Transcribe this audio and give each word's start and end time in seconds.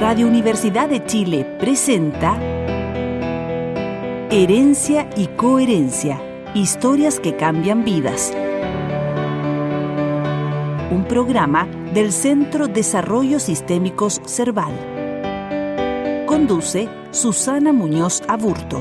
Radio 0.00 0.28
Universidad 0.28 0.88
de 0.88 1.04
Chile 1.04 1.44
presenta 1.58 2.38
Herencia 4.30 5.10
y 5.16 5.26
Coherencia, 5.26 6.22
historias 6.54 7.18
que 7.18 7.34
cambian 7.34 7.82
vidas. 7.82 8.32
Un 10.92 11.04
programa 11.08 11.66
del 11.92 12.12
Centro 12.12 12.68
Desarrollo 12.68 13.40
Sistémicos 13.40 14.22
Cerval. 14.24 14.72
Conduce 16.26 16.88
Susana 17.10 17.72
Muñoz 17.72 18.22
Aburto. 18.28 18.80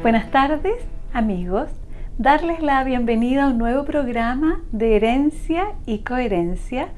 Buenas 0.00 0.30
tardes, 0.30 0.76
amigos. 1.12 1.70
Darles 2.18 2.60
la 2.62 2.84
bienvenida 2.84 3.44
a 3.44 3.48
un 3.48 3.58
nuevo 3.58 3.84
programa 3.84 4.62
de 4.72 4.96
herencia 4.96 5.72
y 5.86 5.98
coherencia, 6.00 6.88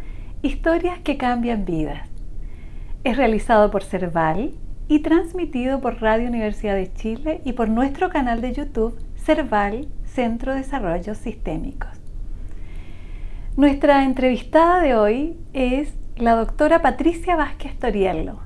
historias 0.42 0.98
que 0.98 1.16
cambian 1.16 1.64
vidas. 1.64 2.09
Es 3.05 3.16
realizado 3.16 3.70
por 3.70 3.83
Cerval 3.83 4.52
y 4.88 5.00
transmitido 5.00 5.80
por 5.80 6.00
Radio 6.00 6.28
Universidad 6.28 6.74
de 6.74 6.92
Chile 6.92 7.41
y 7.45 7.52
por 7.52 7.69
nuestro 7.69 8.10
canal 8.10 8.41
de 8.41 8.52
YouTube 8.52 8.98
Cerval 9.16 9.88
Centro 10.05 10.52
de 10.52 10.58
Desarrollo 10.58 11.14
Sistémicos. 11.14 11.91
Nuestra 13.56 14.05
entrevistada 14.05 14.80
de 14.80 14.94
hoy 14.94 15.36
es 15.52 15.94
la 16.16 16.34
doctora 16.34 16.83
Patricia 16.83 17.36
Vázquez 17.36 17.78
Toriello. 17.78 18.41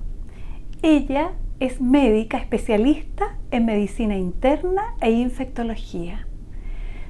Ella 0.82 1.32
es 1.59 1.80
médica 1.80 2.38
especialista 2.38 3.37
en 3.51 3.65
medicina 3.65 4.16
interna 4.16 4.95
e 5.01 5.10
infectología. 5.10 6.27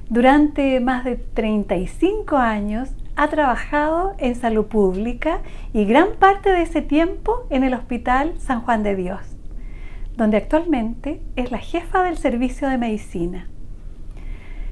Durante 0.09 0.79
más 0.79 1.03
de 1.03 1.17
35 1.17 2.37
años 2.37 2.95
ha 3.17 3.27
trabajado 3.27 4.15
en 4.19 4.35
salud 4.35 4.67
pública 4.67 5.41
y 5.73 5.83
gran 5.83 6.15
parte 6.17 6.49
de 6.49 6.61
ese 6.61 6.81
tiempo 6.81 7.45
en 7.49 7.63
el 7.63 7.73
Hospital 7.73 8.35
San 8.39 8.61
Juan 8.61 8.83
de 8.83 8.95
Dios, 8.95 9.19
donde 10.15 10.37
actualmente 10.37 11.21
es 11.35 11.51
la 11.51 11.57
jefa 11.57 12.03
del 12.03 12.17
servicio 12.17 12.69
de 12.69 12.77
medicina. 12.77 13.49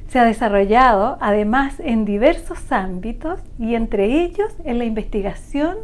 Se 0.08 0.20
ha 0.20 0.24
desarrollado 0.24 1.18
además 1.20 1.82
en 1.82 2.06
diversos 2.06 2.72
ámbitos 2.72 3.42
y 3.60 3.76
entre 3.76 4.24
ellos 4.24 4.56
en 4.64 4.78
la 4.78 4.86
investigación, 4.86 5.76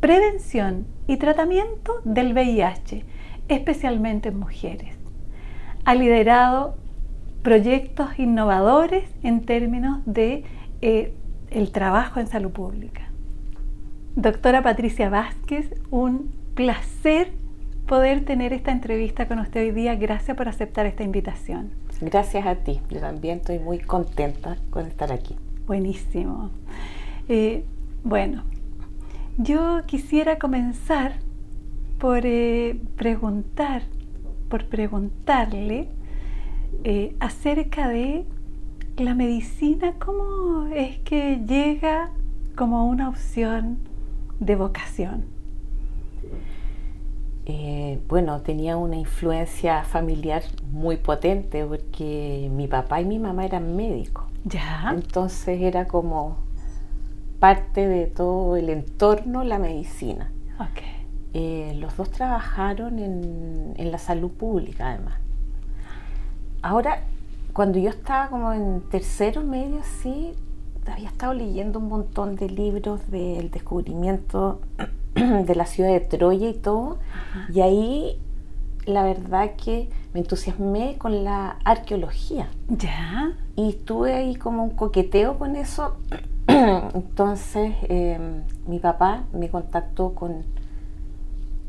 prevención 0.00 0.86
y 1.06 1.16
tratamiento 1.16 2.00
del 2.04 2.32
VIH, 2.32 3.04
especialmente 3.48 4.28
en 4.30 4.38
mujeres. 4.38 4.96
Ha 5.84 5.94
liderado 5.94 6.76
proyectos 7.42 8.18
innovadores 8.18 9.04
en 9.22 9.44
términos 9.44 10.00
de 10.06 10.44
eh, 10.80 11.14
el 11.50 11.72
trabajo 11.72 12.20
en 12.20 12.26
salud 12.26 12.50
pública. 12.50 13.10
Doctora 14.16 14.62
Patricia 14.62 15.10
Vázquez, 15.10 15.70
un 15.90 16.32
placer 16.54 17.32
poder 17.86 18.24
tener 18.24 18.52
esta 18.52 18.72
entrevista 18.72 19.28
con 19.28 19.38
usted 19.40 19.60
hoy 19.60 19.70
día. 19.72 19.94
Gracias 19.94 20.36
por 20.36 20.48
aceptar 20.48 20.86
esta 20.86 21.02
invitación. 21.02 21.70
Gracias 22.00 22.46
a 22.46 22.56
ti. 22.56 22.80
Yo 22.90 23.00
también 23.00 23.38
estoy 23.38 23.58
muy 23.58 23.78
contenta 23.78 24.56
con 24.70 24.86
estar 24.86 25.12
aquí. 25.12 25.36
Buenísimo. 25.66 26.50
Eh, 27.28 27.64
bueno, 28.02 28.44
yo 29.36 29.82
quisiera 29.86 30.38
comenzar 30.38 31.14
por 31.98 32.24
eh, 32.24 32.80
preguntar, 32.96 33.82
por 34.48 34.66
preguntarle 34.66 35.88
eh, 36.84 37.16
acerca 37.20 37.88
de 37.88 38.24
la 38.96 39.14
medicina, 39.14 39.94
cómo 39.98 40.66
es 40.74 40.98
que 41.00 41.40
llega 41.46 42.10
como 42.56 42.86
una 42.86 43.08
opción 43.08 43.78
de 44.38 44.56
vocación. 44.56 45.24
Eh, 47.46 48.00
bueno, 48.08 48.40
tenía 48.40 48.76
una 48.76 48.96
influencia 48.96 49.82
familiar 49.84 50.42
muy 50.72 50.96
potente 50.96 51.64
porque 51.64 52.48
mi 52.52 52.68
papá 52.68 53.00
y 53.00 53.04
mi 53.04 53.18
mamá 53.18 53.44
eran 53.44 53.76
médicos. 53.76 54.24
Ya. 54.44 54.92
Entonces 54.94 55.60
era 55.60 55.86
como 55.86 56.43
parte 57.44 57.86
de 57.86 58.06
todo 58.06 58.56
el 58.56 58.70
entorno 58.70 59.44
la 59.44 59.58
medicina. 59.58 60.32
Eh, 61.34 61.76
los 61.78 61.94
dos 61.94 62.10
trabajaron 62.10 62.98
en, 62.98 63.90
la 63.90 63.98
salud 63.98 64.30
pública 64.30 64.88
además. 64.88 65.16
Ahora, 66.62 67.02
cuando 67.52 67.78
yo 67.78 67.90
estaba 67.90 68.28
como 68.30 68.50
en 68.54 68.80
tercero 68.88 69.42
medio, 69.42 69.80
sí, 70.00 70.32
había 70.90 71.08
estado 71.08 71.34
leyendo 71.34 71.80
un 71.80 71.88
montón 71.88 72.34
de 72.36 72.48
libros 72.48 73.10
del 73.10 73.50
descubrimiento 73.50 74.62
de 75.14 75.54
la 75.54 75.66
ciudad 75.66 75.90
de 75.90 76.00
Troya 76.00 76.48
y 76.48 76.54
todo, 76.54 76.96
y 77.52 77.60
ahí 77.60 78.18
la 78.86 79.02
verdad 79.02 79.50
que 79.62 79.90
me 80.14 80.20
entusiasmé 80.20 80.96
con 80.96 81.24
la 81.24 81.58
arqueología. 81.64 82.48
Ya. 82.68 83.34
Y 83.54 83.68
estuve 83.68 84.14
ahí 84.14 84.34
como 84.34 84.64
un 84.64 84.70
coqueteo 84.70 85.36
con 85.36 85.56
eso 85.56 85.98
Entonces 86.94 87.74
em, 87.88 88.42
mi 88.66 88.78
papá 88.78 89.24
me 89.32 89.48
contactó 89.48 90.14
con 90.14 90.44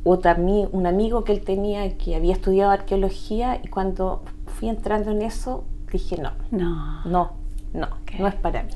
otra, 0.03 0.36
un 0.36 0.86
amigo 0.86 1.24
que 1.24 1.31
él 1.31 1.41
tenía 1.41 1.97
que 1.97 2.16
había 2.16 2.34
estudiado 2.34 2.72
arqueología 2.72 3.59
y 3.64 3.68
cuando 3.68 4.24
fui 4.46 4.69
entrando 4.69 5.12
en 5.12 5.24
eso 5.24 5.64
dije 5.91 6.18
no, 6.22 6.31
no, 6.52 7.03
no, 7.06 7.31
no, 7.74 7.88
no 8.19 8.28
es 8.28 8.35
para 8.35 8.64
mí. 8.64 8.72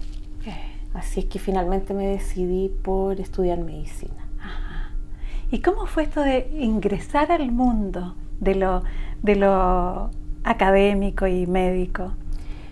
Así 0.93 1.19
es 1.19 1.25
que 1.27 1.37
finalmente 1.37 1.93
me 1.93 2.07
decidí 2.07 2.69
por 2.69 3.19
estudiar 3.19 3.59
medicina. 3.59 4.25
¿Y 5.51 5.59
cómo 5.61 5.85
fue 5.85 6.03
esto 6.03 6.21
de 6.21 6.49
ingresar 6.59 7.31
al 7.31 7.51
mundo 7.51 8.15
de 8.39 8.55
lo, 8.55 8.83
de 9.21 9.35
lo 9.35 10.09
académico 10.43 11.27
y 11.27 11.45
médico? 11.45 12.13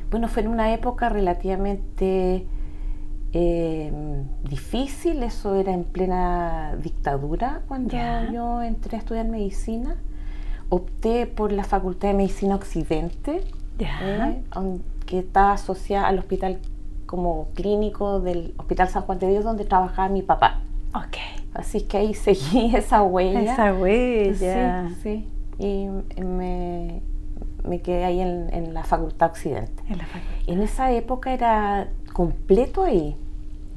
Bueno, 0.09 0.27
fue 0.27 0.43
en 0.43 0.49
una 0.49 0.73
época 0.73 1.09
relativamente 1.09 2.47
eh, 3.33 3.91
difícil, 4.49 5.21
eso 5.23 5.55
era 5.55 5.73
en 5.73 5.83
plena 5.83 6.75
dictadura 6.81 7.61
cuando 7.67 7.95
yo 8.31 8.61
entré 8.61 8.97
a 8.97 8.99
estudiar 8.99 9.27
medicina. 9.27 9.97
Opté 10.69 11.27
por 11.27 11.51
la 11.51 11.63
Facultad 11.63 12.09
de 12.09 12.13
Medicina 12.13 12.55
Occidente, 12.55 13.43
eh, 13.79 14.41
que 15.05 15.19
está 15.19 15.53
asociada 15.53 16.07
al 16.07 16.19
hospital 16.19 16.59
como 17.05 17.47
clínico 17.53 18.19
del 18.19 18.53
Hospital 18.57 18.89
San 18.89 19.03
Juan 19.03 19.19
de 19.19 19.29
Dios, 19.29 19.43
donde 19.43 19.63
trabajaba 19.65 20.09
mi 20.09 20.21
papá. 20.21 20.59
Okay. 20.89 21.49
Así 21.53 21.81
que 21.81 21.97
ahí 21.97 22.13
seguí 22.13 22.71
esa 22.75 23.01
huella. 23.01 23.53
Esa 23.53 23.73
huella. 23.73 24.89
Sí, 25.01 25.25
Y 25.57 25.87
me, 26.21 27.01
me 27.63 27.81
quedé 27.81 28.05
ahí 28.05 28.19
en, 28.19 28.73
la 28.73 28.83
Facultad 28.83 29.29
Occidente. 29.29 29.83
En, 29.89 29.97
la 29.97 30.05
facultad. 30.05 30.37
en 30.47 30.61
esa 30.61 30.91
época 30.91 31.33
era 31.33 31.87
completo 32.17 32.83
ahí 32.83 33.15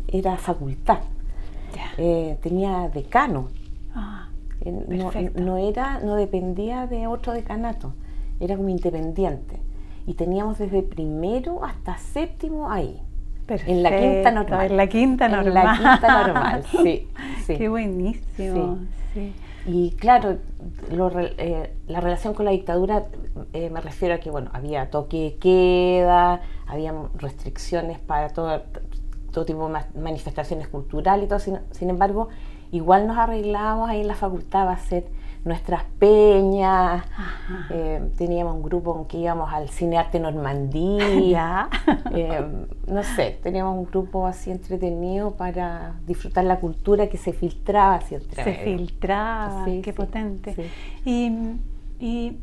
era 0.09 0.39
facultad. 0.39 1.01
Eh, 1.99 2.39
tenía 2.43 2.89
decano. 2.89 3.49
Ah, 3.95 4.29
eh, 4.63 4.73
no, 5.35 5.59
era, 5.59 6.01
no 6.01 6.15
dependía 6.15 6.87
de 6.87 7.07
otro 7.07 7.35
decanato, 7.35 7.93
era 8.41 8.57
como 8.57 8.71
independiente. 8.71 9.57
Y 10.07 10.15
teníamos 10.15 10.57
desde 10.57 10.83
primero 10.83 11.63
hasta 11.63 11.99
séptimo 11.99 12.71
ahí. 12.71 12.99
en 13.47 13.83
la 13.83 13.91
quinta 13.91 14.31
normal. 14.31 14.71
En 14.71 14.77
la 14.79 14.87
quinta 14.87 15.29
normal. 15.29 15.47
En 15.47 15.55
la 15.55 15.77
quinta 15.77 16.27
normal, 16.27 16.65
sí. 16.83 17.09
Qué 17.47 17.69
buenísimo. 17.69 18.79
Y 19.73 19.93
claro, 19.93 20.39
eh, 21.39 21.77
la 21.87 22.01
relación 22.01 22.35
con 22.35 22.45
la 22.45 22.51
dictadura 22.51 23.05
me 23.53 23.81
refiero 23.81 24.17
a 24.17 24.19
que 24.19 24.29
bueno, 24.29 24.51
había 24.53 24.91
toque 24.91 25.17
de 25.17 25.37
queda, 25.37 26.41
había 26.67 26.93
restricciones 27.15 28.01
para 28.01 28.31
todo, 28.31 28.63
todo 29.31 29.45
tipo 29.45 29.69
de 29.69 29.81
manifestaciones 29.95 30.67
culturales 30.67 31.27
y 31.27 31.29
todo, 31.29 31.39
sin, 31.39 31.89
embargo, 31.89 32.31
igual 32.73 33.07
nos 33.07 33.17
arreglábamos 33.17 33.89
ahí 33.89 34.01
en 34.01 34.09
la 34.09 34.17
facultad 34.17 34.69
a 34.69 34.73
hacer 34.73 35.07
nuestras 35.45 35.85
peñas, 35.99 37.05
eh, 37.71 38.11
teníamos 38.19 38.57
un 38.57 38.63
grupo 38.63 38.99
en 38.99 39.07
que 39.07 39.19
íbamos 39.19 39.53
al 39.53 39.69
Cine 39.71 39.97
Arte 39.97 40.21
Normandía, 40.21 41.69
eh, 42.13 42.45
no 42.87 43.03
sé, 43.03 43.39
teníamos 43.43 43.77
un 43.77 43.87
grupo 43.87 44.27
así 44.27 44.51
entretenido 44.51 45.33
para 45.33 45.95
disfrutar 46.07 46.45
la 46.45 46.61
cultura 46.61 47.09
que 47.09 47.17
se 47.17 47.33
filtraba 47.33 47.97
así 47.97 48.17
Se 48.35 48.55
filtraba, 48.55 49.65
qué 49.83 49.93
potente. 49.93 50.55
Y, 51.05 51.33
y 51.99 52.37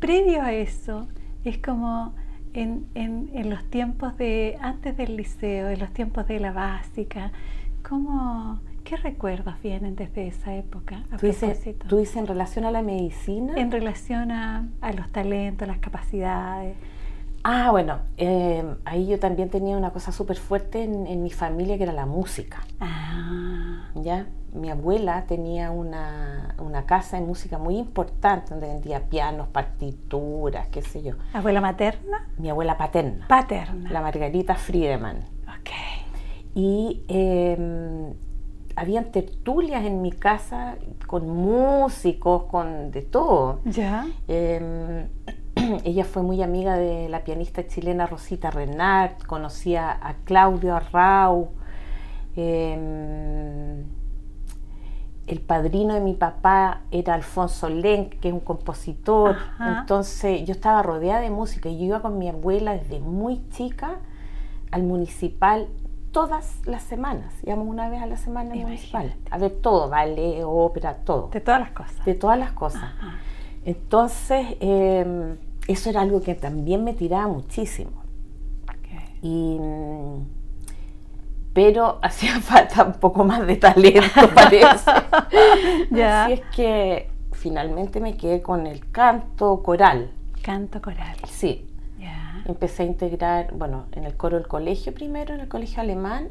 previo 0.00 0.42
a 0.42 0.52
eso, 0.52 1.06
es 1.44 1.58
como 1.58 2.12
en, 2.54 2.86
en, 2.94 3.50
los 3.50 3.64
tiempos 3.70 4.16
de 4.18 4.58
antes 4.60 4.96
del 4.96 5.16
liceo, 5.16 5.70
en 5.70 5.78
los 5.78 5.92
tiempos 5.92 6.26
de 6.26 6.40
la 6.40 6.52
básica, 6.52 7.32
¿cómo, 7.88 8.60
¿qué 8.84 8.96
recuerdos 8.96 9.54
vienen 9.62 9.96
desde 9.96 10.26
esa 10.28 10.54
época? 10.54 11.02
¿Tú, 11.18 11.26
dices, 11.26 11.60
¿Tú 11.88 11.96
dices 11.98 12.16
en 12.16 12.26
relación 12.26 12.64
a 12.64 12.70
la 12.70 12.82
medicina? 12.82 13.54
En 13.56 13.70
relación 13.70 14.30
a, 14.30 14.68
a 14.80 14.92
los 14.92 15.10
talentos, 15.10 15.66
las 15.68 15.78
capacidades. 15.78 16.76
Ah, 17.44 17.70
bueno, 17.72 17.98
eh, 18.18 18.62
ahí 18.84 19.08
yo 19.08 19.18
también 19.18 19.48
tenía 19.50 19.76
una 19.76 19.90
cosa 19.90 20.12
súper 20.12 20.36
fuerte 20.36 20.84
en, 20.84 21.08
en 21.08 21.22
mi 21.24 21.30
familia 21.30 21.76
que 21.76 21.82
era 21.82 21.92
la 21.92 22.06
música. 22.06 22.60
Ah, 22.78 23.88
¿ya? 23.96 24.26
Mi 24.54 24.70
abuela 24.70 25.24
tenía 25.26 25.70
una, 25.72 26.54
una 26.58 26.84
casa 26.86 27.18
de 27.18 27.26
música 27.26 27.58
muy 27.58 27.78
importante 27.78 28.50
donde 28.50 28.68
vendía 28.68 29.00
pianos, 29.08 29.48
partituras, 29.48 30.68
qué 30.68 30.82
sé 30.82 31.02
yo. 31.02 31.14
¿abuela 31.32 31.60
materna? 31.60 32.28
Mi 32.38 32.48
abuela 32.50 32.76
paterna, 32.78 33.26
Paterna. 33.26 33.90
la 33.90 34.00
Margarita 34.02 34.54
Friedemann. 34.54 35.24
Ok. 35.48 35.70
Y 36.54 37.02
eh, 37.08 38.12
habían 38.82 39.12
tertulias 39.12 39.84
en 39.84 40.02
mi 40.02 40.10
casa 40.10 40.76
con 41.06 41.28
músicos, 41.28 42.44
con 42.44 42.90
de 42.90 43.02
todo. 43.02 43.60
¿Ya? 43.64 44.06
Eh, 44.26 45.06
ella 45.84 46.04
fue 46.04 46.22
muy 46.22 46.42
amiga 46.42 46.76
de 46.76 47.08
la 47.08 47.22
pianista 47.22 47.66
chilena 47.66 48.06
Rosita 48.06 48.50
Renard, 48.50 49.22
conocía 49.26 49.90
a 49.90 50.14
Claudio 50.24 50.74
Arrau. 50.74 51.50
eh, 52.36 53.84
el 55.28 55.40
padrino 55.40 55.94
de 55.94 56.00
mi 56.00 56.14
papá 56.14 56.80
era 56.90 57.14
Alfonso 57.14 57.68
Lenk, 57.68 58.18
que 58.18 58.28
es 58.28 58.34
un 58.34 58.40
compositor. 58.40 59.36
Ajá. 59.36 59.80
Entonces 59.80 60.44
yo 60.44 60.52
estaba 60.52 60.82
rodeada 60.82 61.20
de 61.20 61.30
música 61.30 61.68
y 61.68 61.78
yo 61.78 61.84
iba 61.84 62.02
con 62.02 62.18
mi 62.18 62.28
abuela 62.28 62.72
desde 62.72 62.98
muy 62.98 63.48
chica 63.50 64.00
al 64.72 64.82
municipal 64.82 65.68
todas 66.12 66.60
las 66.66 66.82
semanas. 66.82 67.32
Íbamos 67.42 67.66
una 67.66 67.88
vez 67.88 68.02
a 68.02 68.06
la 68.06 68.16
semana 68.16 68.52
al 68.52 68.60
municipal. 68.60 69.14
A 69.30 69.38
ver 69.38 69.50
todo, 69.50 69.88
ballet, 69.88 70.42
ópera, 70.44 70.94
todo 70.96 71.28
De 71.32 71.40
todas 71.40 71.60
las 71.60 71.70
cosas. 71.70 72.04
de 72.04 72.14
todas 72.14 72.38
las 72.38 72.52
cosas. 72.52 72.84
Ajá. 72.84 73.18
Entonces, 73.64 74.56
eh, 74.60 75.36
eso 75.68 75.90
era 75.90 76.02
algo 76.02 76.20
que 76.20 76.34
también 76.34 76.84
me 76.84 76.94
tiraba 76.94 77.28
muchísimo. 77.28 78.02
Y, 79.22 79.56
mm, 79.60 80.26
pero 81.52 81.98
hacía 82.02 82.40
falta 82.40 82.84
un 82.84 82.94
poco 82.94 83.24
más 83.24 83.46
de 83.46 83.56
talento, 83.56 84.02
parece. 84.34 84.90
Ya. 85.90 86.24
Así 86.24 86.32
es 86.34 86.40
que 86.54 87.10
finalmente 87.32 88.00
me 88.00 88.16
quedé 88.16 88.42
con 88.42 88.66
el 88.66 88.90
canto 88.90 89.62
coral. 89.62 90.10
Canto 90.42 90.80
coral. 90.82 91.16
Sí. 91.28 91.68
Empecé 92.46 92.82
a 92.82 92.86
integrar, 92.86 93.52
bueno, 93.54 93.86
en 93.92 94.04
el 94.04 94.16
coro 94.16 94.36
del 94.36 94.46
colegio 94.48 94.92
primero, 94.94 95.34
en 95.34 95.40
el 95.40 95.48
colegio 95.48 95.80
alemán, 95.82 96.28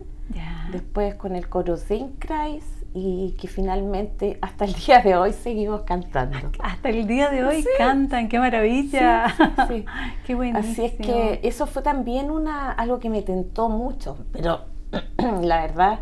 después 0.71 1.15
con 1.15 1.35
el 1.35 1.49
coro 1.49 1.75
Seinkreis 1.77 2.63
y 2.93 3.35
que 3.39 3.47
finalmente 3.47 4.37
hasta 4.41 4.65
el 4.65 4.73
día 4.73 4.99
de 4.99 5.15
hoy 5.15 5.31
seguimos 5.33 5.81
cantando. 5.83 6.37
Hasta 6.61 6.89
el 6.89 7.07
día 7.07 7.29
de 7.29 7.43
hoy 7.45 7.61
Sí. 7.61 7.69
cantan, 7.77 8.27
qué 8.27 8.37
maravilla. 8.37 9.29
Sí, 9.29 9.43
sí, 9.43 9.63
sí. 9.67 9.85
qué 10.25 10.35
buenísimo. 10.35 10.71
Así 10.71 10.85
es 10.85 10.93
que 10.95 11.39
eso 11.43 11.67
fue 11.67 11.81
también 11.83 12.29
una, 12.29 12.71
algo 12.71 12.99
que 12.99 13.09
me 13.09 13.21
tentó 13.21 13.69
mucho, 13.69 14.17
pero 14.33 14.65
la 15.41 15.61
verdad 15.61 15.99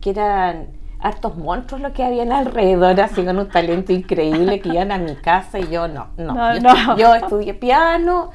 que 0.00 0.10
eran 0.10 0.68
hartos 0.98 1.36
monstruos 1.36 1.80
los 1.80 1.92
que 1.92 2.02
habían 2.02 2.32
alrededor, 2.32 3.00
así 3.00 3.24
con 3.24 3.38
un 3.38 3.48
talento 3.48 3.92
increíble 3.92 4.60
que 4.60 4.70
iban 4.70 4.90
a 4.90 4.98
mi 4.98 5.14
casa 5.14 5.58
y 5.60 5.68
yo 5.68 5.86
no, 5.86 6.08
no. 6.16 6.34
No, 6.34 6.54
yo, 6.54 6.60
no. 6.60 6.96
yo 6.96 7.14
estudié 7.14 7.54
piano, 7.54 8.30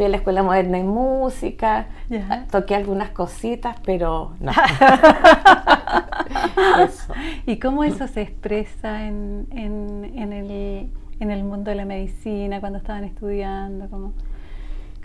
fui 0.00 0.06
a 0.06 0.08
la 0.08 0.16
Escuela 0.16 0.42
Moderna 0.42 0.78
de 0.78 0.84
Música, 0.84 1.88
Ya. 2.08 2.46
toqué 2.50 2.74
algunas 2.74 3.10
cositas, 3.10 3.76
pero 3.84 4.32
no. 4.40 4.50
Eso. 6.82 7.12
¿Y 7.44 7.58
cómo 7.58 7.84
eso 7.84 8.08
se 8.08 8.22
expresa 8.22 9.06
en, 9.06 9.46
en, 9.50 10.10
en 10.16 10.32
el, 10.32 10.90
en 11.20 11.30
el 11.30 11.44
mundo 11.44 11.70
de 11.70 11.76
la 11.76 11.84
medicina 11.84 12.60
cuando 12.60 12.78
estaban 12.78 13.04
estudiando? 13.04 13.90
¿Cómo? 13.90 14.12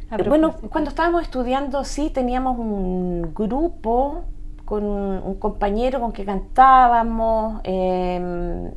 A 0.10 0.16
Bueno, 0.18 0.56
cuando 0.72 0.90
estábamos 0.92 1.24
estudiando, 1.24 1.84
sí, 1.84 2.10
teníamos 2.10 2.58
un 2.58 3.34
grupo 3.36 4.24
con 4.64 4.86
un, 4.86 5.22
un 5.24 5.36
compañero 5.36 6.00
con 6.00 6.14
que 6.14 6.24
cantábamos 6.24 7.60
eh, 7.66 8.72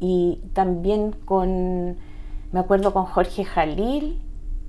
y 0.00 0.40
también 0.54 1.12
con, 1.26 1.96
me 2.52 2.60
acuerdo 2.60 2.94
con 2.94 3.04
Jorge 3.04 3.44
Jalil, 3.44 4.22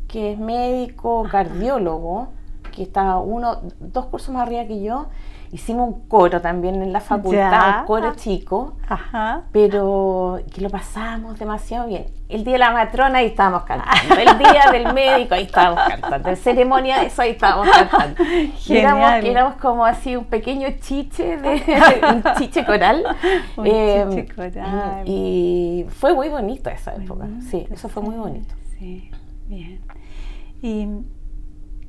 que 0.08 0.34
es 0.34 0.40
médico, 0.40 1.26
cardiólogo, 1.30 2.30
que 2.74 2.84
estaba 2.84 3.20
uno, 3.20 3.58
dos 3.80 4.06
cursos 4.08 4.34
más 4.34 4.44
arriba 4.48 4.66
que 4.66 4.82
yo. 4.82 5.08
Hicimos 5.52 5.88
un 5.88 6.08
coro 6.10 6.42
también 6.42 6.82
en 6.82 6.92
la 6.92 7.00
facultad, 7.00 7.52
Ya. 7.52 7.78
un 7.82 7.86
coro 7.86 8.14
chico 8.16 8.74
Ajá. 8.90 9.44
pero 9.54 10.40
que 10.54 10.60
lo 10.60 10.70
pasamos 10.70 11.40
demasiado 11.40 11.88
bien. 11.88 12.08
El 12.28 12.44
día 12.44 12.54
de 12.54 12.60
la 12.60 12.72
matrona 12.72 13.20
ahí 13.20 13.28
estábamos 13.28 13.64
cantando, 13.64 14.16
el 14.16 14.38
día 14.38 14.64
del 14.72 14.92
médico 14.94 15.36
ahí 15.36 15.44
estábamos 15.44 15.82
cantando, 15.88 16.30
el 16.30 16.36
ceremonia 16.38 17.00
de 17.00 17.06
eso 17.06 17.22
ahí 17.22 17.30
estábamos 17.32 17.70
cantando. 17.70 18.22
Éramos, 18.70 19.24
éramos 19.24 19.56
como 19.56 19.86
así 19.86 20.16
un 20.18 20.26
pequeño 20.26 20.68
chiche, 20.82 21.38
de, 21.38 21.62
un 22.14 22.24
chiche 22.38 22.66
coral. 22.66 23.06
Un 23.56 23.66
Eh, 23.68 24.06
chiche 24.10 24.36
coral. 24.36 25.04
Y 25.06 25.86
fue 25.90 26.14
muy 26.14 26.28
bonito 26.28 26.70
esa 26.70 26.96
época, 26.96 27.28
sí, 27.50 27.66
eso 27.72 27.88
fue 27.88 28.04
muy 28.04 28.16
bonito. 28.16 28.54
Sí, 28.78 29.10
bien. 29.48 29.80
¿Y 30.68 30.88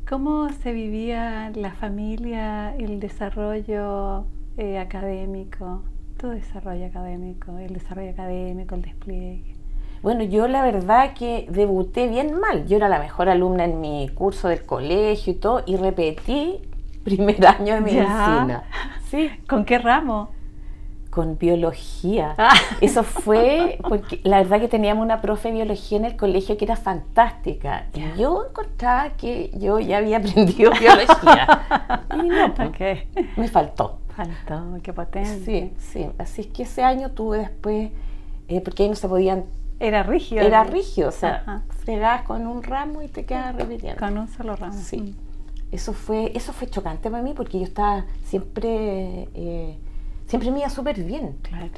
cómo 0.06 0.50
se 0.50 0.70
vivía 0.70 1.50
la 1.54 1.72
familia, 1.72 2.76
el 2.76 3.00
desarrollo 3.00 4.26
eh, 4.58 4.78
académico, 4.78 5.82
tu 6.18 6.28
desarrollo 6.28 6.84
académico, 6.84 7.56
el 7.56 7.72
desarrollo 7.72 8.10
académico, 8.10 8.74
el 8.74 8.82
despliegue? 8.82 9.56
Bueno, 10.02 10.24
yo 10.24 10.46
la 10.46 10.60
verdad 10.60 11.14
que 11.14 11.46
debuté 11.48 12.06
bien 12.06 12.38
mal. 12.38 12.66
Yo 12.66 12.76
era 12.76 12.90
la 12.90 12.98
mejor 12.98 13.30
alumna 13.30 13.64
en 13.64 13.80
mi 13.80 14.10
curso 14.10 14.48
del 14.48 14.66
colegio 14.66 15.32
y 15.32 15.36
todo, 15.36 15.62
y 15.64 15.76
repetí 15.76 16.60
primer 17.02 17.46
año 17.46 17.76
de 17.76 17.80
medicina. 17.80 18.64
Sí, 19.06 19.30
¿Con 19.48 19.64
qué 19.64 19.78
ramo? 19.78 20.35
Con 21.16 21.38
biología. 21.38 22.34
Ah. 22.38 22.52
Eso 22.82 23.02
fue 23.02 23.78
porque 23.88 24.20
la 24.22 24.36
verdad 24.38 24.60
que 24.60 24.68
teníamos 24.68 25.02
una 25.02 25.20
profe 25.22 25.48
de 25.48 25.54
biología 25.54 25.98
en 25.98 26.04
el 26.04 26.16
colegio 26.16 26.56
que 26.58 26.66
era 26.66 26.76
fantástica. 26.76 27.86
Y 27.94 28.20
yo 28.20 28.44
encontraba 28.48 29.10
que 29.16 29.50
yo 29.58 29.80
ya 29.80 29.96
había 29.96 30.18
aprendido 30.22 30.70
biología. 30.78 32.02
Y 32.14 32.28
no, 32.28 32.54
pues, 32.54 32.98
me 33.36 33.48
faltó. 33.48 33.98
Faltó, 34.14 34.78
qué 34.82 34.92
potente. 34.92 35.44
Sí, 35.44 35.72
sí. 35.78 36.06
Así 36.18 36.42
es 36.42 36.46
que 36.48 36.62
ese 36.64 36.82
año 36.84 37.10
tuve 37.12 37.38
después, 37.38 37.90
eh, 38.48 38.60
porque 38.60 38.82
ahí 38.84 38.88
no 38.90 38.94
se 38.94 39.08
podían, 39.08 39.44
Era 39.80 40.02
rígido. 40.02 40.42
era 40.42 40.64
rígido, 40.64 41.08
o 41.08 41.12
sea, 41.12 41.36
Ajá. 41.46 41.62
fregabas 41.84 42.22
con 42.22 42.46
un 42.46 42.62
ramo 42.62 43.02
y 43.02 43.08
te 43.08 43.24
quedabas 43.24 43.56
repitiendo. 43.56 43.98
Con 43.98 44.18
un 44.18 44.28
solo 44.28 44.54
ramo. 44.56 44.74
Sí. 44.78 45.14
Eso 45.72 45.92
fue, 45.94 46.32
eso 46.34 46.52
fue 46.52 46.68
chocante 46.68 47.10
para 47.10 47.22
mí 47.22 47.32
porque 47.34 47.58
yo 47.58 47.64
estaba 47.64 48.04
siempre, 48.24 49.28
eh, 49.34 49.76
siempre 50.26 50.50
me 50.50 50.60
iba 50.60 50.70
súper 50.70 51.02
bien. 51.02 51.36
Claro. 51.42 51.70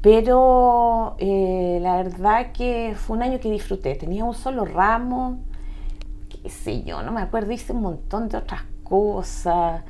Pero 0.00 1.14
eh, 1.18 1.78
la 1.80 1.96
verdad 1.96 2.52
que 2.52 2.94
fue 2.96 3.16
un 3.16 3.22
año 3.22 3.38
que 3.38 3.50
disfruté. 3.50 3.94
Tenía 3.94 4.24
un 4.24 4.34
solo 4.34 4.64
ramo, 4.64 5.38
qué 6.28 6.48
sé 6.50 6.82
yo, 6.82 7.02
no 7.02 7.12
me 7.12 7.20
acuerdo, 7.22 7.52
hice 7.52 7.72
un 7.72 7.82
montón 7.82 8.28
de 8.28 8.38
otras 8.38 8.62
cosas. 8.82 9.82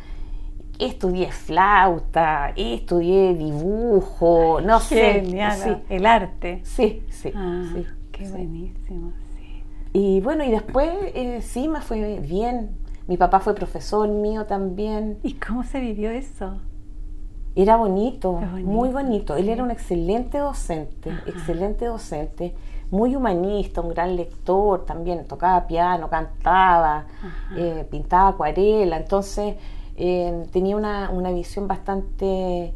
Estudié 0.79 1.31
flauta, 1.33 2.53
estudié 2.57 3.35
dibujo, 3.35 4.61
no 4.61 4.81
Genial. 4.81 5.53
sé. 5.57 5.65
Sí, 5.75 5.81
El 5.89 6.07
arte. 6.07 6.61
sí, 6.65 7.03
sí. 7.09 7.33
Ah, 7.35 7.63
sí, 7.75 7.87
qué 8.11 8.27
sí. 8.27 8.33
buenísimo. 8.33 9.13
Sí. 9.37 9.63
Y 9.93 10.21
bueno, 10.21 10.45
y 10.45 10.51
después 10.51 10.91
eh, 11.15 11.41
sí 11.43 11.69
me 11.69 11.81
fue 11.81 12.19
bien. 12.21 12.71
Mi 13.07 13.17
papá 13.17 13.41
fue 13.41 13.55
profesor 13.55 14.09
mío 14.09 14.45
también. 14.47 15.19
¿Y 15.23 15.35
cómo 15.35 15.63
se 15.63 15.81
vivió 15.81 16.11
eso? 16.11 16.59
Era 17.55 17.77
bonito, 17.77 18.33
muy 18.33 18.89
bonito. 18.89 19.37
Él 19.37 19.49
era 19.49 19.63
un 19.63 19.71
excelente 19.71 20.39
docente, 20.39 21.11
Ajá. 21.11 21.23
excelente 21.27 21.85
docente, 21.87 22.55
muy 22.91 23.15
humanista, 23.15 23.81
un 23.81 23.91
gran 23.91 24.17
lector 24.17 24.85
también, 24.85 25.25
tocaba 25.27 25.67
piano, 25.67 26.09
cantaba, 26.09 27.05
eh, 27.57 27.87
pintaba 27.91 28.29
acuarela, 28.29 28.97
entonces 28.97 29.57
eh, 29.97 30.47
tenía 30.53 30.77
una, 30.77 31.11
una 31.11 31.31
visión 31.31 31.69
bastante 31.69 32.73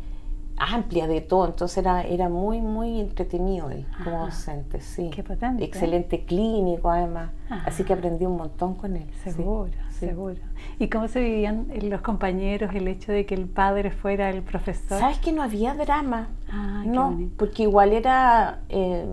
amplia 0.56 1.06
de 1.06 1.20
todo, 1.20 1.46
entonces 1.46 1.78
era, 1.78 2.02
era 2.02 2.28
muy, 2.28 2.60
muy 2.60 3.00
entretenido 3.00 3.70
él 3.70 3.84
como 4.02 4.24
docente, 4.24 4.80
sí. 4.80 5.10
Qué 5.14 5.22
potente. 5.22 5.64
Excelente 5.64 6.24
clínico 6.24 6.90
además, 6.90 7.30
Ajá. 7.48 7.64
así 7.66 7.84
que 7.84 7.92
aprendí 7.92 8.24
un 8.24 8.36
montón 8.36 8.74
con 8.74 8.96
él. 8.96 9.06
Seguro, 9.22 9.70
sí. 9.90 10.06
seguro. 10.06 10.40
¿Y 10.78 10.88
cómo 10.88 11.08
se 11.08 11.20
vivían 11.20 11.68
los 11.82 12.00
compañeros 12.00 12.74
el 12.74 12.88
hecho 12.88 13.12
de 13.12 13.26
que 13.26 13.34
el 13.34 13.46
padre 13.46 13.90
fuera 13.90 14.30
el 14.30 14.42
profesor? 14.42 14.98
¿Sabes 14.98 15.18
que 15.18 15.32
no 15.32 15.42
había 15.42 15.74
drama? 15.74 16.28
Ah, 16.50 16.84
no, 16.86 17.18
porque 17.36 17.64
igual 17.64 17.92
era 17.92 18.60
eh, 18.68 19.06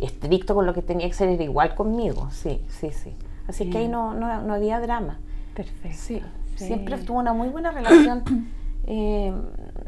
estricto 0.00 0.54
con 0.54 0.66
lo 0.66 0.74
que 0.74 0.82
tenía 0.82 1.06
que 1.06 1.14
ser, 1.14 1.28
era 1.28 1.44
igual 1.44 1.74
conmigo, 1.74 2.28
sí, 2.30 2.60
sí, 2.68 2.90
sí. 2.90 3.14
Así 3.46 3.70
que 3.70 3.78
ahí 3.78 3.84
Bien. 3.84 3.92
no, 3.92 4.14
no, 4.14 4.42
no 4.42 4.54
había 4.54 4.80
drama. 4.80 5.18
Perfecto. 5.54 5.96
Sí, 5.98 6.22
sí. 6.56 6.66
siempre 6.66 6.98
tuvo 6.98 7.18
una 7.18 7.32
muy 7.32 7.48
buena 7.48 7.70
relación 7.70 8.22
eh, 8.86 9.32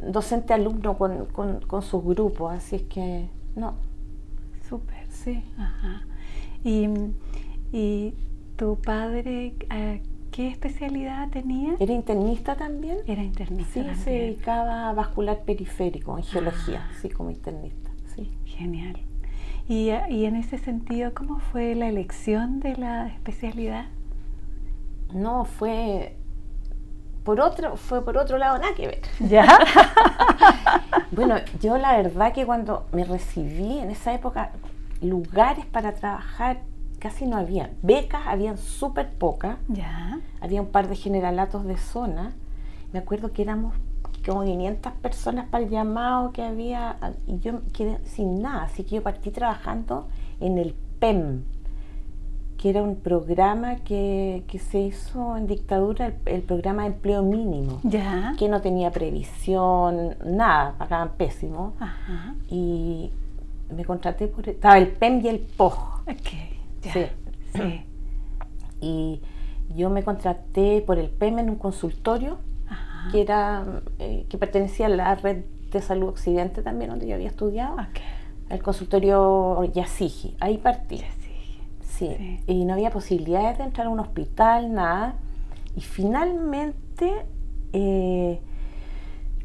docente-alumno 0.02 0.96
con, 0.98 1.26
con, 1.26 1.60
con 1.60 1.82
sus 1.82 2.04
grupos, 2.04 2.52
así 2.52 2.76
es 2.76 2.82
que 2.82 3.28
no. 3.56 3.74
Súper. 4.68 5.06
Sí. 5.10 5.42
Ajá. 5.58 6.02
Y, 6.64 6.88
y 7.72 8.14
tu 8.56 8.76
padre 8.76 9.54
eh, 9.70 10.02
qué 10.30 10.48
especialidad 10.48 11.28
tenía? 11.30 11.74
Era 11.78 11.92
internista 11.92 12.56
también. 12.56 12.98
Era 13.06 13.22
internista. 13.22 13.72
Sí, 13.72 13.80
también. 13.80 13.98
se 13.98 14.10
dedicaba 14.10 14.88
a 14.90 14.92
vascular 14.92 15.42
periférico, 15.44 16.16
en 16.16 16.24
geología, 16.24 16.86
Ah. 16.88 16.92
sí, 17.00 17.08
como 17.08 17.30
internista. 17.30 17.90
Sí. 18.14 18.30
Genial. 18.44 18.96
Y, 19.68 19.90
y 20.10 20.24
en 20.24 20.36
ese 20.36 20.58
sentido, 20.58 21.12
¿cómo 21.14 21.38
fue 21.38 21.74
la 21.74 21.88
elección 21.88 22.60
de 22.60 22.76
la 22.76 23.06
especialidad? 23.08 23.86
No, 25.14 25.44
fue 25.44 26.16
por 27.24 27.40
otro, 27.40 27.76
fue 27.76 28.04
por 28.04 28.16
otro 28.16 28.38
lado, 28.38 28.58
nada 28.58 28.74
que 28.74 28.86
ver. 28.86 29.00
¿Ya? 29.20 29.46
Bueno, 31.12 31.36
yo 31.60 31.76
la 31.76 31.96
verdad 31.96 32.32
que 32.32 32.46
cuando 32.46 32.86
me 32.92 33.04
recibí 33.04 33.78
en 33.78 33.90
esa 33.90 34.14
época, 34.14 34.52
lugares 35.02 35.66
para 35.66 35.92
trabajar 35.92 36.60
casi 37.00 37.26
no 37.26 37.36
había. 37.36 37.70
Becas 37.82 38.22
habían 38.26 38.58
súper 38.58 39.10
pocas. 39.10 39.56
¿Ya? 39.66 40.20
Había 40.40 40.60
un 40.60 40.68
par 40.68 40.88
de 40.88 40.94
generalatos 40.94 41.64
de 41.64 41.76
zona. 41.78 42.32
Me 42.92 43.00
acuerdo 43.00 43.32
que 43.32 43.42
éramos 43.42 43.74
como 44.24 44.44
500 44.44 44.92
personas 44.94 45.48
para 45.48 45.64
el 45.64 45.70
llamado 45.70 46.30
que 46.32 46.42
había 46.42 46.96
y 47.26 47.40
yo 47.40 47.62
quedé 47.72 47.98
sin 48.04 48.40
nada. 48.42 48.64
Así 48.64 48.84
que 48.84 48.96
yo 48.96 49.02
partí 49.02 49.30
trabajando 49.30 50.06
en 50.38 50.58
el 50.58 50.74
PEM, 51.00 51.42
que 52.60 52.68
era 52.68 52.82
un 52.82 52.96
programa 52.96 53.76
que, 53.76 54.44
que 54.46 54.58
se 54.58 54.80
hizo 54.80 55.34
en 55.38 55.46
dictadura, 55.46 56.08
el, 56.08 56.14
el 56.26 56.42
programa 56.42 56.82
de 56.82 56.88
empleo 56.88 57.22
mínimo, 57.22 57.80
¿Ya? 57.84 58.34
que 58.38 58.50
no 58.50 58.60
tenía 58.60 58.90
previsión, 58.90 60.14
nada, 60.26 60.74
pagaban 60.76 61.12
pésimo. 61.16 61.72
Ajá. 61.80 62.34
Y 62.50 63.12
me 63.74 63.86
contraté 63.86 64.26
por... 64.28 64.46
Estaba 64.46 64.76
el 64.76 64.88
PEM 64.88 65.24
y 65.24 65.28
el 65.28 65.38
POG. 65.38 65.72
Ok. 66.02 66.30
Ya. 66.82 66.92
Sí. 66.92 67.06
Sí. 67.54 67.84
Y 68.82 69.20
yo 69.74 69.88
me 69.88 70.02
contraté 70.02 70.82
por 70.86 70.98
el 70.98 71.08
PEM 71.08 71.38
en 71.38 71.50
un 71.50 71.56
consultorio 71.56 72.38
Ajá. 72.68 73.10
que 73.10 73.22
era 73.22 73.64
eh, 73.98 74.26
que 74.28 74.36
pertenecía 74.36 74.84
a 74.86 74.88
la 74.90 75.14
red 75.14 75.44
de 75.70 75.80
salud 75.80 76.08
occidente 76.08 76.62
también 76.62 76.90
donde 76.90 77.06
yo 77.06 77.14
había 77.14 77.28
estudiado 77.28 77.74
Ok. 77.74 78.00
el 78.48 78.62
consultorio 78.62 79.62
Yasigi 79.64 80.34
ahí 80.40 80.56
partí 80.58 81.02
sí. 82.00 82.14
sí. 82.18 82.40
Sí. 82.46 82.52
y 82.52 82.64
no 82.64 82.72
había 82.74 82.90
posibilidades 82.90 83.58
de 83.58 83.64
entrar 83.64 83.86
a 83.86 83.90
un 83.90 84.00
hospital 84.00 84.72
nada 84.72 85.14
y 85.76 85.80
finalmente 85.82 87.24
eh, 87.72 88.40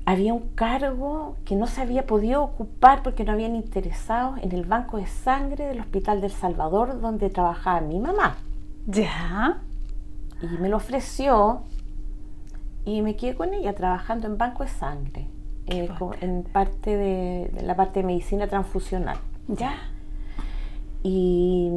había 0.05 0.33
un 0.33 0.49
cargo 0.55 1.37
que 1.45 1.55
no 1.55 1.67
se 1.67 1.81
había 1.81 2.05
podido 2.05 2.43
ocupar 2.43 3.03
porque 3.03 3.23
no 3.23 3.31
habían 3.31 3.55
interesado 3.55 4.35
en 4.41 4.51
el 4.51 4.65
banco 4.65 4.97
de 4.97 5.05
sangre 5.07 5.65
del 5.65 5.79
hospital 5.79 6.21
del 6.21 6.31
Salvador 6.31 6.99
donde 7.01 7.29
trabajaba 7.29 7.81
mi 7.81 7.99
mamá 7.99 8.37
¿Ya? 8.87 9.61
y 10.41 10.57
me 10.61 10.69
lo 10.69 10.77
ofreció 10.77 11.61
y 12.85 13.01
me 13.01 13.15
quedé 13.15 13.35
con 13.35 13.53
ella 13.53 13.73
trabajando 13.73 14.27
en 14.27 14.37
banco 14.37 14.63
de 14.63 14.69
sangre 14.69 15.27
eh, 15.67 15.89
en 16.21 16.43
parte 16.43 16.95
de, 16.95 17.49
de 17.53 17.61
la 17.63 17.75
parte 17.75 18.01
de 18.01 18.05
medicina 18.05 18.47
transfusional 18.47 19.17
Ya. 19.47 19.73
y, 21.03 21.71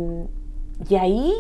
y 0.89 0.95
ahí 0.97 1.33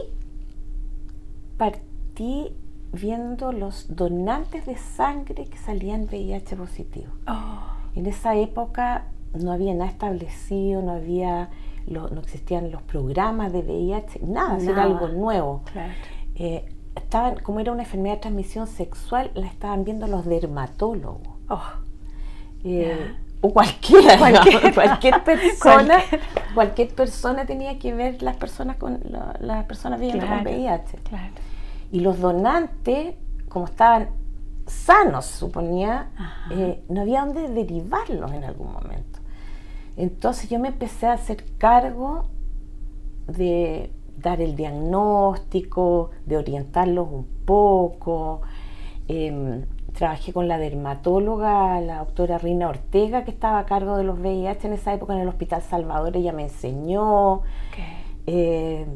partí 1.56 2.52
viendo 2.92 3.52
los 3.52 3.94
donantes 3.94 4.66
de 4.66 4.76
sangre 4.76 5.44
que 5.46 5.58
salían 5.58 6.04
VIH 6.04 6.56
positivo 6.56 7.12
Oh. 7.26 7.60
en 7.94 8.06
esa 8.06 8.34
época 8.36 9.08
no 9.34 9.52
había 9.52 9.74
nada 9.74 9.90
establecido 9.90 10.80
no 10.82 10.92
había 10.92 11.50
lo- 11.86 12.08
no 12.08 12.20
existían 12.20 12.70
los 12.70 12.82
programas 12.82 13.52
de 13.52 13.60
VIH 13.62 14.20
nada, 14.26 14.58
era 14.58 14.82
algo 14.84 15.08
nuevo 15.08 15.62
Claro. 15.72 15.92
eh, 16.34 16.64
estaban, 16.96 17.36
como 17.40 17.60
era 17.60 17.72
una 17.72 17.82
enfermedad 17.82 18.16
de 18.16 18.20
transmisión 18.22 18.66
sexual, 18.66 19.30
la 19.34 19.46
estaban 19.46 19.84
viendo 19.84 20.06
los 20.08 20.24
dermatólogos. 20.26 21.28
Oh. 21.48 21.62
Eh, 22.64 23.14
o 23.40 23.52
cualquiera, 23.52 24.16
digamos, 24.16 24.40
Cualquiera. 24.40 24.72
cualquier 24.74 25.24
persona, 25.24 25.98
cualquier 26.54 26.88
persona 26.94 27.46
tenía 27.46 27.78
que 27.78 27.94
ver 27.94 28.22
las 28.22 28.36
personas 28.36 28.76
con 28.76 29.00
la- 29.04 29.36
las 29.40 29.64
personas 29.64 30.00
viviendo 30.00 30.26
con. 30.26 30.42
VIH. 30.42 30.96
Claro. 31.08 31.32
Y 31.92 32.00
los 32.00 32.20
donantes, 32.20 33.14
como 33.48 33.66
estaban 33.66 34.10
sanos, 34.66 35.24
suponía, 35.26 36.10
eh, 36.50 36.82
no 36.88 37.00
había 37.00 37.20
dónde 37.24 37.48
derivarlos 37.48 38.32
en 38.32 38.44
algún 38.44 38.72
momento. 38.72 39.18
Entonces 39.96 40.50
yo 40.50 40.58
me 40.58 40.68
empecé 40.68 41.06
a 41.06 41.12
hacer 41.14 41.44
cargo 41.58 42.26
de 43.26 43.90
dar 44.18 44.40
el 44.40 44.56
diagnóstico, 44.56 46.10
de 46.26 46.36
orientarlos 46.36 47.08
un 47.10 47.26
poco. 47.44 48.42
Em, 49.08 49.64
trabajé 49.98 50.32
con 50.32 50.46
la 50.48 50.58
dermatóloga, 50.58 51.80
la 51.80 51.98
doctora 51.98 52.38
Rina 52.38 52.68
Ortega, 52.68 53.24
que 53.24 53.30
estaba 53.32 53.58
a 53.58 53.66
cargo 53.66 53.96
de 53.96 54.04
los 54.04 54.18
VIH 54.18 54.68
en 54.68 54.72
esa 54.74 54.94
época 54.94 55.14
en 55.14 55.20
el 55.20 55.28
Hospital 55.28 55.60
Salvador. 55.62 56.16
Ella 56.16 56.32
me 56.32 56.44
enseñó. 56.44 57.42
Eh, 58.26 58.86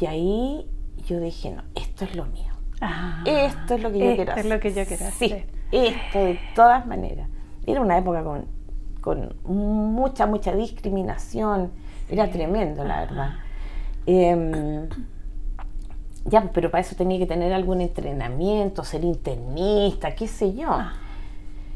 y 0.00 0.06
ahí 0.06 0.66
yo 1.06 1.18
dije, 1.20 1.50
no, 1.50 1.62
esto 1.74 2.04
es 2.04 2.14
lo 2.14 2.26
mío. 2.26 2.52
Ah, 2.80 3.22
Esto 3.26 3.74
es 3.74 3.82
lo 3.82 3.92
que 3.92 3.98
yo 3.98 4.04
esto 4.06 4.16
quiero 4.16 4.32
hacer. 4.32 4.44
es 4.46 4.50
lo 4.52 4.60
que 4.60 4.72
yo 4.72 4.86
quiero 4.86 5.04
Sí, 5.18 5.24
hacer. 5.26 5.46
esto 5.72 6.18
de 6.18 6.38
todas 6.54 6.86
maneras. 6.86 7.28
Era 7.66 7.80
una 7.80 7.98
época 7.98 8.24
con, 8.24 8.44
con 9.00 9.34
mucha, 9.44 10.26
mucha 10.26 10.52
discriminación. 10.54 11.70
Era 12.08 12.28
tremendo, 12.30 12.82
la 12.84 13.00
verdad. 13.00 13.30
Em, 14.06 14.88
ya, 16.24 16.50
pero 16.52 16.70
para 16.70 16.80
eso 16.80 16.94
tenía 16.96 17.18
que 17.18 17.26
tener 17.26 17.52
algún 17.52 17.80
entrenamiento, 17.80 18.84
ser 18.84 19.04
internista, 19.04 20.14
qué 20.14 20.28
sé 20.28 20.54
yo. 20.54 20.70
Ah. 20.70 20.94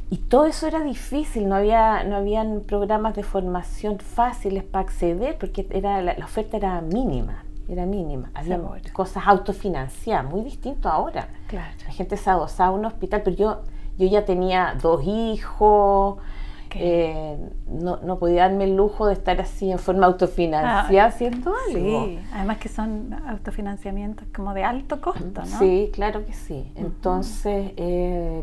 Y 0.09 0.19
todo 0.19 0.47
eso 0.47 0.67
era 0.69 0.83
difícil, 0.83 1.49
no 1.49 1.57
había 1.57 2.05
no 2.05 2.17
habían 2.17 2.61
programas 2.61 3.17
de 3.17 3.25
formación 3.25 3.99
fáciles 3.99 4.63
para 4.63 4.85
acceder 4.85 5.37
porque 5.37 5.67
era 5.71 6.01
la, 6.01 6.15
la 6.17 6.25
oferta 6.25 6.57
era 6.57 6.81
mínima, 6.81 7.45
era 7.69 7.87
mínima. 7.87 8.31
Había 8.35 8.61
cosas 8.93 9.25
autofinanciadas, 9.27 10.25
muy 10.25 10.43
distinto 10.43 10.89
ahora. 10.89 11.29
Claro. 11.49 11.75
La 11.85 11.93
gente 11.93 12.17
se 12.17 12.31
adosaba 12.31 12.69
a 12.69 12.73
un 12.73 12.85
hospital, 12.85 13.23
pero 13.25 13.37
yo 13.37 13.63
yo 13.99 14.07
ya 14.07 14.25
tenía 14.25 14.77
dos 14.81 15.03
hijos, 15.05 16.19
Ok. 16.67 16.73
eh, 16.77 17.39
no, 17.69 17.99
no 18.03 18.19
podía 18.19 18.43
darme 18.49 18.65
el 18.65 18.77
lujo 18.77 19.07
de 19.07 19.15
estar 19.15 19.41
así 19.41 19.71
en 19.71 19.79
forma 19.79 20.07
autofinanciada 20.07 21.05
Ah, 21.05 21.07
haciendo 21.09 21.53
algo. 21.69 22.07
Sí, 22.07 22.19
además 22.33 22.59
que 22.59 22.69
son 22.69 23.15
autofinanciamientos 23.29 24.27
como 24.35 24.53
de 24.55 24.65
alto 24.65 25.01
costo, 25.01 25.41
¿no? 25.41 25.59
Sí, 25.59 25.91
claro 25.93 26.25
que 26.27 26.33
sí. 26.33 26.71
Entonces, 26.77 27.73
eh, 27.77 28.43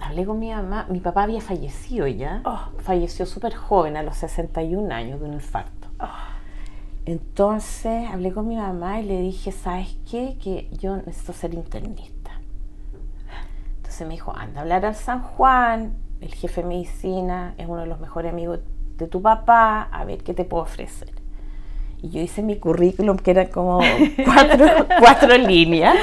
hablé 0.00 0.24
con 0.24 0.38
mi 0.38 0.50
mamá. 0.50 0.86
Mi 0.88 1.00
papá 1.00 1.24
había 1.24 1.40
fallecido 1.40 2.06
ya. 2.06 2.42
Oh. 2.44 2.60
Falleció 2.78 3.26
súper 3.26 3.54
joven, 3.54 3.96
a 3.96 4.02
los 4.02 4.16
61 4.16 4.90
años, 4.92 5.20
de 5.20 5.26
un 5.26 5.34
infarto. 5.34 5.88
Oh, 6.00 6.06
Entonces, 7.06 8.08
hablé 8.10 8.32
con 8.32 8.46
mi 8.48 8.56
mamá 8.56 9.00
y 9.00 9.04
le 9.06 9.20
dije, 9.20 9.52
¿sabes 9.52 9.96
qué? 10.10 10.36
Que 10.42 10.68
yo 10.78 10.96
necesito 10.96 11.32
ser 11.32 11.54
internista. 11.54 12.11
Entonces 13.92 14.08
me 14.08 14.14
dijo, 14.14 14.34
anda 14.34 14.60
a 14.60 14.62
hablar 14.62 14.86
al 14.86 14.94
San 14.94 15.20
Juan, 15.20 15.98
el 16.22 16.32
jefe 16.32 16.62
de 16.62 16.66
medicina 16.66 17.54
es 17.58 17.68
uno 17.68 17.82
de 17.82 17.86
los 17.86 18.00
mejores 18.00 18.32
amigos 18.32 18.60
de 18.96 19.06
tu 19.06 19.20
papá, 19.20 19.82
a 19.82 20.06
ver 20.06 20.24
qué 20.24 20.32
te 20.32 20.46
puedo 20.46 20.62
ofrecer. 20.62 21.12
Y 22.00 22.08
yo 22.08 22.22
hice 22.22 22.42
mi 22.42 22.58
currículum, 22.58 23.18
que 23.18 23.32
era 23.32 23.50
como 23.50 23.80
cuatro, 24.24 24.66
cuatro 24.98 25.36
líneas. 25.36 25.94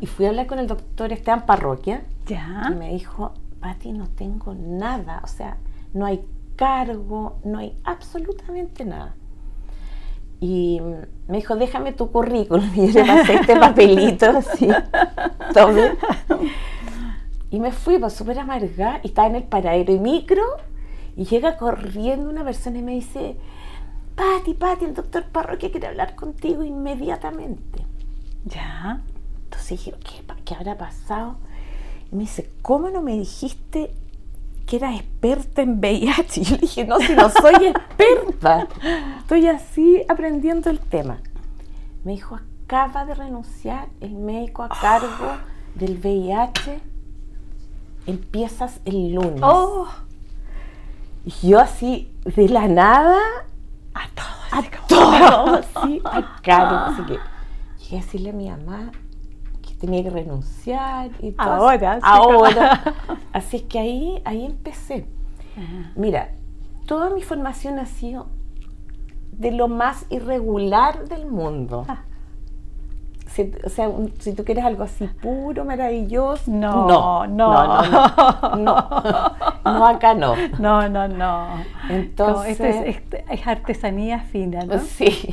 Y 0.00 0.06
fui 0.06 0.26
a 0.26 0.28
hablar 0.28 0.46
con 0.46 0.60
el 0.60 0.68
doctor 0.68 1.12
Esteban 1.12 1.44
Parroquia 1.44 2.04
ya. 2.24 2.68
y 2.70 2.74
me 2.76 2.90
dijo, 2.90 3.34
Pati, 3.58 3.92
no 3.92 4.06
tengo 4.06 4.54
nada, 4.54 5.20
o 5.24 5.26
sea, 5.26 5.56
no 5.92 6.06
hay 6.06 6.24
cargo, 6.54 7.40
no 7.42 7.58
hay 7.58 7.76
absolutamente 7.82 8.84
nada. 8.84 9.16
Y 10.40 10.80
me 11.26 11.38
dijo, 11.38 11.56
déjame 11.56 11.92
tu 11.92 12.10
currículum. 12.10 12.70
Y 12.76 12.92
yo 12.92 13.04
le 13.04 13.06
pasé 13.06 13.34
este 13.34 13.56
papelito 13.56 14.26
así, 14.26 14.68
tome. 15.52 15.92
Y 17.50 17.60
me 17.60 17.72
fui, 17.72 17.98
pues 17.98 18.12
súper 18.12 18.38
amargada, 18.38 19.00
y 19.02 19.08
estaba 19.08 19.28
en 19.28 19.36
el 19.36 19.42
paradero 19.44 19.92
y 19.92 19.98
micro, 19.98 20.42
y 21.16 21.24
llega 21.24 21.56
corriendo 21.56 22.30
una 22.30 22.44
persona 22.44 22.78
y 22.78 22.82
me 22.82 22.92
dice, 22.92 23.36
Pati, 24.14 24.54
Pati, 24.54 24.84
el 24.84 24.94
doctor 24.94 25.24
Parroquia 25.24 25.70
quiere 25.70 25.86
hablar 25.88 26.14
contigo 26.14 26.62
inmediatamente. 26.62 27.84
Ya. 28.44 29.02
Entonces 29.44 29.70
dije, 29.70 29.94
¿qué, 30.04 30.34
qué 30.44 30.54
habrá 30.54 30.76
pasado? 30.76 31.36
Y 32.12 32.16
me 32.16 32.22
dice, 32.22 32.50
¿cómo 32.62 32.90
no 32.90 33.00
me 33.00 33.12
dijiste 33.12 33.92
que 34.68 34.76
eras 34.76 34.96
experta 35.00 35.62
en 35.62 35.78
VIH? 35.80 36.40
Y 36.40 36.44
yo 36.44 36.50
le 36.56 36.58
dije, 36.58 36.84
no, 36.84 36.98
si 36.98 37.14
no 37.14 37.30
soy 37.30 37.54
experta. 37.66 38.68
Estoy 39.18 39.46
así 39.48 40.02
aprendiendo 40.08 40.68
el 40.70 40.78
tema. 40.78 41.18
Me 42.04 42.12
dijo, 42.12 42.38
acaba 42.64 43.04
de 43.06 43.14
renunciar 43.14 43.88
el 44.00 44.14
médico 44.14 44.62
a 44.62 44.68
cargo 44.68 45.36
del 45.74 45.96
VIH. 45.98 46.80
Empiezas 48.06 48.80
el 48.84 49.12
lunes. 49.14 49.40
Oh, 49.42 49.86
Y 51.24 51.48
yo 51.48 51.60
así, 51.60 52.10
de 52.24 52.48
la 52.48 52.68
nada, 52.68 53.18
a 53.94 54.08
todos. 54.14 54.52
a 54.52 54.58
así 54.58 54.68
como- 54.70 54.86
todo, 54.88 55.54
así, 55.82 56.00
a 56.04 56.36
caro. 56.42 56.76
Así 56.92 57.02
que 57.02 57.18
llegué 57.82 57.98
a 57.98 58.00
decirle 58.00 58.30
a 58.30 58.32
mi 58.32 58.48
mamá 58.50 58.92
tenía 59.78 60.02
que 60.02 60.10
renunciar 60.10 61.10
y 61.20 61.32
todo. 61.32 61.46
Ahora, 61.46 61.96
sí. 61.96 62.00
Ahora. 62.02 62.94
Así 63.32 63.58
es 63.58 63.62
que 63.64 63.78
ahí, 63.78 64.22
ahí 64.24 64.44
empecé. 64.44 65.06
Mira, 65.96 66.32
toda 66.86 67.10
mi 67.10 67.22
formación 67.22 67.78
ha 67.78 67.86
sido 67.86 68.28
de 69.32 69.50
lo 69.50 69.68
más 69.68 70.06
irregular 70.10 71.08
del 71.08 71.26
mundo. 71.26 71.84
Ah. 71.88 72.04
Si, 73.38 73.52
o 73.64 73.68
sea, 73.68 73.88
un- 73.88 74.12
si 74.18 74.32
tú 74.32 74.44
quieres 74.44 74.64
algo 74.64 74.82
así 74.82 75.06
puro, 75.06 75.64
maravilloso, 75.64 76.50
No, 76.50 76.88
no, 76.88 77.26
no. 77.28 77.52
no, 77.54 77.82
no, 77.84 78.56
no, 78.56 79.32
no, 79.64 79.86
acá 79.86 80.14
no. 80.14 80.34
No, 80.58 80.88
no, 80.88 81.06
no. 81.06 81.46
Entonces, 81.88 82.58
Como 82.58 82.68
esto 82.72 82.88
es, 82.88 82.96
es- 82.96 83.24
es 83.30 83.46
artesanía 83.46 84.20
fina, 84.20 84.64
¿no? 84.64 84.80
sí. 84.80 85.28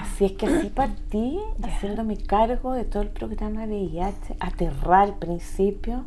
Así 0.00 0.24
es 0.24 0.32
que 0.32 0.46
así 0.46 0.68
partí 0.70 1.38
haciéndome 1.62 2.16
cargo 2.16 2.72
de 2.72 2.84
todo 2.84 3.02
el 3.02 3.10
programa 3.10 3.66
de 3.66 3.74
VIH, 3.82 4.36
aterrar 4.40 5.02
al 5.08 5.14
principio, 5.16 6.04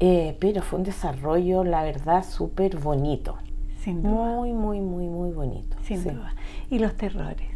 eh, 0.00 0.36
pero 0.40 0.62
fue 0.62 0.78
un 0.80 0.84
desarrollo, 0.84 1.64
la 1.64 1.82
verdad, 1.84 2.24
súper 2.24 2.76
bonito. 2.78 3.36
Sin 3.82 4.02
duda. 4.02 4.12
Muy, 4.36 4.52
muy, 4.52 4.80
muy, 4.80 5.06
muy 5.06 5.30
bonito. 5.32 5.76
Sin 5.84 6.02
sí. 6.02 6.10
duda. 6.10 6.34
Y 6.70 6.78
los 6.78 6.94
terrores. 6.96 7.48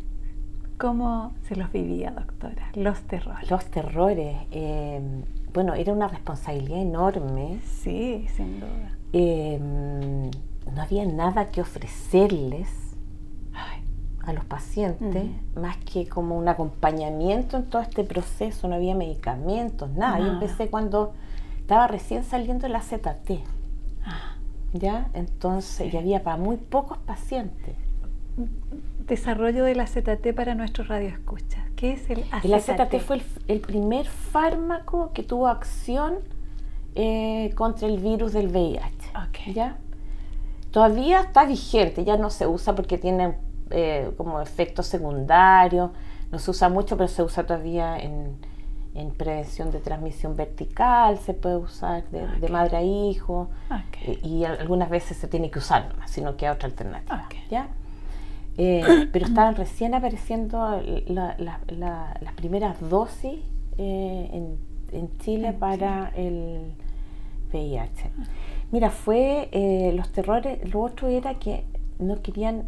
¿Cómo 0.78 1.32
se 1.48 1.56
los 1.56 1.72
vivía, 1.72 2.10
doctora? 2.10 2.70
Los 2.74 3.00
terrores. 3.02 3.50
Los 3.50 3.64
terrores, 3.66 4.36
eh, 4.50 5.00
bueno, 5.54 5.74
era 5.74 5.92
una 5.92 6.06
responsabilidad 6.08 6.80
enorme. 6.80 7.60
Sí, 7.64 8.26
sin 8.36 8.60
duda. 8.60 8.96
Eh, 9.12 9.58
no 10.74 10.82
había 10.82 11.06
nada 11.06 11.50
que 11.50 11.62
ofrecerles 11.62 12.68
Ay, 13.54 13.80
a 14.24 14.32
los 14.34 14.44
pacientes, 14.44 15.30
más 15.54 15.78
que 15.78 16.06
como 16.08 16.36
un 16.36 16.48
acompañamiento 16.48 17.56
en 17.56 17.64
todo 17.64 17.80
este 17.80 18.04
proceso, 18.04 18.68
no 18.68 18.74
había 18.74 18.94
medicamentos, 18.94 19.88
nada. 19.92 20.18
Yo 20.18 20.24
Nada. 20.26 20.34
empecé 20.34 20.68
cuando 20.68 21.14
estaba 21.58 21.86
recién 21.86 22.24
saliendo 22.24 22.68
la 22.68 22.82
ZT, 22.82 23.40
ah, 24.04 24.36
¿ya? 24.74 25.08
Entonces, 25.14 25.94
y 25.94 25.96
había 25.96 26.22
para 26.22 26.36
muy 26.36 26.58
pocos 26.58 26.98
pacientes. 26.98 27.76
Desarrollo 29.06 29.64
de 29.64 29.74
la 29.74 29.86
ZT 29.86 30.34
para 30.34 30.54
nuestros 30.54 30.88
radioescuchas. 30.88 31.64
¿Qué 31.76 31.92
es 31.92 32.08
el 32.10 32.24
AZT? 32.32 32.44
Y 32.44 32.48
la 32.48 32.60
ZT 32.60 32.98
fue 33.00 33.16
el, 33.16 33.22
el 33.48 33.60
primer 33.60 34.06
fármaco 34.06 35.12
que 35.12 35.22
tuvo 35.22 35.48
acción 35.48 36.16
eh, 36.94 37.52
contra 37.54 37.86
el 37.88 37.98
virus 37.98 38.32
del 38.32 38.48
VIH. 38.48 39.10
Ok. 39.28 39.52
¿ya? 39.54 39.76
Todavía 40.70 41.20
está 41.20 41.44
vigente, 41.46 42.04
ya 42.04 42.16
no 42.16 42.30
se 42.30 42.46
usa 42.46 42.74
porque 42.74 42.98
tiene 42.98 43.34
eh, 43.70 44.10
como 44.16 44.40
efecto 44.40 44.82
secundario, 44.82 45.92
no 46.32 46.38
se 46.38 46.50
usa 46.50 46.68
mucho, 46.68 46.96
pero 46.96 47.08
se 47.08 47.22
usa 47.22 47.46
todavía 47.46 47.98
en, 47.98 48.36
en 48.94 49.10
prevención 49.12 49.70
de 49.70 49.78
transmisión 49.80 50.36
vertical, 50.36 51.18
se 51.18 51.32
puede 51.34 51.56
usar 51.56 52.04
de, 52.10 52.48
madre 52.48 52.76
a 52.78 52.82
hijo, 52.82 53.48
Ok. 53.70 53.96
eh, 54.02 54.18
y 54.22 54.44
al- 54.44 54.58
algunas 54.60 54.90
veces 54.90 55.16
se 55.16 55.28
tiene 55.28 55.50
que 55.50 55.58
usar 55.60 55.88
nomás, 55.88 56.10
si 56.10 56.20
no 56.20 56.36
queda 56.36 56.52
otra 56.52 56.68
alternativa. 56.68 57.28
¿ya? 57.50 57.68
Eh, 58.58 59.08
pero 59.12 59.26
estaban 59.26 59.54
recién 59.54 59.94
apareciendo 59.94 60.80
la- 61.08 61.36
la- 61.38 61.60
la- 61.68 62.18
las 62.22 62.32
primeras 62.34 62.80
dosis 62.88 63.40
eh, 63.78 64.30
en, 64.32 64.56
en 64.92 65.18
Chile 65.18 65.52
para 65.52 66.08
el 66.16 66.72
VIH. 67.52 68.10
Mira, 68.72 68.90
fue 68.90 69.48
eh, 69.52 69.92
los 69.94 70.10
terrores, 70.10 70.72
lo 70.72 70.80
otro 70.82 71.08
era 71.08 71.34
que 71.38 71.64
no 71.98 72.20
querían, 72.22 72.64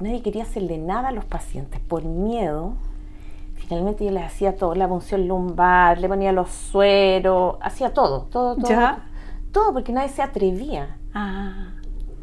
nadie 0.00 0.22
quería 0.22 0.44
hacerle 0.44 0.78
nada 0.78 1.08
a 1.08 1.12
los 1.12 1.24
pacientes 1.24 1.80
por 1.80 2.04
miedo. 2.04 2.74
Finalmente 3.54 4.04
yo 4.04 4.10
les 4.10 4.24
hacía 4.24 4.56
todo, 4.56 4.74
la 4.74 4.88
punción 4.88 5.28
lumbar, 5.28 6.00
le 6.00 6.08
ponía 6.08 6.32
los 6.32 6.50
sueros, 6.50 7.56
hacía 7.60 7.92
todo, 7.92 8.22
todo, 8.30 8.56
todo. 8.56 8.68
¿Ya? 8.68 9.06
Todo, 9.52 9.72
porque 9.72 9.92
nadie 9.92 10.08
se 10.08 10.22
atrevía. 10.22 10.96
Ah, 11.14 11.72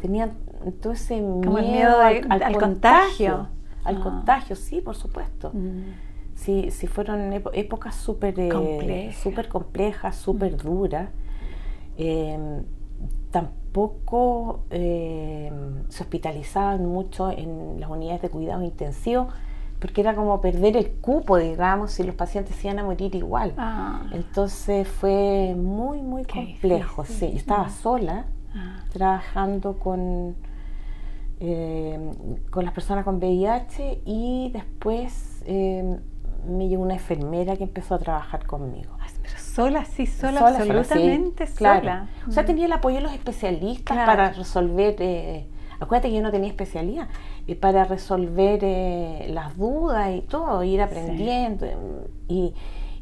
Tenían 0.01 0.33
todo 0.81 0.93
ese 0.93 1.15
miedo, 1.21 1.41
Como 1.43 1.57
el 1.59 1.65
miedo 1.67 1.99
de- 1.99 2.25
al 2.29 2.57
contagio. 2.57 3.47
Al 3.83 3.97
Ah. 3.97 4.03
contagio, 4.03 4.55
sí, 4.55 4.81
por 4.81 4.95
supuesto. 4.95 5.51
mm, 5.53 6.07
Sí, 6.35 6.69
sí 6.69 6.85
fueron 6.85 7.33
épocas 7.53 7.95
súper 7.95 8.39
eh, 8.39 8.49
Complejas. 8.49 9.15
súper 9.15 9.47
complejas, 9.49 10.15
súper 10.17 10.55
duras. 10.55 11.09
Eh, 11.97 12.61
tampoco 13.31 14.61
eh, 14.69 15.51
se 15.89 16.03
hospitalizaban 16.03 16.85
mucho 16.85 17.31
en 17.31 17.79
las 17.79 17.89
unidades 17.89 18.21
de 18.21 18.29
cuidados 18.29 18.63
intensivos 18.63 19.33
porque 19.79 20.01
era 20.01 20.15
como 20.15 20.41
perder 20.41 20.75
el 20.75 20.91
cupo, 20.93 21.37
digamos, 21.37 21.99
y 21.99 22.03
los 22.03 22.15
pacientes 22.15 22.55
se 22.55 22.67
iban 22.67 22.79
a 22.79 22.83
morir 22.83 23.13
igual. 23.13 23.53
ah, 23.57 24.01
Entonces 24.11 24.87
fue 24.87 25.53
muy, 25.55 26.01
muy 26.01 26.23
complejo. 26.25 27.05
Sí, 27.05 27.29
yo 27.31 27.37
estaba 27.37 27.65
Mm. 27.67 27.71
sola 27.71 28.25
ah, 28.57 28.83
trabajando 28.91 29.77
con, 29.79 30.35
eh, 31.39 32.11
con 32.49 32.65
las 32.65 32.73
personas 32.73 33.05
con 33.05 33.17
VIH 33.17 34.01
y 34.05 34.49
después 34.53 35.41
eh, 35.45 35.97
me 36.47 36.67
llegó 36.67 36.83
una 36.83 36.95
enfermera 36.95 37.55
que 37.57 37.63
empezó 37.63 37.95
a 37.95 37.99
trabajar 37.99 38.45
conmigo. 38.45 38.97
Pero 39.21 39.37
sola, 39.39 39.85
sí, 39.85 40.05
sola, 40.05 40.39
Sola, 40.39 40.59
sola, 40.59 40.79
absolutamente 40.79 41.47
sola. 41.47 42.07
O 42.27 42.31
sea, 42.31 42.43
Mm. 42.43 42.45
tenía 42.45 42.65
el 42.67 42.73
apoyo 42.73 42.97
de 42.97 43.01
los 43.03 43.11
especialistas 43.13 43.95
Claro. 43.95 44.11
para 44.11 44.29
resolver, 44.31 44.95
eh, 44.99 45.47
acuérdate 45.79 46.09
que 46.09 46.15
yo 46.15 46.21
no 46.21 46.31
tenía 46.31 46.49
especialidad, 46.49 47.07
eh, 47.47 47.55
para 47.55 47.83
resolver 47.83 48.59
eh, 48.63 49.27
las 49.29 49.57
dudas 49.57 50.11
y 50.15 50.21
todo, 50.21 50.63
ir 50.63 50.81
aprendiendo. 50.81 51.65
Y, 52.29 52.53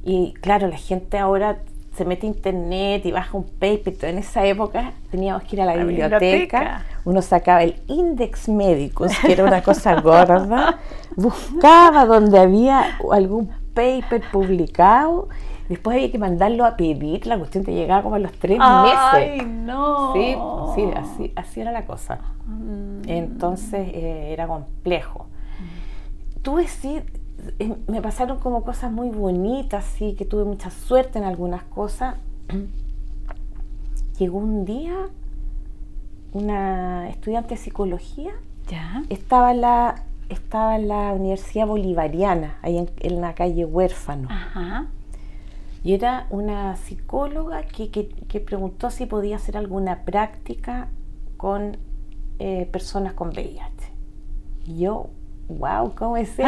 y 0.04 0.34
claro, 0.42 0.68
la 0.68 0.78
gente 0.78 1.18
ahora 1.20 1.60
se 1.96 2.06
mete 2.06 2.28
internet 2.28 3.06
y 3.06 3.12
baja 3.12 3.38
un 3.38 3.46
paper. 3.46 3.96
En 4.04 4.18
esa 4.18 4.46
época 4.46 4.92
teníamos 5.12 5.44
que 5.44 5.56
ir 5.56 5.62
a 5.62 5.66
la, 5.66 5.76
La 5.76 5.84
biblioteca. 5.84 6.20
biblioteca. 6.20 6.86
Uno 7.06 7.22
sacaba 7.22 7.64
el 7.64 7.82
Index 7.88 8.50
Medicus, 8.50 9.12
que 9.20 9.32
era 9.32 9.44
una 9.44 9.62
cosa 9.62 10.00
gorda, 10.02 10.80
buscaba 11.16 12.06
donde 12.06 12.40
había 12.40 12.98
algún 13.12 13.50
paper 13.74 14.24
publicado, 14.32 15.30
después 15.70 15.96
había 15.96 16.12
que 16.12 16.18
mandarlo 16.18 16.66
a 16.66 16.76
pedir, 16.78 17.26
la 17.28 17.38
cuestión 17.38 17.64
te 17.64 17.74
llegaba 17.74 18.04
como 18.04 18.16
a 18.16 18.20
los 18.20 18.32
tres 18.34 18.58
Ay, 18.62 19.32
meses. 19.38 19.48
no. 19.48 20.14
Sí, 20.14 20.36
sí, 20.76 20.90
así, 20.96 21.34
así 21.36 21.62
era 21.62 21.72
la 21.72 21.86
cosa. 21.86 22.20
Mm. 22.46 23.02
Entonces 23.10 23.88
eh, 23.94 24.30
era 24.34 24.48
complejo. 24.48 25.28
Tú 26.42 26.58
decís, 26.58 26.76
eh, 26.86 27.04
me 27.88 28.02
pasaron 28.02 28.40
como 28.40 28.64
cosas 28.64 28.92
muy 28.92 29.10
bonitas, 29.10 29.86
sí, 29.86 30.14
que 30.16 30.26
tuve 30.26 30.44
mucha 30.46 30.70
suerte 30.72 31.20
en 31.20 31.26
algunas 31.26 31.64
cosas. 31.64 32.16
Llegó 34.20 34.38
un 34.38 34.66
día 34.66 34.94
una 36.34 37.10
estudiante 37.10 37.56
de 37.56 37.58
psicología, 37.58 38.32
¿Ya? 38.70 39.04
estaba 39.10 39.52
en 39.52 39.62
la, 39.62 40.04
estaba 40.30 40.76
en 40.76 40.88
la 40.88 41.14
Universidad 41.14 41.68
Bolivariana, 41.68 42.58
ahí 42.62 42.78
en, 42.78 42.90
en 43.00 43.22
la 43.22 43.34
calle 43.36 43.66
Huérfano. 43.66 44.28
Ajá. 44.30 44.88
Y 45.84 45.94
era 45.94 46.28
una 46.32 46.76
psicóloga 46.78 47.64
que, 47.64 47.90
que- 47.92 48.08
que 48.10 48.40
preguntó 48.40 48.90
si 48.90 49.06
podía 49.06 49.36
hacer 49.36 49.56
alguna 49.56 50.00
práctica 50.04 50.88
con 51.38 51.78
eh, 52.40 52.68
personas 52.72 53.14
con 53.14 53.30
VIH. 53.30 53.70
Y 54.66 54.80
yo, 54.80 55.08
wow, 55.48 55.94
¿cómo 55.96 56.18
es 56.18 56.30
eso? 56.40 56.48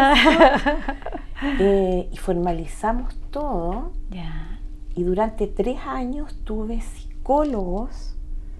Eh, 1.59 2.09
y 2.11 2.17
formalizamos 2.17 3.15
todo 3.31 3.91
ya. 4.09 4.59
y 4.95 5.03
durante 5.03 5.45
tres 5.47 5.77
años 5.85 6.35
tuve 6.43 6.81
psicólogos 6.81 8.15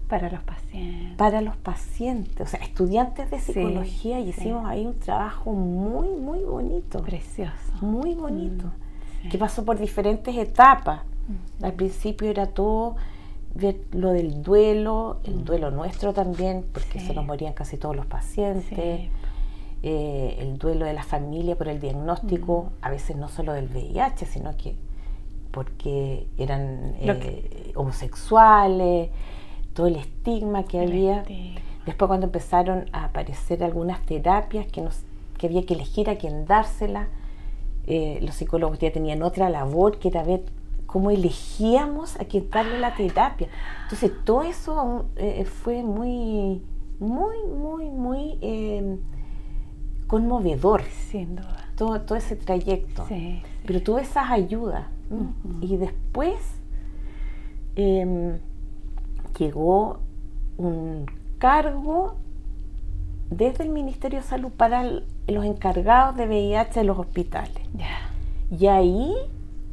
Para 0.08 0.30
los 0.30 0.41
pacientes. 0.43 1.15
para 1.17 1.41
los 1.41 1.58
pacientes, 1.58 2.39
o 2.39 2.45
sea, 2.50 2.60
estudiantes 2.60 3.32
de 3.32 3.39
Sí, 3.39 3.54
psicología 3.54 4.19
y 4.19 4.26
sí. 4.32 4.39
hicimos 4.41 4.65
ahí 4.67 4.86
un 4.86 5.00
trabajo 5.00 5.54
muy, 5.54 6.10
muy 6.10 6.39
bonito, 6.43 7.02
Precioso. 7.02 7.52
muy 7.82 8.13
bonito, 8.13 8.67
Mm, 8.67 9.21
sí. 9.23 9.30
que 9.30 9.38
pasó 9.39 9.65
por 9.65 9.80
diferentes 9.80 10.36
etapas. 10.38 11.02
Mm. 11.28 11.65
Al 11.65 11.73
principio 11.73 12.30
era 12.30 12.45
todo 12.45 12.95
ver 13.56 13.80
lo 13.91 14.12
del 14.12 14.43
duelo, 14.43 15.17
el 15.23 15.43
duelo 15.43 15.71
nuestro 15.71 16.13
también, 16.13 16.63
porque 16.71 17.00
se 17.00 17.13
nos 17.15 17.26
morían 17.26 17.54
casi 17.54 17.76
todos 17.78 17.95
los 17.95 18.06
pacientes, 18.06 19.00
Sí. 19.00 19.10
Eh, 19.89 20.36
el 20.39 20.58
duelo 20.58 20.86
de 20.86 20.93
la 20.93 21.04
familia 21.04 21.56
por 21.56 21.67
el 21.69 21.80
diagnóstico, 21.80 22.54
Mm. 22.63 22.86
a 22.86 22.89
veces 22.89 23.15
no 23.15 23.28
solo 23.30 23.54
del 23.54 23.67
VIH, 23.69 24.26
sino 24.26 24.56
que 24.58 24.76
porque 25.52 26.28
eran 26.38 26.93
eh, 27.00 27.71
homosexuales, 27.76 29.10
todo 29.73 29.88
el 29.88 29.95
estigma 29.95 30.63
que 30.63 30.84
El 30.84 30.89
había. 30.91 31.19
estigma. 31.21 31.62
Después 31.86 32.08
cuando 32.08 32.26
empezaron 32.26 32.86
a 32.91 33.06
aparecer 33.06 33.63
algunas 33.63 34.02
terapias 34.06 34.67
que, 34.67 34.82
nos, 34.82 35.04
que 35.38 35.47
había 35.47 35.65
que 35.65 35.73
elegir 35.73 36.10
a 36.10 36.17
quién 36.17 36.45
dársela, 36.45 37.08
eh, 37.88 38.19
los 38.21 38.36
psicólogos 38.36 38.78
ya 38.80 38.91
tenían 38.91 39.23
otra 39.23 39.50
labor 39.50 39.97
que 40.00 40.10
era 40.10 40.21
ver 40.23 40.41
cómo 40.86 41.12
elegíamos 41.12 42.19
a 42.19 42.26
quién 42.26 42.50
darle 42.50 42.80
la 42.80 42.93
terapia. 42.95 43.47
Entonces 43.84 44.12
todo 44.26 44.43
eso 44.43 45.06
eh, 45.15 45.45
fue 45.45 45.82
muy, 45.84 46.62
muy, 47.00 47.38
muy, 47.47 47.86
muy 47.89 48.38
conmovedor. 50.07 50.83
Sin 51.09 51.35
duda. 51.35 51.69
Todo, 51.75 52.01
todo 52.01 52.17
ese 52.17 52.35
trayecto. 52.35 53.05
Sí, 53.07 53.41
Pero 53.65 53.81
tuve 53.81 54.01
esas 54.01 54.31
ayudas. 54.31 54.87
Y 55.61 55.77
después 55.77 56.35
em, 57.75 58.39
llegó 59.37 59.99
un 60.57 61.05
cargo 61.37 62.15
desde 63.29 63.63
el 63.63 63.69
Ministerio 63.69 64.19
de 64.19 64.25
Salud 64.25 64.51
para 64.51 64.83
los 65.27 65.45
encargados 65.45 66.15
de 66.15 66.27
VIH 66.27 66.79
de 66.79 66.85
los 66.85 66.97
hospitales. 66.97 67.61
Y 68.49 68.67
ahí 68.67 69.13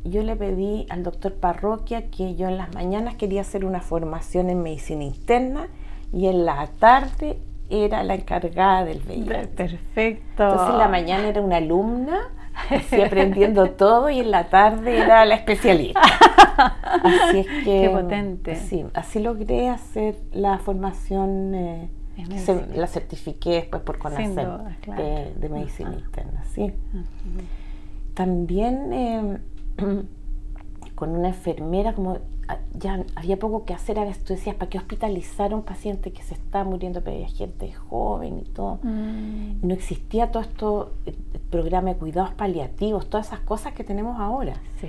yo 0.05 0.23
le 0.23 0.37
pedí 0.37 0.87
al 0.91 1.03
doctor 1.03 1.35
Parroquia 1.35 2.11
que 2.11 2.35
yo 2.35 2.49
en 2.49 2.59
las 2.59 2.75
mañanas 2.75 3.15
quería 3.15 3.41
hacer 3.41 3.65
una 3.65 3.81
formación 3.81 4.51
en 4.51 4.63
medicina 4.63 5.05
interna 5.05 5.69
y 6.13 6.27
en 6.27 6.45
la 6.45 6.67
tarde 6.79 7.39
era 7.75 8.03
la 8.05 8.15
encargada 8.15 8.85
del 8.85 9.01
VIH. 9.07 9.49
Perfecto. 9.49 10.43
Entonces 10.45 10.69
en 10.71 10.79
la 10.79 10.89
mañana 10.89 11.29
era 11.29 11.41
una 11.41 11.57
alumna, 11.57 12.19
así 12.71 13.01
aprendiendo 13.03 13.71
todo 13.77 14.09
y 14.11 14.21
en 14.21 14.31
la 14.31 14.45
tarde 14.49 14.99
era 14.99 15.25
la 15.25 15.35
especialista. 15.35 16.01
Así 16.57 17.41
es 17.41 17.47
que... 17.47 17.65
Qué 17.65 17.91
potente. 17.93 18.55
Sí, 18.55 18.87
así 18.95 19.19
logré 19.19 19.69
hacer 19.69 20.15
la 20.33 20.59
formación, 20.59 21.53
eh, 21.55 21.89
se- 22.37 22.67
la 22.77 22.87
certifiqué 22.87 23.55
después 23.55 23.83
por 23.83 23.99
duda, 23.99 24.77
claro. 24.81 25.03
de, 25.03 25.35
de 25.35 25.49
medicina 25.49 25.91
Ajá. 25.91 25.99
interna, 25.99 26.45
sí. 26.45 26.73
También 28.15 28.93
eh, 28.93 29.39
con 30.95 31.11
una 31.11 31.29
enfermera, 31.29 31.95
como 31.95 32.19
ya 32.79 33.05
había 33.15 33.39
poco 33.39 33.65
que 33.65 33.73
hacer, 33.75 33.99
a 33.99 34.05
veces 34.05 34.25
tú 34.25 34.35
decías, 34.35 34.57
¿para 34.57 34.69
qué 34.71 34.79
hospitalizar 34.79 35.53
a 35.53 35.57
un 35.57 35.63
paciente 35.63 36.13
que 36.13 36.23
se 36.23 36.35
está 36.35 36.65
muriendo, 36.65 37.03
pero 37.03 37.17
hay 37.17 37.31
gente 37.31 37.73
joven 37.73 38.39
y 38.39 38.49
todo? 38.51 38.79
Mm, 38.83 39.67
No 39.67 39.75
existía 39.75 40.31
todo 40.31 40.43
esto, 40.43 40.93
eh, 41.07 41.15
programa 41.51 41.91
de 41.91 41.97
cuidados 41.97 42.33
paliativos, 42.35 43.09
todas 43.09 43.29
esas 43.29 43.41
cosas 43.41 43.73
que 43.75 43.85
tenemos 43.85 44.19
ahora. 44.21 44.55
Sí. 44.81 44.89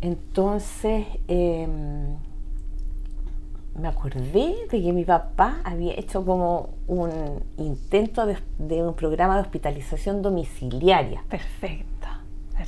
Entonces, 0.00 1.06
eh, 1.28 1.68
me 3.74 3.88
acordé 3.88 4.54
de 4.70 4.82
que 4.82 4.92
mi 4.92 5.04
papá 5.04 5.60
había 5.64 5.94
hecho 5.94 6.24
como 6.24 6.70
un 6.88 7.10
intento 7.56 8.26
de, 8.26 8.36
de 8.58 8.82
un 8.82 8.94
programa 8.94 9.36
de 9.36 9.42
hospitalización 9.42 10.20
domiciliaria 10.20 11.24
Perfecto. 11.30 11.86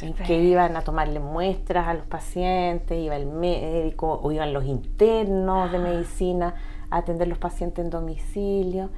Perfecto. 0.01 0.25
que 0.25 0.43
iban 0.43 0.77
a 0.77 0.83
tomarle 0.83 1.21
muestras 1.21 1.89
a 1.89 1.95
los 1.95 2.07
pacientes, 2.07 2.99
iba 2.99 3.17
el 3.17 3.27
médico 3.27 4.21
o 4.23 4.33
iban 4.33 4.53
los 4.53 4.65
internos 4.65 5.71
de 5.73 5.79
medicina 5.79 6.55
a 6.91 6.99
atender 6.99 7.29
los 7.29 7.39
pacientes 7.39 7.85
en 7.85 7.91
domicilio. 7.91 8.91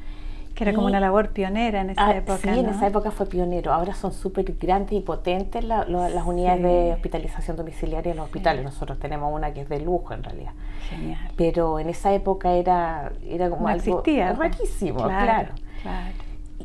Que 0.54 0.64
era 0.64 0.72
como 0.72 0.86
una 0.86 1.00
labor 1.00 1.32
pionera 1.34 1.82
en 1.82 1.90
esa 1.90 2.06
Ah, 2.08 2.16
época. 2.16 2.38
sí, 2.38 2.48
en 2.48 2.66
esa 2.70 2.86
época 2.86 3.10
fue 3.10 3.26
pionero. 3.26 3.74
Ahora 3.74 3.92
son 3.92 4.10
súper 4.14 4.54
grandes 4.58 4.92
y 4.94 5.00
potentes 5.00 5.62
la- 5.62 5.84
lo- 5.84 6.08
las 6.08 6.24
unidades 6.26 6.60
Sí. 6.60 6.62
de 6.66 6.92
hospitalización 6.94 7.58
domiciliaria 7.58 8.12
en 8.12 8.16
los 8.16 8.24
hospitales. 8.24 8.64
Nosotros 8.64 8.98
tenemos 8.98 9.34
una 9.34 9.52
que 9.52 9.60
es 9.60 9.68
de 9.68 9.80
lujo 9.80 10.14
en 10.14 10.22
realidad. 10.22 10.52
Genial. 10.88 11.18
Pero 11.36 11.78
en 11.78 11.90
esa 11.90 12.14
época 12.14 12.52
era, 12.54 13.12
era 13.28 13.50
como 13.50 13.64
No 13.64 13.68
algo 13.68 13.80
existía. 13.98 14.32
rarísimo, 14.32 14.96
Claro, 15.04 15.24
claro. 15.26 15.48
claro. 15.82 16.14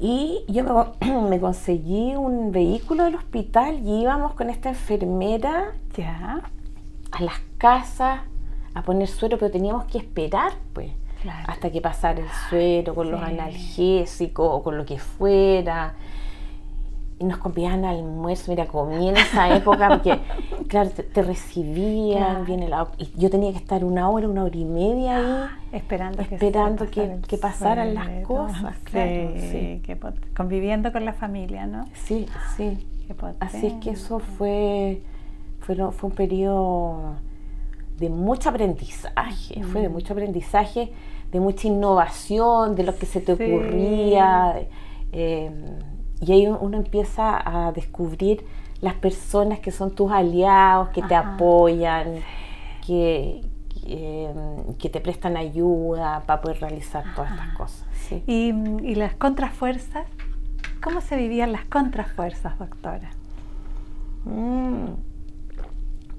Y 0.03 0.43
yo 0.47 0.63
me, 0.63 1.11
me 1.29 1.39
conseguí 1.39 2.15
un 2.15 2.51
vehículo 2.51 3.03
del 3.03 3.15
hospital 3.15 3.79
y 3.85 4.01
íbamos 4.01 4.33
con 4.33 4.49
esta 4.49 4.69
enfermera 4.69 5.73
Ya. 5.95 6.41
a 7.11 7.21
las 7.23 7.39
casas 7.59 8.21
a 8.73 8.81
poner 8.81 9.07
suero, 9.07 9.37
pero 9.37 9.51
teníamos 9.51 9.85
que 9.85 9.99
esperar, 9.99 10.53
pues, 10.73 10.91
Claro. 11.21 11.45
hasta 11.51 11.69
que 11.71 11.81
pasara 11.81 12.19
el 12.19 12.29
suero 12.49 12.95
con 12.95 13.11
los 13.11 13.21
analgésicos 13.21 14.47
o 14.51 14.63
con 14.63 14.75
lo 14.75 14.85
que 14.85 14.97
fuera. 14.97 15.93
Y 17.21 17.23
nos 17.23 17.37
convidaban 17.37 17.85
al 17.85 17.97
almuerzo, 17.97 18.49
mira, 18.49 18.65
comí 18.65 19.09
en 19.09 19.15
esa 19.15 19.55
época 19.55 19.89
porque, 19.89 20.17
claro, 20.67 20.89
te, 20.89 21.03
te 21.03 21.21
recibían, 21.21 22.17
Claro. 22.23 22.45
viene 22.45 22.67
la, 22.67 22.87
y 22.97 23.11
yo 23.15 23.29
tenía 23.29 23.51
que 23.51 23.59
estar 23.59 23.83
una 23.85 24.09
hora, 24.09 24.27
una 24.27 24.43
hora 24.43 24.57
y 24.57 24.65
media 24.65 25.17
ahí. 25.17 25.45
Esperando 25.71 26.17
que, 26.27 26.33
Esperando 26.35 26.89
que- 26.89 27.19
que 27.27 27.37
pasaran 27.37 27.93
las 27.93 28.09
cosas, 28.25 28.75
claro, 28.85 29.33
sí. 29.37 29.81
pot- 30.01 30.15
conviviendo 30.35 30.91
con 30.91 31.05
la 31.05 31.13
familia, 31.13 31.67
¿no? 31.67 31.85
Sí, 31.93 32.25
sí. 32.57 32.87
Así 33.39 33.67
es 33.67 33.73
que 33.73 33.91
eso 33.91 34.17
fue, 34.17 35.03
fueron- 35.59 35.93
fue 35.93 36.09
un 36.09 36.15
periodo 36.15 37.13
de 37.99 38.09
mucho 38.09 38.49
aprendizaje, 38.49 39.61
fue 39.63 39.81
de 39.81 39.89
Mm. 39.89 39.93
mucho 39.93 40.13
aprendizaje, 40.13 40.91
de 41.31 41.39
mucha 41.39 41.67
innovación, 41.67 42.73
de 42.75 42.83
lo 42.83 42.95
que 42.97 43.05
se 43.05 43.21
te 43.21 43.35
Sí. 43.37 43.43
ocurría. 43.43 44.55
eh, 45.13 45.51
y 46.21 46.31
ahí 46.31 46.47
uno 46.47 46.77
empieza 46.77 47.41
a 47.43 47.71
descubrir 47.71 48.45
las 48.81 48.93
personas 48.95 49.59
que 49.59 49.71
son 49.71 49.93
tus 49.93 50.11
aliados, 50.11 50.89
que 50.89 51.01
te 51.01 51.15
apoyan, 51.15 52.15
que, 52.85 53.41
que, 53.83 54.25
em, 54.29 54.73
que 54.75 54.89
te 54.89 54.99
prestan 55.01 55.37
ayuda 55.37 56.21
para 56.25 56.41
poder 56.41 56.59
realizar 56.61 57.03
todas 57.15 57.31
estas 57.31 57.55
cosas. 57.55 57.85
sí. 57.93 58.23
¿Y, 58.27 58.49
y 58.83 58.95
las 58.95 59.13
contrafuerzas? 59.15 60.05
¿Cómo 60.83 61.01
se 61.01 61.15
vivían 61.15 61.51
las 61.51 61.65
contrafuerzas, 61.65 62.57
doctora? 62.57 63.09
Mm. 64.25 64.85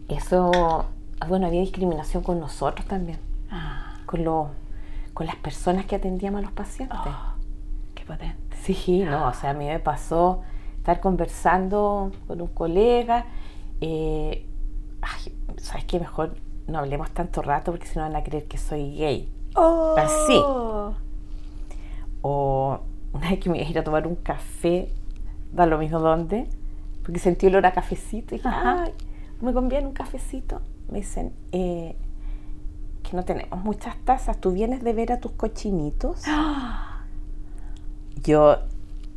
Eso, 0.09 0.87
bueno, 1.29 1.47
había 1.47 1.61
discriminación 1.61 2.23
con 2.23 2.39
nosotros 2.41 2.87
también, 2.87 3.19
Ah, 3.51 3.97
con, 4.07 4.25
los 4.25 4.49
con 5.15 5.27
las 5.27 5.37
personas 5.37 5.85
que 5.87 5.97
atendíamos 5.97 6.39
a 6.41 6.43
los 6.43 6.53
pacientes. 6.53 6.99
oh, 7.05 7.35
qué 7.95 8.05
potente. 8.05 8.37
Sí, 8.63 9.05
no, 9.05 9.29
o 9.29 9.35
sea, 9.35 9.51
a 9.51 9.55
mí 9.55 9.67
me 9.67 9.81
pasó 9.81 10.43
estar 10.77 11.01
conversando 11.01 12.13
con 12.27 12.41
un 12.41 12.49
colega, 12.49 13.27
eh, 13.81 14.47
ay, 15.01 15.35
¿sabes 15.59 15.85
qué? 15.85 15.99
Mejor 15.99 16.37
no 16.67 16.79
hablemos 16.79 17.11
tanto 17.11 17.43
rato 17.43 17.73
porque 17.73 17.87
si 17.87 17.99
no 17.99 18.05
van 18.05 18.17
a 18.17 18.23
creer 18.23 18.45
que 18.45 18.59
soy 18.59 18.97
gay. 18.97 19.33
Oh, 19.55 19.95
Así. 19.99 20.41
O 22.23 22.81
una 23.13 23.31
vez 23.31 23.41
que 23.41 23.51
me 23.51 23.59
iba 23.59 23.67
a 23.67 23.71
ir 23.71 23.79
a 23.79 23.85
tomar 23.85 24.07
un 24.07 24.17
café, 24.17 24.89
da 25.53 25.67
lo 25.67 25.79
mismo 25.79 25.99
dónde, 25.99 26.49
porque 27.03 27.19
sentí 27.19 27.47
olor 27.47 27.67
a 27.67 27.73
cafecito 27.73 28.35
y 28.35 28.39
dije, 28.39 28.49
ay, 28.51 28.93
me 29.41 29.53
conviene 29.53 29.87
un 29.87 29.93
cafecito. 29.93 30.61
Me 30.89 30.99
dicen, 30.99 31.33
eh, 31.53 31.97
que 33.03 33.17
no 33.17 33.25
tenemos 33.25 33.63
muchas 33.63 33.97
tazas, 34.05 34.41
¿tú 34.41 34.53
vienes 34.53 34.83
de 34.83 34.93
ver 34.93 35.13
a 35.13 35.21
tus 35.21 35.33
cochinitos? 35.33 36.23
Ah, 36.27 36.92
Yo 38.25 38.59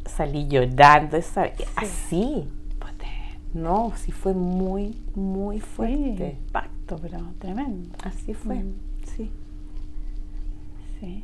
salí 0.06 0.48
llorando, 0.48 1.18
esa, 1.18 1.50
así. 1.76 2.48
No, 3.54 3.94
sí 3.96 4.12
fue 4.12 4.34
muy, 4.34 5.00
muy 5.16 5.60
Sí, 5.62 5.66
fuerte. 5.66 6.38
impacto, 6.46 6.98
pero 7.02 7.20
tremendo. 7.40 7.96
Así 8.04 8.34
fue, 8.34 8.56
Mm. 8.56 8.74
sí. 9.06 9.32
Sí. 11.00 11.24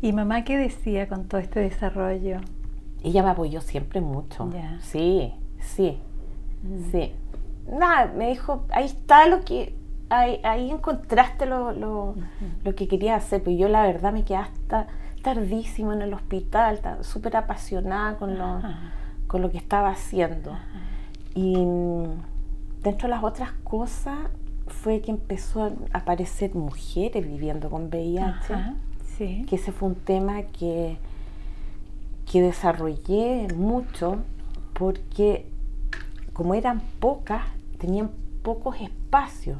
¿Y 0.00 0.12
mamá 0.12 0.44
qué 0.44 0.56
decía 0.56 1.08
con 1.08 1.24
todo 1.26 1.40
este 1.40 1.58
desarrollo? 1.60 2.38
Ella 3.02 3.22
me 3.24 3.30
apoyó 3.30 3.60
siempre 3.60 4.00
mucho. 4.00 4.48
Sí, 4.80 5.32
sí, 5.58 5.98
Mm. 6.62 6.90
sí. 6.92 7.12
Nada, 7.68 8.12
me 8.16 8.28
dijo, 8.30 8.64
ahí 8.70 8.84
está 8.84 9.26
lo 9.26 9.40
que, 9.44 9.74
ahí, 10.08 10.38
ahí 10.44 10.70
encontraste 10.70 11.46
lo, 11.46 11.72
lo, 11.72 12.14
lo 12.64 12.74
que 12.76 12.86
quería 12.86 13.16
hacer. 13.16 13.42
Pero 13.42 13.56
yo 13.56 13.68
la 13.68 13.82
verdad 13.82 14.12
me 14.12 14.24
quedé 14.24 14.36
hasta 14.38 14.86
tardísimo 15.22 15.92
en 15.92 16.02
el 16.02 16.12
hospital, 16.14 16.80
ta- 16.80 17.02
súper 17.02 17.36
apasionada 17.36 18.16
con 18.16 18.38
lo, 18.38 18.60
con 19.26 19.42
lo 19.42 19.50
que 19.50 19.58
estaba 19.58 19.90
haciendo. 19.90 20.56
Y 21.34 21.56
mm, 21.56 22.04
dentro 22.82 23.08
de 23.08 23.14
las 23.14 23.24
otras 23.24 23.52
cosas 23.64 24.18
fue 24.66 25.00
que 25.00 25.10
empezó 25.10 25.64
a 25.64 25.70
aparecer 25.92 26.54
mujeres 26.54 27.26
viviendo 27.26 27.70
con 27.70 27.86
VIH 27.88 28.54
Ajá, 28.54 28.74
Sí. 29.18 29.44
que 29.48 29.56
ese 29.56 29.72
fue 29.72 29.88
un 29.90 29.94
tema 29.94 30.42
que, 30.42 30.96
que 32.30 32.40
desarrollé 32.42 33.46
mucho 33.54 34.18
porque 34.72 35.46
como 36.32 36.54
eran 36.54 36.80
pocas, 36.98 37.42
tenían 37.78 38.10
pocos 38.42 38.80
espacios. 38.80 39.58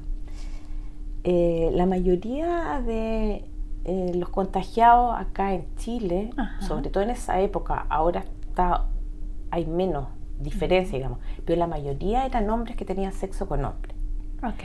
Eh, 1.25 1.71
la 1.75 1.87
mayoría 1.87 2.81
de 2.85 3.45
eh, 3.85 4.13
los 4.15 4.29
contagiados 4.29 5.19
acá 5.19 5.55
en 5.55 5.67
Chile, 5.77 6.31
Ajá. 6.37 6.61
sobre 6.67 6.91
todo 6.91 7.03
en 7.03 7.11
esa 7.11 7.41
época, 7.41 7.87
ahora 7.89 8.25
está, 8.49 8.85
hay 9.51 9.67
menos 9.67 10.07
diferencia, 10.39 10.97
digamos, 10.97 11.19
pero 11.45 11.59
la 11.59 11.67
mayoría 11.67 12.27
eran 12.27 12.49
hombres 12.51 12.77
que 12.77 12.85
tenían 12.85 13.13
sexo 13.13 13.47
con 13.47 13.65
hombres. 13.65 13.95
Ok. 14.43 14.63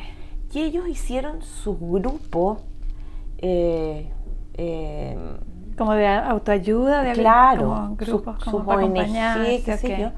Y 0.53 0.61
ellos 0.61 0.87
hicieron 0.87 1.41
su 1.41 1.77
grupo 1.77 2.59
eh, 3.37 4.09
eh, 4.55 5.17
Como 5.77 5.93
de 5.93 6.07
autoayuda, 6.07 7.03
de 7.03 7.13
claro, 7.13 7.67
como 7.67 7.95
grupos 7.95 8.35
sus 8.43 8.51
como 8.51 8.63
sus 8.63 8.83
ONG, 8.83 9.63
qué 9.63 9.77
sé 9.77 9.99
yo, 9.99 10.11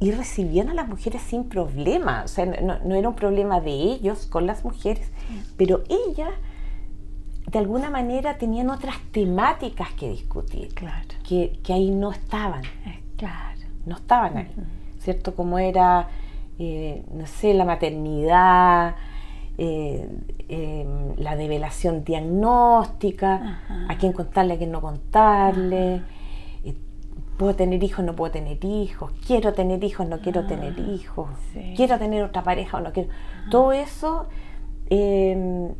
y 0.00 0.12
recibían 0.12 0.68
a 0.68 0.74
las 0.74 0.88
mujeres 0.88 1.22
sin 1.22 1.44
problema. 1.44 2.22
O 2.24 2.28
sea, 2.28 2.46
no, 2.46 2.78
no 2.84 2.94
era 2.94 3.08
un 3.08 3.14
problema 3.14 3.60
de 3.60 3.70
ellos 3.70 4.26
con 4.26 4.46
las 4.46 4.64
mujeres, 4.64 5.10
pero 5.56 5.82
ellas 5.88 6.30
de 7.50 7.58
alguna 7.58 7.90
manera 7.90 8.38
tenían 8.38 8.70
otras 8.70 8.96
temáticas 9.12 9.92
que 9.94 10.08
discutir, 10.10 10.72
Claro, 10.74 11.08
que, 11.28 11.58
que 11.62 11.72
ahí 11.72 11.90
no 11.90 12.10
estaban. 12.12 12.62
eh, 12.86 13.00
claro. 13.16 13.60
no 13.86 13.96
estaban 13.96 14.36
ahí, 14.36 14.50
¿cierto? 14.98 15.34
Como 15.34 15.58
era, 15.58 16.08
eh, 16.58 17.02
no 17.12 17.26
sé, 17.26 17.54
la 17.54 17.64
maternidad, 17.64 18.94
eh, 19.58 20.08
em, 20.48 21.16
la 21.16 21.36
develación 21.36 22.04
diagnóstica, 22.04 23.60
a 23.88 23.96
quién 23.98 24.12
contarle, 24.12 24.54
a 24.54 24.58
quién 24.58 24.70
no 24.70 24.80
contarle, 24.80 26.02
puedo 27.36 27.54
tener 27.56 27.82
hijos, 27.82 28.04
no 28.04 28.14
puedo 28.14 28.30
tener 28.32 28.62
hijos, 28.64 29.12
quiero 29.26 29.54
tener 29.54 29.82
hijos, 29.82 30.06
no 30.06 30.20
quiero 30.20 30.46
tener 30.46 30.74
Ah, 30.76 30.90
hijos, 30.92 31.28
sí. 31.54 31.72
quiero 31.74 31.98
tener 31.98 32.22
otra 32.22 32.42
pareja 32.42 32.76
o 32.76 32.80
no 32.80 32.92
quiero. 32.92 33.08
Todo 33.50 33.72
eso 33.72 34.26
em, 34.90 35.70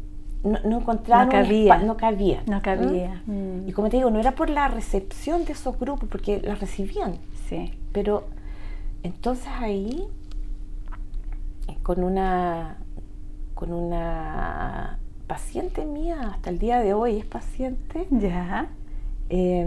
no, 0.42 0.58
no 0.64 0.78
encontraron 0.78 1.26
No 1.26 1.32
cabía. 1.32 1.78
no 1.78 1.96
cabía. 1.96 2.42
No 2.46 2.58
¿Mm? 2.58 2.60
cabía. 2.62 3.22
Mm. 3.26 3.68
Y 3.68 3.72
como 3.72 3.88
te 3.90 3.96
digo, 3.98 4.10
no 4.10 4.18
era 4.20 4.32
por 4.32 4.48
la 4.50 4.68
recepción 4.68 5.44
de 5.44 5.52
esos 5.52 5.78
grupos, 5.78 6.08
porque 6.08 6.40
las 6.40 6.60
recibían. 6.60 7.16
Sí. 7.48 7.72
Pero 7.92 8.24
entonces 9.02 9.48
ahí, 9.58 10.06
eh, 11.68 11.76
con 11.82 12.02
una, 12.04 12.76
con 13.54 13.72
una 13.72 14.98
paciente 15.26 15.84
mía, 15.84 16.20
hasta 16.34 16.50
el 16.50 16.58
día 16.58 16.80
de 16.80 16.94
hoy 16.94 17.18
es 17.18 17.24
paciente, 17.26 18.06
Ya. 18.10 18.68
eh, 19.28 19.66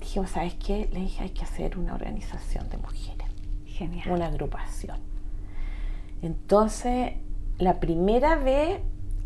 dijimos, 0.00 0.30
¿sabes 0.30 0.54
qué? 0.54 0.88
Le 0.92 1.00
dije, 1.00 1.22
hay 1.24 1.30
que 1.30 1.42
hacer 1.44 1.78
una 1.78 1.94
organización 1.94 2.68
de 2.70 2.76
mujeres, 2.78 3.28
Genial. 3.66 4.10
una 4.10 4.26
agrupación. 4.26 4.96
Entonces, 6.22 7.12
la 7.58 7.80
primera 7.80 8.36
vez 8.36 8.80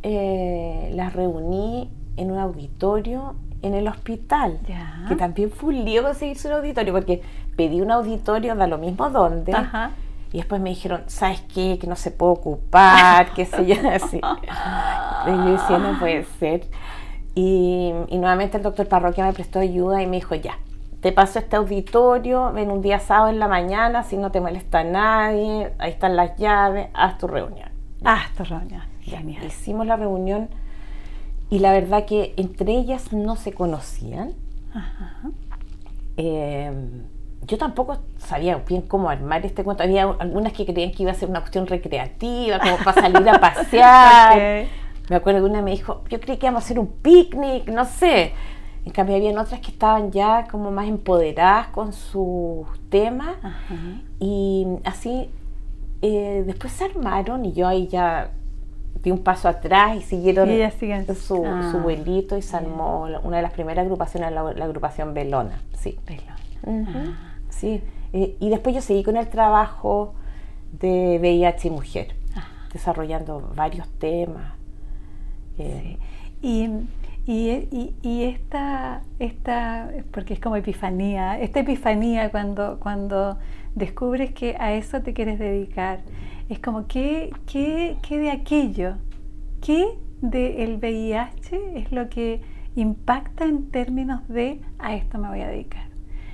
eh, 0.05 0.90
las 0.95 1.12
reuní 1.14 1.90
en 2.17 2.31
un 2.31 2.38
auditorio 2.38 3.35
en 3.62 3.75
el 3.75 3.88
hospital 3.88 4.59
Ya. 4.69 5.07
que 5.09 5.17
también 5.17 5.51
fue 5.51 5.71
un 5.71 5.85
lío 5.85 6.03
conseguirse 6.03 6.47
un 6.49 6.55
auditorio, 6.55 6.93
porque 6.93 7.23
pedí 7.57 7.81
un 7.81 7.90
auditorio, 7.90 8.55
da 8.55 8.67
lo 8.67 8.77
mismo 8.79 9.09
dónde, 9.11 9.53
Ajá. 9.55 9.90
y 10.33 10.37
después 10.37 10.61
me 10.61 10.69
dijeron, 10.71 11.03
¿sabes 11.07 11.40
qué? 11.55 11.79
Que 11.81 11.87
no 11.87 11.97
se 11.97 12.11
puede 12.11 12.33
ocupar, 12.33 13.33
qué 13.35 13.47
sé 13.47 13.64
yo, 13.67 13.77
así. 13.90 14.19
Y 14.19 15.31
yo 15.31 15.45
decía, 15.53 15.79
no 15.79 15.99
puede 15.99 16.25
ser. 16.38 16.67
Y, 17.35 17.93
y 18.09 18.19
nuevamente 18.19 18.59
el 18.59 18.62
doctor 18.62 18.87
Parroquia 18.87 19.25
me 19.25 19.33
prestó 19.33 19.59
ayuda 19.61 20.03
y 20.03 20.07
me 20.07 20.17
dijo, 20.17 20.35
ya, 20.35 20.59
te 21.01 21.11
paso 21.12 21.38
este 21.38 21.57
auditorio, 21.57 22.53
ven 22.53 22.71
un 22.71 22.81
día 22.83 22.99
sábado 23.01 23.29
en 23.31 23.38
la 23.38 23.49
mañana, 23.49 24.03
si 24.05 24.17
no 24.19 24.31
te 24.31 24.40
molesta 24.40 24.85
nadie, 24.85 25.73
ahí 25.79 25.90
están 25.90 26.17
las 26.17 26.37
llaves, 26.37 26.88
haz 26.95 27.17
tu 27.19 27.27
reunión. 27.27 27.71
Ah, 28.05 28.23
esto 28.31 28.45
reunión. 28.45 28.83
Genial. 29.05 29.45
Hicimos 29.45 29.87
la 29.87 29.97
reunión 29.97 30.49
y 31.51 31.59
la 31.59 31.73
verdad 31.73 32.05
que 32.07 32.35
entre 32.37 32.73
ellas 32.73 33.12
no 33.12 33.37
se 33.37 33.53
conocían. 33.53 34.33
Ajá. 34.73 35.31
Eh, 36.17 36.73
yo 37.47 37.59
tampoco 37.59 37.99
sabía 38.19 38.57
bien 38.57 38.83
cómo 38.83 39.11
armar 39.11 39.45
este 39.45 39.64
cuento. 39.64 39.83
Había 39.83 40.05
algunas 40.05 40.53
que 40.53 40.64
creían 40.64 40.93
que 40.93 41.03
iba 41.03 41.12
a 41.12 41.14
ser 41.14 41.29
una 41.29 41.40
cuestión 41.40 41.67
recreativa, 41.67 42.59
como 42.59 42.79
para 42.79 43.01
salir 43.01 43.29
a 43.29 43.40
pasear. 43.40 44.67
Me 45.11 45.17
acuerdo 45.17 45.40
que 45.40 45.51
una 45.51 45.61
me 45.61 45.73
dijo, 45.73 46.03
yo 46.09 46.21
creí 46.21 46.38
que 46.38 46.47
íbamos 46.47 46.62
a 46.62 46.64
hacer 46.64 46.79
un 46.79 46.87
picnic, 46.87 47.69
no 47.69 47.85
sé. 47.85 48.33
En 48.87 48.93
cambio, 48.93 49.17
habían 49.17 49.38
otras 49.38 49.61
que 49.61 49.71
estaban 49.71 50.11
ya 50.11 50.47
como 50.51 50.71
más 50.71 50.88
empoderadas 50.88 51.69
con 51.69 51.93
sus 51.93 52.67
temas. 52.88 53.37
Y 54.19 54.67
así, 54.85 55.31
eh, 56.03 56.45
después 56.47 56.73
se 56.73 56.85
armaron 56.85 57.45
y 57.45 57.53
yo 57.53 57.67
ahí 57.67 57.87
ya 57.88 58.31
di 59.02 59.11
un 59.11 59.18
paso 59.22 59.48
atrás 59.48 59.96
y 59.96 60.02
siguieron 60.02 60.48
Y 60.50 60.57
su, 61.14 61.44
Ah, 61.44 61.68
su 61.70 61.78
vuelito 61.78 62.37
y 62.37 62.42
se 62.42 62.57
armó 62.57 63.07
una 63.22 63.37
de 63.37 63.42
las 63.42 63.52
primeras 63.52 63.85
agrupaciones, 63.85 64.33
la, 64.33 64.42
la 64.54 64.64
agrupación 64.64 65.12
Belona. 65.14 65.61
Sí. 65.78 65.98
Pelón. 66.04 66.24
Ujú, 66.87 66.98
Sí. 67.50 67.83
Eh, 68.12 68.37
y 68.40 68.48
después 68.48 68.74
yo 68.74 68.80
seguí 68.80 69.02
con 69.02 69.16
el 69.16 69.28
trabajo 69.28 70.14
de 70.80 71.18
VIH 71.20 71.68
y 71.68 71.70
mujer, 71.70 72.14
desarrollando 72.72 73.52
varios 73.54 73.88
temas. 73.98 74.52
Eh, 75.59 75.96
Y, 76.42 76.68
y, 77.26 77.50
y, 77.70 77.94
y 78.02 78.24
esta, 78.24 79.02
esta, 79.18 79.90
porque 80.12 80.35
es 80.35 80.40
como 80.40 80.57
epifanía, 80.57 81.40
esta 81.40 81.61
epifanía 81.61 82.30
cuando, 82.30 82.78
cuando 82.80 83.38
descubres 83.74 84.33
que 84.33 84.57
a 84.59 84.74
eso 84.74 85.00
te 85.00 85.14
quieres 85.14 85.38
dedicar, 85.38 86.00
es 86.48 86.59
como, 86.59 86.87
¿qué, 86.87 87.33
qué, 87.46 87.96
qué 88.07 88.18
de 88.18 88.30
aquello? 88.30 88.96
¿Qué 89.61 89.87
del 90.20 90.76
VIH 90.76 91.78
es 91.78 91.92
lo 91.92 92.09
que 92.09 92.40
impacta 92.76 93.44
en 93.44 93.70
términos 93.70 94.26
de 94.28 94.61
a 94.78 94.94
esto 94.94 95.18
me 95.18 95.28
voy 95.28 95.40
a 95.40 95.48
dedicar? 95.48 95.87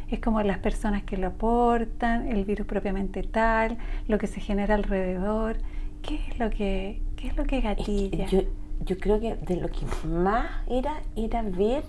Es 0.08 0.18
como 0.18 0.42
las 0.42 0.58
personas 0.58 1.04
que 1.04 1.16
lo 1.16 1.28
aportan, 1.28 2.28
el 2.28 2.44
virus 2.44 2.66
propiamente 2.66 3.22
tal, 3.22 3.78
lo 4.08 4.18
que 4.18 4.26
se 4.26 4.40
genera 4.40 4.74
alrededor. 4.74 5.58
¿Qué 6.02 6.16
es 6.16 6.38
lo 6.38 6.50
que, 6.50 7.00
qué 7.14 7.28
es 7.28 7.36
lo 7.36 7.44
que 7.44 7.58
es 7.58 7.62
que 7.62 7.68
gatilla? 7.68 8.26
yo, 8.26 8.40
yo 8.84 8.98
creo 8.98 9.20
que 9.20 9.36
de 9.36 9.56
lo 9.56 9.68
que 9.68 9.86
más 10.08 10.46
era, 10.66 11.02
era 11.14 11.42
ver 11.42 11.84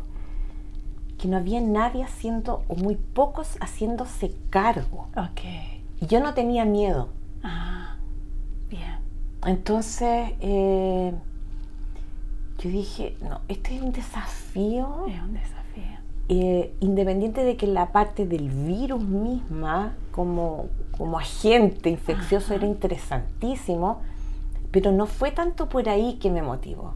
que 1.18 1.28
no 1.28 1.38
había 1.38 1.62
nadie 1.62 2.04
haciendo, 2.04 2.64
o 2.68 2.76
muy 2.76 2.96
pocos 2.96 3.58
haciéndose 3.60 4.36
cargo. 4.50 5.08
Ok. 5.16 5.42
Y 6.02 6.08
yo 6.08 6.20
no 6.20 6.34
tenía 6.34 6.66
miedo. 6.66 7.10
Ah, 7.44 7.81
bien. 8.72 8.98
Entonces, 9.46 10.32
eh, 10.40 11.14
yo 12.60 12.70
dije, 12.70 13.16
no, 13.22 13.42
este 13.48 13.76
es 13.76 13.82
un 13.82 13.92
desafío. 13.92 15.06
Es 15.08 15.22
un 15.22 15.34
desafío. 15.34 15.62
eh, 16.30 16.74
independiente 16.80 17.44
de 17.44 17.58
que 17.58 17.68
la 17.68 17.92
parte 17.92 18.26
del 18.26 18.50
virus 18.50 19.04
misma 19.04 19.94
como, 20.12 20.68
como 20.98 21.20
agente 21.20 21.90
infeccioso 21.90 22.54
era 22.54 22.66
interesantísimo, 22.66 24.00
pero 24.72 24.92
no 24.92 25.08
fue 25.08 25.32
tanto 25.32 25.68
por 25.68 25.90
ahí 25.90 26.14
que 26.22 26.32
me 26.32 26.42
motivó, 26.42 26.94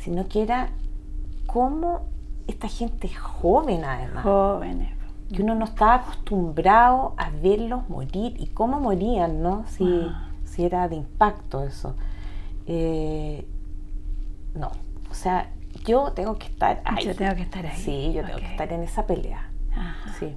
sino 0.00 0.26
que 0.26 0.42
era 0.42 0.70
cómo 1.46 2.06
esta 2.48 2.66
gente 2.68 3.08
joven 3.08 3.84
además, 3.84 4.24
Jóvenes. 4.24 4.90
que 5.32 5.42
uno 5.42 5.54
no 5.54 5.66
estaba 5.66 5.94
acostumbrado 5.96 7.14
a 7.18 7.30
verlos 7.30 7.88
morir 7.88 8.34
y 8.40 8.46
cómo 8.48 8.80
morían, 8.80 9.42
¿no? 9.42 9.64
Si. 9.68 9.84
Si 10.52 10.64
era 10.64 10.88
de 10.88 10.96
impacto 10.96 11.64
eso. 11.64 11.96
Eh, 12.66 13.46
no, 14.54 14.70
o 15.10 15.14
sea, 15.14 15.50
yo 15.84 16.12
tengo 16.12 16.38
que 16.38 16.46
estar 16.46 16.82
ahí. 16.84 17.06
Yo 17.06 17.16
tengo 17.16 17.34
que 17.34 17.42
estar 17.42 17.66
ahí. 17.66 17.76
Sí, 17.80 18.12
yo 18.14 18.24
tengo 18.24 18.38
que 18.38 18.50
estar 18.50 18.72
en 18.72 18.82
esa 18.82 19.06
pelea. 19.06 19.50
Ajá. 19.74 20.14
Sí. 20.18 20.36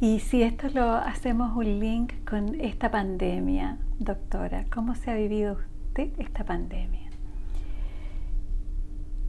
Y 0.00 0.20
si 0.20 0.42
esto 0.42 0.68
lo 0.70 0.94
hacemos 0.94 1.54
un 1.56 1.78
link 1.78 2.12
con 2.28 2.58
esta 2.60 2.90
pandemia, 2.90 3.78
doctora, 3.98 4.64
¿cómo 4.72 4.94
se 4.94 5.10
ha 5.10 5.14
vivido 5.14 5.58
usted 5.88 6.08
esta 6.18 6.44
pandemia? 6.44 7.10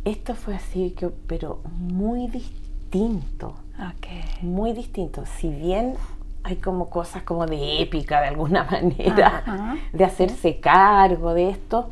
Esto 0.06 0.36
fue 0.36 0.56
así, 0.56 0.92
que, 0.92 1.10
pero 1.10 1.62
muy 1.78 2.28
distinto, 2.28 3.56
Ok. 3.78 4.42
muy 4.42 4.74
distinto. 4.74 5.26
Si 5.26 5.50
bien 5.50 5.94
hay 6.44 6.58
como 6.58 6.90
cosas 6.90 7.24
como 7.24 7.46
de 7.46 7.82
épica 7.82 8.22
de 8.22 8.28
alguna 8.28 8.64
manera, 8.72 9.44
Ajá. 9.46 9.76
de 9.94 10.04
hacerse 10.04 10.60
cargo 10.60 11.34
de 11.34 11.50
esto, 11.50 11.90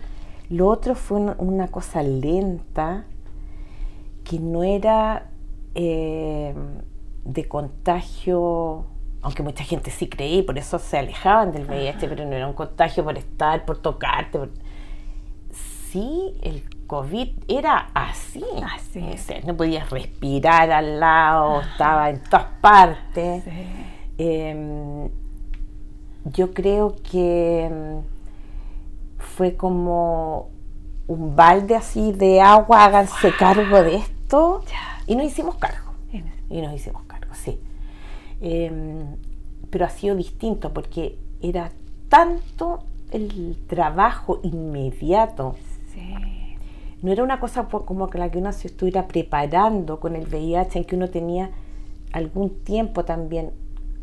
lo 0.50 0.68
otro 0.68 0.96
fue 0.96 1.20
un- 1.20 1.36
una 1.38 1.68
cosa 1.70 2.04
lenta 2.04 3.06
que 4.24 4.40
no 4.40 4.64
era 4.64 5.28
eh, 5.76 6.54
de 7.24 7.48
contagio, 7.48 8.86
aunque 9.22 9.42
mucha 9.44 9.64
gente 9.64 9.90
sí 9.92 10.10
creía 10.10 10.40
y 10.40 10.44
por 10.44 10.58
eso 10.58 10.80
se 10.80 10.98
alejaban 10.98 11.52
del 11.54 11.66
VIH, 11.66 12.08
pero 12.10 12.26
no 12.26 12.34
era 12.36 12.48
un 12.48 12.54
contagio 12.54 13.04
por 13.06 13.18
estar, 13.18 13.64
por 13.66 13.78
tocarte. 13.78 14.38
por- 14.40 14.50
Sí, 15.92 16.34
el 16.42 16.64
COVID 16.88 17.30
era 17.50 17.90
así. 17.94 18.44
Así. 18.76 19.00
O 19.14 19.18
sea, 19.18 19.42
no 19.46 19.56
podías 19.58 19.90
respirar 19.90 20.72
al 20.72 21.00
lado, 21.02 21.62
estaba 21.62 22.10
en 22.10 22.22
todas 22.24 22.46
partes. 22.62 23.44
Sí. 23.44 23.52
Eh, 24.18 25.10
yo 26.26 26.54
creo 26.54 26.96
que 27.10 27.70
mm, 27.72 29.20
fue 29.20 29.56
como 29.56 30.50
un 31.08 31.36
balde 31.36 31.76
así 31.76 32.12
de 32.12 32.42
agua, 32.42 32.86
háganse 32.86 33.32
cargo 33.38 33.82
de 33.84 33.96
esto. 33.96 34.64
Y 35.08 35.16
nos 35.16 35.26
hicimos 35.26 35.56
cargo. 35.56 35.92
Y 36.50 36.62
nos 36.62 36.74
hicimos 36.74 37.04
cargo, 37.04 37.34
sí. 37.34 37.60
Eh, 38.42 39.06
pero 39.70 39.86
ha 39.86 39.90
sido 39.90 40.16
distinto 40.16 40.74
porque 40.74 41.18
era 41.42 41.72
tanto 42.10 42.84
el 43.12 43.58
trabajo 43.68 44.40
inmediato. 44.44 45.56
Sí. 45.94 46.14
No 47.02 47.12
era 47.12 47.24
una 47.24 47.40
cosa 47.40 47.68
como 47.68 48.10
que 48.10 48.18
la 48.18 48.30
que 48.30 48.38
uno 48.38 48.52
se 48.52 48.68
estuviera 48.68 49.08
preparando 49.08 50.00
con 50.00 50.16
el 50.16 50.28
VIH, 50.28 50.80
en 50.80 50.86
que 50.86 50.96
uno 50.96 51.10
tenía 51.10 51.50
algún 52.12 52.64
tiempo 52.64 53.06
también 53.06 53.52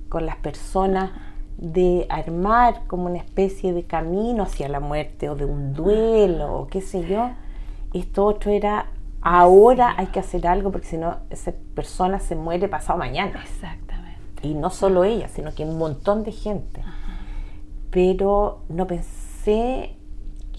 con 0.09 0.27
las 0.27 0.37
personas 0.37 1.11
de 1.57 2.07
armar 2.09 2.87
como 2.87 3.07
una 3.07 3.18
especie 3.18 3.73
de 3.73 3.85
camino 3.85 4.44
hacia 4.44 4.68
la 4.68 4.81
muerte 4.81 5.29
o 5.29 5.35
de 5.35 5.44
un 5.44 5.75
duelo 5.75 6.55
o 6.55 6.66
qué 6.68 6.81
sé 6.81 7.07
yo. 7.07 7.31
Esto 7.92 8.25
otro 8.25 8.53
era 8.53 8.87
ahora 9.21 9.94
hay 9.97 10.07
que 10.07 10.21
hacer 10.21 10.47
algo 10.47 10.71
porque 10.71 10.87
si 10.87 10.97
no 10.97 11.18
esa 11.31 11.53
persona 11.75 12.21
se 12.21 12.37
muere 12.37 12.68
pasado 12.68 12.99
mañana. 12.99 13.42
Exactamente. 13.42 14.18
y 14.42 14.55
no 14.55 14.71
solo 14.71 15.03
ella, 15.03 15.27
sino 15.29 15.53
que 15.53 15.64
un 15.64 15.79
montón 15.79 16.23
de 16.23 16.33
gente. 16.33 16.83
Pero 17.90 18.62
no 18.68 18.87
pensé 18.87 19.97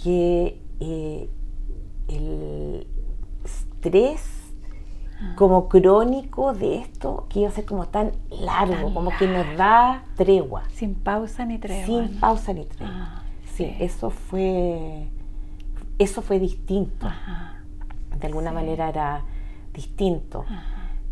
que 0.04 0.60
eh, 0.80 1.30
el 2.10 2.88
estrés 3.46 4.39
como 5.36 5.68
crónico 5.68 6.54
de 6.54 6.78
esto 6.78 7.26
que 7.30 7.42
iba 7.42 7.50
a 7.50 7.52
ser 7.52 7.66
como 7.66 7.88
tan 7.88 8.12
largo, 8.30 8.94
como 8.94 9.12
que 9.18 9.28
nos 9.28 9.58
da 9.58 10.04
tregua. 10.16 10.64
Sin 10.74 10.96
pausa 10.96 11.46
ni 11.46 11.58
tregua. 11.58 11.86
Sin 11.86 12.20
pausa 12.20 12.54
ni 12.54 12.66
tregua. 12.66 12.96
Ah, 12.96 13.22
sí, 13.46 13.76
eso 13.80 14.10
fue 14.10 15.08
eso 16.00 16.22
fue 16.22 16.40
distinto. 16.40 17.12
De 18.18 18.28
alguna 18.28 18.52
manera 18.52 18.90
era 18.90 19.22
distinto. 19.74 20.46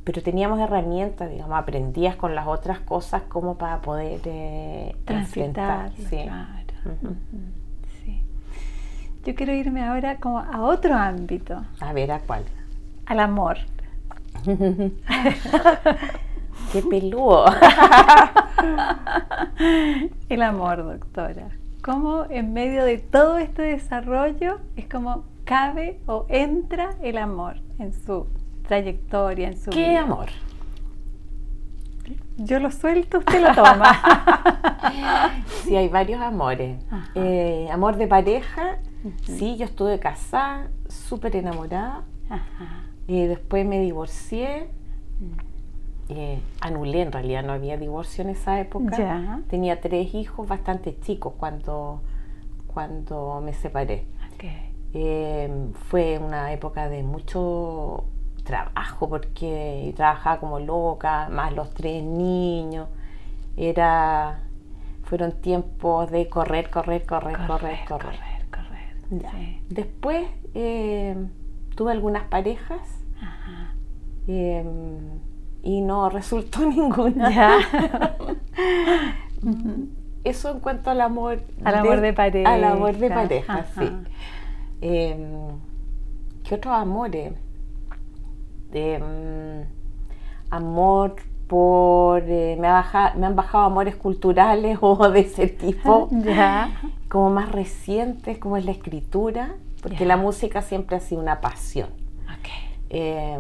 Pero 0.06 0.24
teníamos 0.24 0.60
herramientas, 0.60 1.30
digamos, 1.30 1.58
aprendías 1.58 2.16
con 2.16 2.34
las 2.34 2.48
otras 2.48 2.80
cosas 2.80 3.24
como 3.24 3.58
para 3.58 3.82
poder 3.82 4.22
eh, 4.24 4.96
transitar. 5.04 5.92
Sí. 5.92 6.26
sí. 8.06 8.24
Yo 9.26 9.36
quiero 9.36 9.54
irme 9.54 9.84
ahora 9.84 10.18
como 10.18 10.40
a 10.40 10.62
otro 10.62 10.96
ámbito. 10.96 11.62
A 11.82 11.92
ver, 11.92 12.14
¿a 12.14 12.20
cuál? 12.20 12.46
Al 13.06 13.20
amor. 13.20 13.58
Qué 16.72 16.82
peludo. 16.90 17.46
El 20.30 20.42
amor, 20.42 20.84
doctora. 20.84 21.50
¿Cómo 21.82 22.26
en 22.30 22.54
medio 22.54 22.84
de 22.84 22.98
todo 22.98 23.38
este 23.38 23.62
desarrollo 23.62 24.60
es 24.76 24.88
como 24.88 25.24
cabe 25.46 26.02
o 26.06 26.26
entra 26.28 26.90
el 27.02 27.18
amor 27.18 27.56
en 27.80 27.94
su 27.94 28.28
trayectoria, 28.68 29.48
en 29.48 29.58
su 29.58 29.70
¿Qué 29.70 29.96
amor? 29.98 30.28
Yo 32.36 32.60
lo 32.60 32.72
suelto, 32.72 33.20
usted 33.20 33.42
lo 33.42 33.54
toma. 33.56 35.34
sí, 35.64 35.76
hay 35.76 35.88
varios 35.88 36.22
amores. 36.22 36.84
Eh, 37.16 37.70
amor 37.72 37.96
de 37.96 38.08
pareja, 38.08 38.78
sí, 39.24 39.56
yo 39.58 39.66
estuve 39.66 40.00
casada, 40.00 40.68
súper 40.90 41.36
enamorada. 41.38 42.04
Ajá. 42.30 42.87
Y 43.08 43.26
después 43.26 43.66
me 43.66 43.80
divorcié. 43.80 44.68
Eh, 46.10 46.40
anulé, 46.62 47.02
en 47.02 47.12
realidad 47.12 47.44
no 47.44 47.54
había 47.54 47.78
divorcio 47.78 48.24
en 48.24 48.30
esa 48.30 48.60
época. 48.60 49.42
Tenía 49.50 49.82
tres 49.82 50.14
hijos 50.14 50.48
bastante 50.48 50.98
chicos 51.00 51.34
cuando, 51.38 52.02
cuando 52.68 53.42
me 53.44 53.54
separé. 53.54 54.06
Eh, 54.94 55.50
fue 55.90 56.18
una 56.18 56.54
época 56.54 56.88
de 56.88 57.04
mucho 57.04 58.06
trabajo 58.44 59.10
porque 59.10 59.94
trabajaba 59.96 60.40
como 60.40 60.60
loca, 60.60 61.30
más 61.30 61.54
los 61.54 61.74
tres 61.74 62.04
niños. 62.04 62.88
Era, 63.58 64.44
fueron 65.04 65.34
tiempos 65.42 66.10
de 66.10 66.30
correr, 66.30 66.70
correr, 66.70 67.06
correr, 67.06 67.38
correr, 67.48 67.80
correr. 67.88 68.20
correr, 68.50 69.60
Después 69.70 70.28
eh, 70.54 71.16
tuve 71.76 71.92
algunas 71.92 72.24
parejas 72.26 72.97
em, 74.28 75.20
y 75.64 75.82
no 75.82 76.10
resultó 76.10 76.60
ninguna. 76.66 77.60
Eso 80.24 80.52
en 80.52 80.60
cuanto 80.60 80.90
al 80.90 81.02
amor. 81.02 81.42
Al 81.64 81.76
amor 81.76 82.02
de 82.02 82.14
pareja. 82.14 82.54
Al 82.54 82.64
amor 82.64 82.98
de 82.98 83.10
pareja, 83.10 83.66
sí. 83.78 83.90
Em, 84.82 85.20
¿Qué 86.44 86.56
otros 86.56 86.74
amores? 86.74 87.34
Em, 88.74 89.66
amor 90.50 91.16
por 91.48 92.24
eh, 92.28 92.58
me, 92.60 92.68
me, 92.68 93.26
han 93.26 93.36
bajado 93.36 93.64
amores 93.64 93.96
culturales 93.96 94.78
o 94.82 95.10
de 95.10 95.22
ese 95.22 95.48
tipo 95.48 96.10
como 97.10 97.30
más 97.30 97.52
recientes 97.52 98.38
como 98.38 98.58
es 98.58 98.66
la 98.66 98.72
escritura 98.72 99.56
porque 99.82 100.06
la 100.06 100.18
música 100.18 100.62
siempre 100.62 100.98
ha 100.98 101.00
sido 101.00 101.22
una 101.22 101.40
pasión. 101.40 101.90
Eh, 102.90 103.38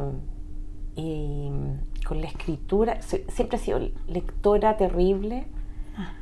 y 0.97 1.51
con 2.05 2.21
la 2.21 2.27
escritura, 2.27 2.97
siempre 3.01 3.57
he 3.57 3.59
sido 3.59 3.79
lectora 4.07 4.75
terrible. 4.75 5.45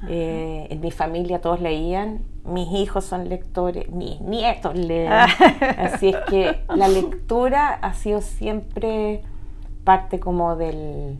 Eh, 0.07 0.67
en 0.69 0.79
mi 0.79 0.91
familia 0.91 1.41
todos 1.41 1.59
leían, 1.59 2.21
mis 2.45 2.71
hijos 2.71 3.03
son 3.03 3.27
lectores, 3.27 3.89
mis 3.89 4.21
nietos 4.21 4.75
leen. 4.75 5.11
Así 5.11 6.09
es 6.09 6.15
que 6.29 6.59
la 6.73 6.87
lectura 6.87 7.73
ha 7.73 7.93
sido 7.93 8.21
siempre 8.21 9.21
parte 9.83 10.19
como 10.19 10.55
del 10.55 11.17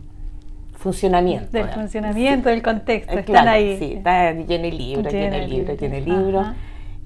funcionamiento. 0.72 1.50
Del 1.50 1.68
funcionamiento, 1.68 2.48
del 2.48 2.62
contexto, 2.62 3.12
eh, 3.12 3.20
están 3.20 3.48
ahí. 3.48 3.78
Sí, 3.78 3.92
está 3.94 4.32
lleno 4.32 4.64
de 4.64 4.72
libros, 4.72 5.12
lleno 5.12 5.36
de 5.36 5.48
libros, 5.48 5.78
lleno 5.78 5.94
de 5.94 6.00
libros. 6.00 6.46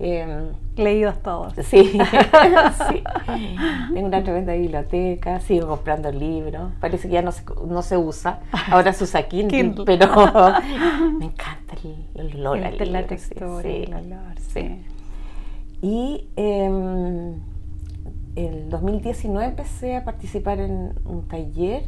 Em, 0.03 0.55
Leídos 0.77 1.23
todos. 1.23 1.53
Sí, 1.63 1.93
sí. 1.93 3.05
Tengo 3.93 4.07
una 4.07 4.23
tremenda 4.23 4.55
biblioteca, 4.55 5.41
sigo 5.41 5.69
comprando 5.69 6.11
libros. 6.11 6.73
Parece 6.81 7.09
que 7.09 7.15
ya 7.15 7.23
no 7.23 7.33
se, 7.33 7.45
no 7.67 7.83
se 7.83 7.99
usa. 7.99 8.41
Ahora 8.71 8.95
se 8.95 9.05
usa 9.05 9.29
Kindle, 9.29 9.85
pero 9.85 10.07
me 11.19 11.27
encanta 11.27 11.75
el, 12.15 12.35
olor 12.35 12.65
al 12.65 12.79
libro. 12.79 12.93
La 12.93 13.07
textura, 13.07 13.63
sí, 13.63 13.85
el 13.87 13.95
olor, 13.95 14.39
sí. 14.39 14.83
Y 15.83 16.29
en 16.37 17.43
el 18.37 18.71
2019 18.71 19.49
empecé 19.49 19.97
a 19.97 20.05
participar 20.05 20.61
en 20.61 20.95
un 21.05 21.29
taller 21.29 21.83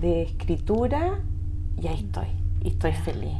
de 0.00 0.22
escritura 0.22 1.20
y 1.80 1.86
ahí 1.86 2.00
estoy. 2.04 2.26
Y 2.64 2.70
estoy 2.70 2.92
feliz 2.94 3.36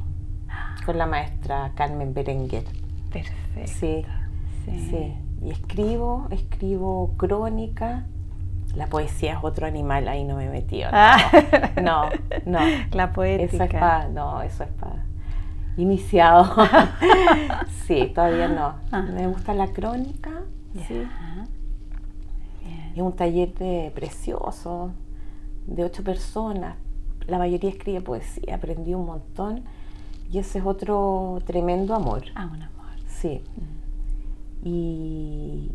con 0.87 0.97
la 0.97 1.07
maestra 1.07 1.73
Carmen 1.75 2.15
Berenguer. 2.15 2.65
Perfecto. 3.11 3.67
Sí, 3.67 4.05
sí, 4.91 5.15
Y 5.43 5.51
escribo, 5.51 6.29
escribo 6.31 7.15
crónica. 7.17 8.07
La 8.75 8.87
poesía 8.87 9.33
es 9.33 9.39
otro 9.43 9.67
animal, 9.67 10.09
ahí 10.09 10.25
no 10.25 10.37
me 10.37 10.47
he 10.47 10.51
metido. 10.51 10.91
No, 11.83 12.11
no. 12.47 12.61
La 12.93 13.13
poética. 13.13 13.65
Eso 13.65 13.65
es 13.65 13.71
para, 13.73 14.09
no, 14.09 14.43
eso 14.43 14.65
es 14.65 14.71
para 14.71 15.09
iniciado. 15.79 16.55
sí, 17.87 18.13
todavía 18.15 18.49
no. 18.49 18.75
Me 19.13 19.27
gusta 19.27 19.55
la 19.55 19.69
crónica. 19.69 20.43
Sí. 20.87 21.03
Es 22.95 23.01
un 23.01 23.13
taller 23.15 23.55
de 23.55 23.93
precioso, 23.95 24.91
de 25.67 25.85
ocho 25.85 26.03
personas. 26.03 26.77
La 27.27 27.39
mayoría 27.39 27.71
escribe 27.71 28.01
poesía, 28.01 28.57
aprendí 28.57 28.95
un 28.95 29.07
montón. 29.07 29.65
Y 30.31 30.39
ese 30.39 30.59
es 30.59 30.67
otro 30.67 31.39
tremendo 31.47 31.95
amor. 31.95 32.25
Ah, 32.35 32.51
un 32.53 32.63
amor. 32.63 32.78
Sí. 33.21 33.43
Y, 34.65 35.71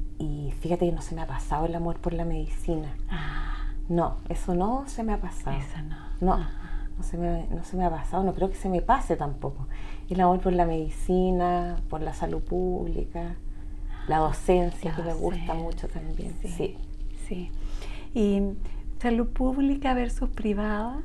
fíjate 0.60 0.86
que 0.86 0.92
no 0.92 1.02
se 1.02 1.16
me 1.16 1.22
ha 1.22 1.28
pasado 1.28 1.66
el 1.66 1.76
amor 1.76 1.98
por 1.98 2.14
la 2.14 2.26
medicina. 2.26 2.96
Ah. 3.10 3.66
No, 3.90 4.16
eso 4.30 4.56
no 4.56 4.86
se 4.88 5.04
me 5.04 5.14
ha 5.14 5.20
pasado. 5.20 5.58
Eso 5.58 5.82
no. 6.22 6.38
No, 6.38 6.46
no 6.98 7.04
se, 7.04 7.18
me, 7.18 7.48
no 7.50 7.64
se 7.66 7.76
me 7.76 7.84
ha 7.84 7.90
pasado, 7.90 8.24
no 8.24 8.34
creo 8.34 8.50
que 8.50 8.56
se 8.56 8.70
me 8.70 8.82
pase 8.82 9.18
tampoco. 9.18 9.68
El 10.10 10.22
amor 10.22 10.40
por 10.40 10.54
la 10.54 10.66
medicina, 10.66 11.78
por 11.90 12.02
la 12.02 12.14
salud 12.14 12.42
pública, 12.42 13.36
la 14.08 14.20
docencia, 14.20 14.96
que 14.96 15.02
me 15.02 15.14
gusta 15.14 15.54
mucho 15.54 15.88
también. 15.90 16.36
Sí. 16.42 16.78
Sí. 17.28 17.52
¿Y 18.14 18.42
salud 19.00 19.28
pública 19.30 19.94
versus 19.94 20.30
privada? 20.30 21.02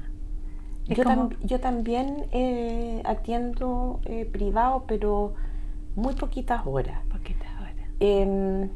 Yo, 0.86 1.60
también 1.60 2.26
eh, 2.32 3.02
atiendo 3.04 4.00
eh, 4.04 4.24
privado, 4.24 4.84
pero 4.86 5.34
muy 5.98 6.14
poquitas 6.14 6.66
horas. 6.66 7.00
Poquitas 7.10 7.48
horas. 7.60 7.74
Em, 8.00 8.68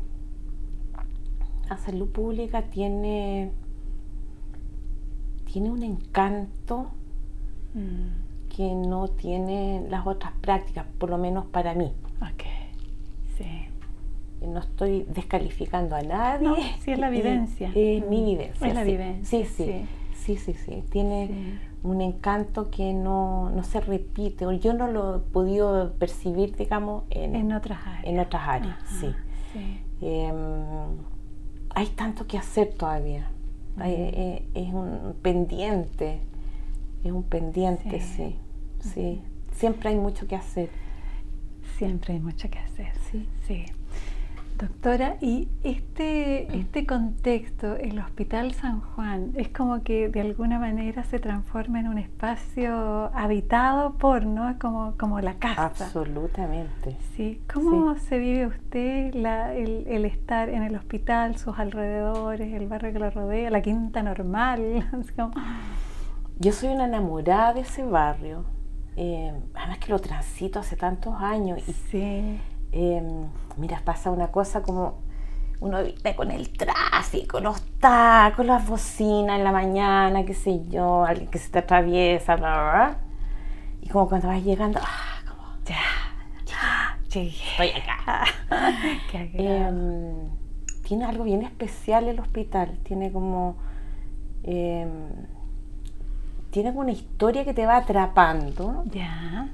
la 1.68 1.78
salud 1.78 2.08
pública 2.08 2.62
tiene, 2.62 3.52
tiene 5.50 5.70
un 5.70 5.82
encanto 5.82 6.90
mm. 7.74 8.48
que 8.54 8.74
no 8.74 9.08
tiene 9.08 9.86
las 9.88 10.06
otras 10.06 10.32
prácticas, 10.40 10.86
por 10.98 11.10
lo 11.10 11.18
menos 11.18 11.46
para 11.46 11.74
mí. 11.74 11.92
Ok, 12.20 12.42
sí. 13.36 13.46
No 14.46 14.58
estoy 14.58 15.06
descalificando 15.08 15.94
a 15.94 16.02
nadie. 16.02 16.48
No, 16.48 16.56
sí, 16.80 16.90
es 16.90 16.98
la 16.98 17.10
vivencia. 17.18 17.68
Es, 17.68 18.06
mi 18.08 18.22
mm. 18.22 18.26
vivencia. 18.26 18.66
Es 18.66 18.74
la 18.74 18.84
vivencia. 18.84 19.38
Sí, 19.38 19.44
sí. 19.46 19.86
Sí, 20.14 20.36
sí, 20.36 20.54
sí. 20.54 20.84
Tiene 20.90 21.58
un 21.82 22.00
encanto 22.00 22.70
que 22.70 22.92
no, 22.92 23.52
se 23.64 23.80
repite, 23.80 24.46
o 24.46 24.52
yo 24.52 24.72
no 24.72 24.88
lo 24.88 25.16
he 25.16 25.18
podido 25.18 25.94
percibir, 25.94 26.56
digamos, 26.56 27.04
en, 27.10 27.52
otras 27.52 27.86
áreas. 27.86 28.04
En 28.04 28.20
otras 28.20 28.48
áreas, 28.48 28.78
sí. 29.00 29.14
Em, 30.00 30.36
hay 31.74 31.86
tanto 31.88 32.26
que 32.26 32.38
hacer 32.38 32.74
todavía. 32.74 33.30
Eh, 33.84 34.48
es 34.54 34.72
un 34.72 35.14
pendiente, 35.22 36.20
es 37.02 37.10
un 37.12 37.24
pendiente, 37.24 38.00
sí. 38.00 38.36
sí. 38.80 39.22
Siempre 39.52 39.90
hay 39.90 39.96
mucho 39.96 40.26
que 40.26 40.36
hacer. 40.36 40.70
Siempre 41.78 42.14
hay 42.14 42.20
mucho 42.20 42.48
que 42.50 42.58
hacer, 42.58 42.92
sí. 43.10 43.28
sí. 43.46 43.64
Doctora, 44.62 45.16
y 45.20 45.48
este, 45.64 46.56
este 46.56 46.86
contexto, 46.86 47.74
el 47.74 47.98
Hospital 47.98 48.54
San 48.54 48.80
Juan, 48.80 49.32
es 49.34 49.48
como 49.48 49.82
que 49.82 50.08
de 50.08 50.20
alguna 50.20 50.60
manera 50.60 51.02
se 51.02 51.18
transforma 51.18 51.80
en 51.80 51.88
un 51.88 51.98
espacio 51.98 53.10
habitado 53.12 53.94
por, 53.94 54.24
¿no? 54.24 54.56
Como, 54.60 54.94
como 54.96 55.20
la 55.20 55.34
casa. 55.34 55.64
Absolutamente. 55.64 56.96
Sí. 57.16 57.42
¿Cómo 57.52 57.96
se 57.96 58.20
vive 58.20 58.46
usted 58.46 59.12
la, 59.14 59.52
el, 59.52 59.84
el, 59.88 60.04
estar 60.04 60.48
en 60.48 60.62
el 60.62 60.76
hospital, 60.76 61.36
sus 61.38 61.58
alrededores, 61.58 62.54
el 62.54 62.68
barrio 62.68 62.92
que 62.92 63.00
lo 63.00 63.10
rodea, 63.10 63.50
la 63.50 63.62
quinta 63.62 64.04
normal? 64.04 64.88
Yo 66.38 66.52
soy 66.52 66.68
una 66.68 66.84
enamorada 66.84 67.54
de 67.54 67.62
ese 67.62 67.82
barrio. 67.82 68.44
Eh, 68.94 69.32
además 69.54 69.78
que 69.78 69.90
lo 69.90 69.98
transito 69.98 70.60
hace 70.60 70.76
tantos 70.76 71.16
años. 71.20 71.58
Y, 71.66 71.72
sí 71.72 72.38
eh, 72.72 73.02
mira, 73.56 73.80
pasa 73.84 74.10
una 74.10 74.28
cosa 74.28 74.62
como 74.62 74.98
uno 75.60 75.82
vive 75.82 76.16
con 76.16 76.30
el 76.30 76.50
tráfico, 76.50 77.40
los 77.40 77.62
tacos, 77.78 78.44
las 78.44 78.66
bocinas 78.66 79.38
en 79.38 79.44
la 79.44 79.52
mañana, 79.52 80.24
qué 80.24 80.34
sé 80.34 80.66
yo, 80.68 81.04
alguien 81.04 81.30
que 81.30 81.38
se 81.38 81.50
te 81.50 81.60
atraviesa, 81.60 82.36
bla, 82.36 82.48
bla, 82.48 82.72
bla. 82.72 82.96
Y 83.80 83.88
como 83.88 84.08
cuando 84.08 84.28
vas 84.28 84.42
llegando, 84.42 84.80
ah, 84.82 85.22
como, 85.28 85.42
ya, 85.64 85.76
ya, 86.46 86.98
llegué, 87.08 87.36
estoy 87.50 87.70
acá. 87.80 88.24
eh, 89.14 89.70
tiene 90.86 91.04
algo 91.04 91.24
bien 91.24 91.42
especial 91.42 92.08
el 92.08 92.18
hospital, 92.18 92.78
tiene 92.82 93.12
como... 93.12 93.56
Eh, 94.44 94.86
tiene 96.50 96.70
como 96.70 96.82
una 96.82 96.92
historia 96.92 97.44
que 97.44 97.54
te 97.54 97.64
va 97.64 97.78
atrapando. 97.78 98.84
Ya 98.92 99.48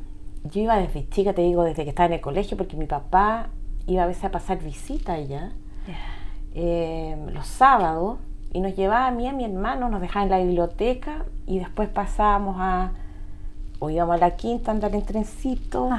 yo 0.44 0.60
iba 0.60 0.76
desde 0.76 1.08
chica, 1.08 1.32
te 1.32 1.42
digo, 1.42 1.64
desde 1.64 1.84
que 1.84 1.90
estaba 1.90 2.06
en 2.06 2.14
el 2.14 2.20
colegio, 2.20 2.56
porque 2.56 2.76
mi 2.76 2.86
papá 2.86 3.48
iba 3.88 4.04
a 4.04 4.06
veces 4.06 4.24
a 4.24 4.30
pasar 4.30 4.58
visita 4.58 5.14
allá 5.14 5.50
eh, 6.54 7.16
los 7.32 7.46
sábados 7.46 8.18
y 8.52 8.60
nos 8.60 8.74
llevaba 8.76 9.08
a 9.08 9.10
mí 9.10 9.24
y 9.24 9.28
a 9.28 9.32
mi 9.32 9.44
hermano, 9.44 9.88
nos 9.88 10.00
dejaba 10.00 10.24
en 10.24 10.30
la 10.30 10.38
biblioteca 10.38 11.24
y 11.46 11.58
después 11.58 11.88
pasábamos 11.88 12.56
a, 12.58 12.92
o 13.78 13.90
íbamos 13.90 14.16
a 14.16 14.18
la 14.18 14.36
quinta 14.36 14.70
a 14.70 14.74
andar 14.74 14.94
en 14.94 15.02
trencito, 15.02 15.90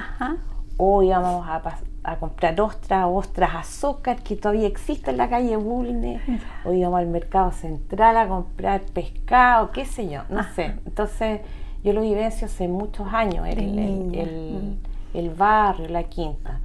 o 0.78 1.04
íbamos 1.04 1.48
a, 1.48 1.62
a, 2.04 2.16
comprar 2.18 2.60
ostras, 2.60 3.06
ostras 3.08 3.52
azúcar 3.54 4.22
que 4.24 4.36
todavía 4.36 4.68
existe 4.68 5.12
en 5.12 5.18
la 5.18 5.30
calle 5.30 5.56
Bulne, 5.58 6.22
o 6.66 6.74
íbamos 6.74 7.00
al 7.00 7.08
mercado 7.08 7.52
central 7.52 8.18
a 8.18 8.28
comprar 8.28 8.82
pescado, 8.82 9.72
qué 9.72 9.86
sé 9.86 10.10
yo, 10.10 10.24
no 10.30 10.44
sé. 10.56 10.76
Entonces 10.86 11.42
yo 11.84 11.94
lo 11.94 12.02
vivencio 12.02 12.48
hace 12.48 12.68
muchos 12.68 13.08
años, 13.14 13.48
el, 13.48 14.80
el, 15.14 15.30
barrio, 15.30 15.88
la 15.88 16.04
quinta. 16.04 16.60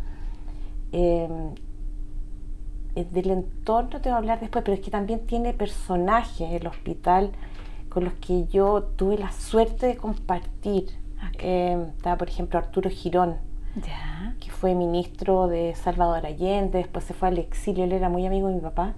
Em, 0.97 1.55
eh, 2.95 3.05
del 3.11 3.30
entorno 3.30 4.01
te 4.01 4.09
voy 4.09 4.14
a 4.14 4.16
hablar 4.18 4.38
después, 4.38 4.62
pero 4.64 4.76
es 4.76 4.80
que 4.80 4.92
también 4.92 5.26
tiene 5.26 5.53
personajes 5.53 6.53
el 6.53 6.68
hospital 6.68 7.32
con 7.88 8.05
los 8.05 8.12
que 8.14 8.47
yo 8.47 8.84
tuve 8.95 9.18
la 9.18 9.32
suerte 9.32 9.86
de 9.88 9.97
compartir. 9.97 10.86
Em, 11.38 11.88
estaba, 11.97 12.16
por 12.16 12.28
ejemplo, 12.28 12.61
Arturo 12.61 12.90
Girón, 12.90 13.38
que 14.38 14.51
fue 14.53 14.76
ministro 14.76 15.49
de 15.49 15.74
Salvador 15.74 16.24
Allende, 16.26 16.78
después 16.78 17.05
se 17.05 17.12
fue 17.12 17.26
al 17.26 17.38
exilio, 17.38 17.82
él 17.82 17.92
era 17.92 18.09
muy 18.09 18.24
amigo 18.24 18.47
de 18.47 18.55
mi 18.55 18.61
papá, 18.61 18.95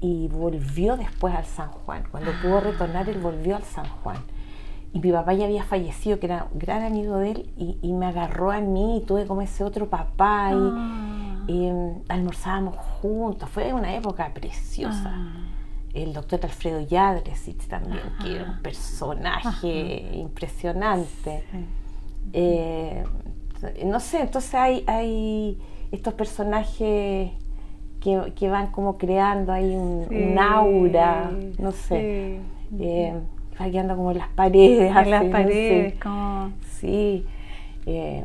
y 0.00 0.28
volvió 0.28 0.96
después 0.96 1.34
al 1.34 1.46
San 1.46 1.72
Juan. 1.72 2.04
Cuando 2.12 2.30
pudo 2.40 2.60
retornar, 2.60 3.08
él 3.08 3.18
volvió 3.18 3.56
al 3.56 3.64
San 3.64 3.88
Juan 3.88 4.18
y 4.96 5.00
mi 5.00 5.12
papá 5.12 5.34
ya 5.34 5.44
había 5.44 5.62
fallecido, 5.62 6.18
que 6.18 6.24
era 6.24 6.48
un 6.50 6.58
gran 6.58 6.82
amigo 6.82 7.18
de 7.18 7.32
él, 7.32 7.50
y, 7.82 7.92
me 7.92 8.06
agarró 8.06 8.50
a 8.50 8.60
mí 8.60 8.96
y 8.96 9.00
tuve 9.02 9.26
como 9.26 9.42
ese 9.42 9.62
otro 9.62 9.90
papá 9.90 10.52
y, 10.52 10.56
ah. 10.56 11.44
em, 11.48 12.02
almorzábamos 12.08 12.78
juntos. 12.78 13.46
Fue 13.50 13.74
una 13.74 13.94
época 13.94 14.32
preciosa. 14.32 15.12
Ah. 15.14 15.32
El 15.92 16.14
doctor 16.14 16.40
Alfredo 16.42 16.80
Yadresich 16.80 17.68
también, 17.68 18.00
que 18.22 18.36
era 18.36 18.44
un 18.50 18.62
personaje 18.62 20.10
impresionante. 20.14 21.44
Eh, 22.32 23.04
no 23.84 24.00
sé, 24.00 24.22
entonces 24.22 24.54
hay, 24.54 24.82
hay 24.86 25.58
estos 25.92 26.14
personajes 26.14 27.32
que, 28.00 28.48
van 28.48 28.68
como 28.68 28.96
creando 28.96 29.52
ahí 29.52 29.74
un, 29.76 30.38
aura, 30.38 31.30
no 31.58 31.72
sé. 31.72 32.40
Eh, 32.78 33.14
fallando 33.56 33.96
como 33.96 34.12
en 34.12 34.18
las 34.18 34.28
paredes. 34.28 34.94
En 34.94 35.10
las 35.10 35.24
paredes, 35.24 35.94
como... 36.00 36.52
Sí. 36.78 37.26
Eh, 37.86 38.24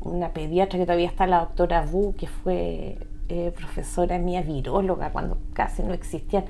una 0.00 0.30
pediatra 0.30 0.78
que 0.78 0.84
todavía 0.84 1.08
está, 1.08 1.26
la 1.26 1.40
doctora 1.40 1.82
Bu, 1.82 2.14
que 2.14 2.26
fue 2.26 2.98
eh, 3.28 3.52
profesora 3.56 4.18
mía 4.18 4.42
viróloga 4.42 5.10
cuando 5.10 5.38
casi 5.52 5.82
no 5.82 5.92
existían. 5.92 6.44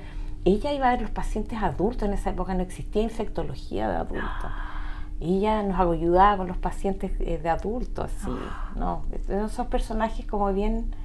Ella 0.45 0.71
iba 0.73 0.87
a 0.87 0.91
ver 0.91 1.01
los 1.01 1.11
pacientes 1.11 1.61
adultos, 1.61 2.07
en 2.07 2.13
esa 2.13 2.29
época 2.29 2.53
no 2.53 2.61
existía 2.61 3.01
infectología 3.01 3.89
de 3.89 3.95
adultos. 3.97 4.51
Ella 5.21 5.63
nos 5.63 5.79
ayudaba 5.79 6.37
con 6.37 6.47
los 6.47 6.57
pacientes 6.57 7.11
eh, 7.19 7.39
de 7.39 7.49
adultos, 7.49 8.09
sí. 8.23 8.31
No, 8.77 9.03
esos 9.27 9.67
personajes 9.67 10.25
como 10.25 10.53
bien 10.53 10.95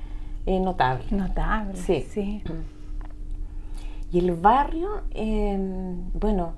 notables. 0.47 1.11
Notables, 1.11 1.81
sí. 1.81 2.07
sí. 2.09 2.43
Y 4.13 4.21
el 4.21 4.37
barrio, 4.37 5.03
bueno, 6.13 6.53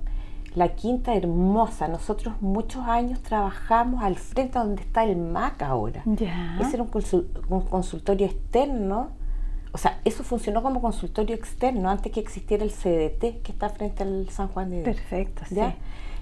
la 0.57 0.69
quinta 0.69 1.13
hermosa. 1.15 1.87
Nosotros 1.87 2.33
muchos 2.41 2.83
años 2.87 3.21
trabajamos 3.21 4.03
al 4.03 4.15
frente 4.15 4.57
donde 4.57 4.81
está 4.81 5.03
el 5.03 5.15
MAC 5.15 5.61
ahora. 5.61 6.03
Ese 6.59 6.73
era 6.73 6.83
un, 6.83 7.61
consultorio 7.61 8.25
externo. 8.25 9.09
O 9.71 9.77
sea, 9.77 9.99
eso 10.03 10.23
funcionó 10.23 10.63
como 10.63 10.81
consultorio 10.81 11.35
externo 11.35 11.91
antes 11.91 12.11
que 12.11 12.19
existiera 12.19 12.63
el 12.63 12.71
CDT 12.71 13.43
que 13.43 13.51
está 13.51 13.69
frente 13.69 14.01
al 14.01 14.27
San 14.31 14.47
Juan 14.47 14.71
de 14.71 14.81
Dios. 14.81 14.95
Perfecto, 14.95 15.43
sí. 15.47 15.59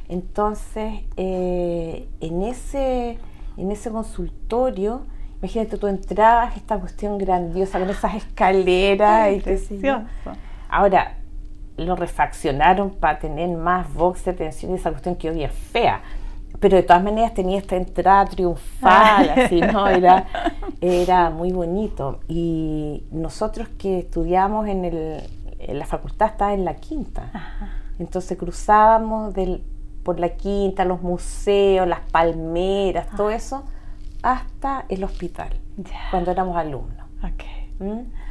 Entonces, 0.09 1.03
eh, 1.15 2.09
en, 2.19 2.43
ese, 2.43 3.17
en 3.55 3.71
ese 3.71 3.89
consultorio, 3.89 5.05
imagínate, 5.39 5.77
tú 5.77 5.87
entrabas, 5.87 6.57
esta 6.57 6.77
cuestión 6.77 7.17
grandiosa 7.17 7.79
con 7.79 7.89
esas 7.89 8.15
escaleras 8.15 9.33
y 9.33 9.39
Precioso. 9.39 10.03
Ahora, 10.67 11.15
lo 11.77 11.95
refaccionaron 11.95 12.91
para 12.91 13.19
tener 13.19 13.49
más 13.49 13.93
box 13.93 14.25
de 14.25 14.33
tensión 14.33 14.71
y 14.71 14.75
esa 14.75 14.91
cuestión 14.91 15.15
que 15.15 15.29
hoy 15.29 15.43
es 15.43 15.51
fea. 15.51 16.01
Pero 16.59 16.77
de 16.77 16.83
todas 16.83 17.03
maneras 17.03 17.33
tenía 17.33 17.57
esta 17.57 17.75
entrada 17.75 18.25
triunfal, 18.25 19.29
así, 19.29 19.59
¿no? 19.59 19.87
Era, 19.87 20.25
era 20.81 21.29
muy 21.29 21.51
bonito. 21.51 22.21
Y 22.27 23.03
nosotros 23.11 23.67
que 23.77 23.99
estudiamos 23.99 24.67
en, 24.67 24.85
el, 24.85 25.21
en 25.59 25.79
la 25.79 25.85
facultad 25.85 26.29
estaba 26.29 26.53
en 26.53 26.63
la 26.63 26.75
quinta. 26.75 27.31
Entonces 27.99 28.37
cruzábamos 28.37 29.33
del, 29.33 29.63
por 30.03 30.19
la 30.19 30.29
quinta, 30.29 30.85
los 30.85 31.01
museos, 31.01 31.87
las 31.87 32.01
palmeras, 32.11 33.07
todo 33.17 33.31
eso, 33.31 33.63
hasta 34.23 34.85
el 34.89 35.03
hospital, 35.03 35.49
cuando 36.09 36.31
éramos 36.31 36.55
alumnos. 36.57 37.05
Okay. 37.19 37.73
¿Mm? 37.79 38.24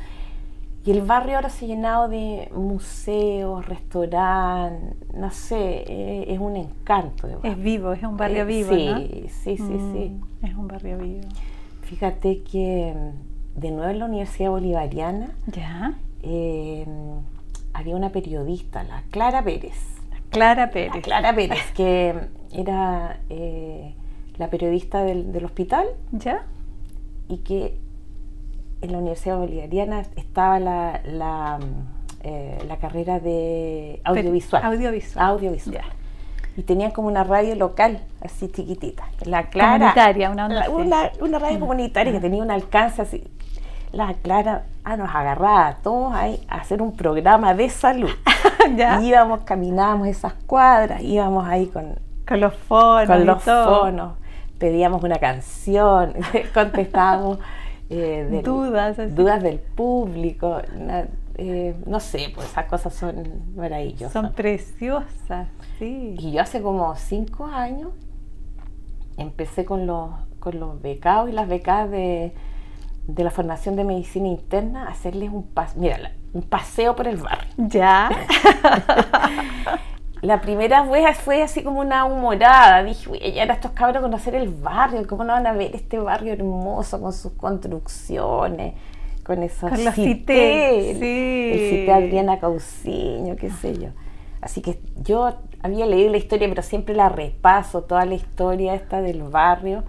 Y 0.87 0.91
el 0.91 1.01
barrio 1.01 1.37
ahora 1.37 1.49
se 1.49 1.64
ha 1.64 1.68
llenado 1.68 2.09
de 2.09 2.51
museos, 2.55 3.66
restaurantes, 3.66 4.95
no 5.14 5.30
sé, 5.30 5.82
eh, 5.89 6.26
es 6.28 6.39
un 6.39 6.57
encanto. 6.57 7.26
es 7.43 7.59
vivo, 7.59 7.95
es 7.95 8.03
un 8.03 8.18
barrio 8.18 8.43
eh, 8.43 8.45
vivo, 8.45 8.74
sí, 8.74 8.87
¿no? 8.87 8.99
Sí, 8.99 9.28
sí, 9.28 9.57
sí. 9.57 9.64
Mm, 9.72 10.45
es 10.45 10.55
un 10.55 10.68
barrio 10.68 10.99
vivo. 10.99 11.22
Fíjate 11.82 12.43
que 12.43 12.95
mm, 12.95 13.61
de 13.61 13.70
nuevo 13.70 13.91
en 13.91 13.99
la 13.99 14.05
Universidad 14.05 14.51
Bolivariana 14.51 15.30
¿Ya? 15.47 15.95
Eh, 16.22 16.85
había 17.72 17.97
una 17.97 18.11
periodista, 18.11 18.85
la 18.85 19.05
Clara 19.11 19.43
Pérez. 19.43 19.78
Clara 20.28 20.70
Pérez. 20.70 21.03
Clara 21.03 21.35
Pérez, 21.35 21.72
que 21.74 22.14
era 22.53 23.20
la 24.37 24.51
periodista 24.51 25.03
del, 25.03 25.32
del 25.32 25.47
hospital. 25.47 25.87
¿Ya? 26.12 26.43
Y 27.28 27.39
que 27.39 27.78
en 28.85 28.93
la 28.93 28.99
Universidad 28.99 29.39
Bolivariana 29.39 30.03
estaba 30.16 30.59
la, 30.61 31.01
la, 31.05 31.59
eh, 32.22 32.59
la 32.68 32.76
carrera 32.76 33.18
de 33.20 34.01
audiovisual. 34.05 34.62
audiovisual. 34.62 35.26
Audiovisual. 35.26 35.85
Y 36.57 36.62
tenían 36.62 36.93
como 36.93 37.09
una 37.09 37.24
radio 37.24 37.55
local, 37.57 38.01
así 38.20 38.49
chiquitita. 38.49 39.05
La 39.24 39.45
Clara. 39.45 39.78
Comunitaria, 39.78 40.30
una 40.30 40.47
una, 40.68 41.11
una, 41.20 41.39
radio 41.39 41.59
comunitaria 41.59 42.12
que 42.12 42.20
tenía 42.20 42.43
un 42.43 42.51
alcance 42.51 43.03
así. 43.03 43.24
La 43.91 44.14
Clara 44.14 44.64
ah, 44.85 44.97
nos 44.97 45.12
agarraba 45.12 45.68
a 45.68 45.76
todos 45.76 46.14
ahí 46.14 46.45
a 46.49 46.57
hacer 46.57 46.80
un 46.80 46.97
programa 46.97 47.55
de 47.55 47.68
salud. 47.68 48.11
Y 49.01 49.09
íbamos, 49.09 49.41
caminábamos 49.41 50.09
esas 50.09 50.32
cuadras, 50.47 51.03
íbamos 51.03 51.47
ahí 51.47 51.66
con, 51.66 51.99
con 52.26 52.41
los 52.41 52.55
fonos. 52.55 53.07
Con 53.07 53.26
los 53.26 53.43
fonos. 53.43 54.12
Pedíamos 54.59 55.03
una 55.03 55.16
canción, 55.16 56.14
contestábamos. 56.55 57.39
Eh, 57.91 58.43
dudas, 58.45 58.97
dudas 59.14 59.43
del 59.43 59.59
público. 59.59 60.61
Eh, 61.37 61.74
no 61.87 62.01
sé, 62.01 62.30
pues 62.35 62.49
esas 62.49 62.66
cosas 62.66 62.95
son 62.95 63.55
maravillosas. 63.57 64.12
Son 64.12 64.32
preciosas, 64.32 65.49
sí. 65.78 66.14
Y 66.18 66.32
yo 66.32 66.41
hace 66.41 66.62
como 66.62 66.95
cinco 66.97 67.47
años 67.47 67.91
empecé 69.16 69.64
con 69.64 69.87
los, 69.87 70.11
con 70.39 70.61
los 70.61 70.80
becados 70.80 71.28
y 71.28 71.32
las 71.32 71.49
becas 71.49 71.91
de, 71.91 72.35
de 73.07 73.24
la 73.24 73.30
formación 73.30 73.76
de 73.76 73.85
medicina 73.85 74.28
interna, 74.28 74.89
hacerles 74.89 75.30
un, 75.32 75.45
pas 75.45 75.76
mira, 75.76 76.12
un 76.32 76.43
paseo 76.43 76.95
por 76.97 77.09
el 77.09 77.16
barrio. 77.16 77.53
Ya. 77.57 78.11
la 80.25 80.41
primera 80.41 80.83
vez 80.85 81.18
fue 81.18 81.43
así 81.43 81.62
como 81.62 81.81
una 81.81 82.07
humorada. 82.07 82.83
Dije, 82.83 83.09
voy 83.09 83.18
a 83.18 83.29
llegar 83.29 83.51
a 83.51 83.55
estos 83.55 83.72
cabros 83.72 84.03
conocer 84.03 84.35
el 84.35 84.49
barrio. 84.49 85.07
¿Cómo 85.07 85.22
no 85.22 85.35
van 85.35 85.47
a 85.47 85.53
ver 85.53 85.77
este 85.77 85.99
barrio 85.99 86.33
hermoso 86.33 87.01
con 87.01 87.12
sus 87.12 87.33
construcciones? 87.33 88.75
Con 89.22 89.43
esos 89.43 89.70
con 89.70 89.85
los 89.85 89.95
cité, 89.95 90.97
sí. 90.99 91.51
El 91.53 91.70
cité 91.70 91.93
Adriana 91.93 92.41
Cauciño, 92.41 93.37
qué 93.37 93.51
sé 93.51 93.79
yo. 93.79 93.89
Así 94.41 94.62
que 94.62 94.81
yo 95.03 95.35
había 95.62 95.87
leído 95.87 96.11
la 96.11 96.16
historia, 96.16 96.49
pero 96.49 96.62
siempre 96.62 96.95
la 96.95 97.09
repaso, 97.11 97.83
toda 97.83 98.07
la 98.07 98.14
historia 98.14 98.75
esta 98.75 99.03
del 99.03 99.22
barrio. 99.25 99.85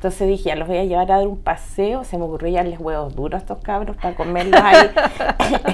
Entonces 0.00 0.28
dije, 0.28 0.44
ya 0.44 0.56
los 0.56 0.66
voy 0.66 0.78
a 0.78 0.84
llevar 0.84 1.12
a 1.12 1.18
dar 1.18 1.26
un 1.26 1.42
paseo. 1.42 2.04
Se 2.04 2.16
me 2.16 2.24
ocurrió 2.24 2.54
darles 2.54 2.80
huevos 2.80 3.14
duros 3.14 3.34
a 3.34 3.42
estos 3.42 3.58
cabros 3.58 3.98
para 3.98 4.14
comerlos 4.14 4.58
ahí 4.58 4.88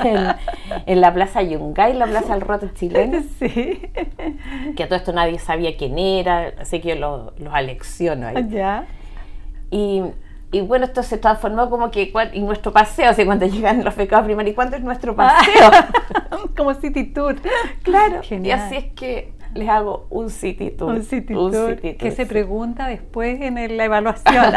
en, 0.87 1.01
la 1.01 1.15
Plaza 1.15 1.43
Yungay, 1.43 1.93
la 1.95 2.07
Plaza 2.07 2.33
del 2.33 2.41
Roto 2.41 2.69
chileno. 2.75 3.23
Sí. 3.39 3.81
Que 4.77 4.83
a 4.83 4.89
todo 4.89 4.97
esto 4.97 5.13
nadie 5.13 5.39
sabía 5.39 5.77
quién 5.77 5.97
era, 5.97 6.55
así 6.59 6.81
que 6.81 6.89
yo 6.99 7.33
los, 7.39 7.55
alecciono 7.55 8.27
ahí. 8.27 8.49
Ya. 8.51 8.87
Y, 9.71 10.03
y, 10.51 10.61
bueno, 10.63 10.87
esto 10.87 11.05
se 11.05 11.19
transformó 11.19 11.71
como 11.71 11.93
que 11.93 12.13
y 12.33 12.41
nuestro 12.41 12.73
paseo, 12.73 13.11
así 13.11 13.25
cuando 13.25 13.47
llegan 13.47 13.85
los 13.85 13.95
pecados 13.95 14.25
primarios, 14.25 14.55
¿y 14.55 14.57
cuándo 14.57 14.77
es 14.77 14.83
nuestro 14.83 15.15
paseo? 15.15 15.71
como 16.57 16.75
City 16.75 17.05
Tour. 17.05 17.37
Claro. 17.85 18.23
Y 18.29 18.51
así 18.51 18.75
es 18.75 18.87
que 18.95 19.36
les 19.57 19.69
hago 19.69 20.07
un 20.11 20.31
city 20.31 20.71
tour. 20.71 20.91
Un 20.91 21.03
city, 21.03 21.35
tour, 21.35 21.77
que 21.81 22.11
se 22.11 22.27
pregunta 22.27 22.87
después 22.89 23.41
en 23.41 23.55
la 23.77 23.85
evaluación. 23.85 24.53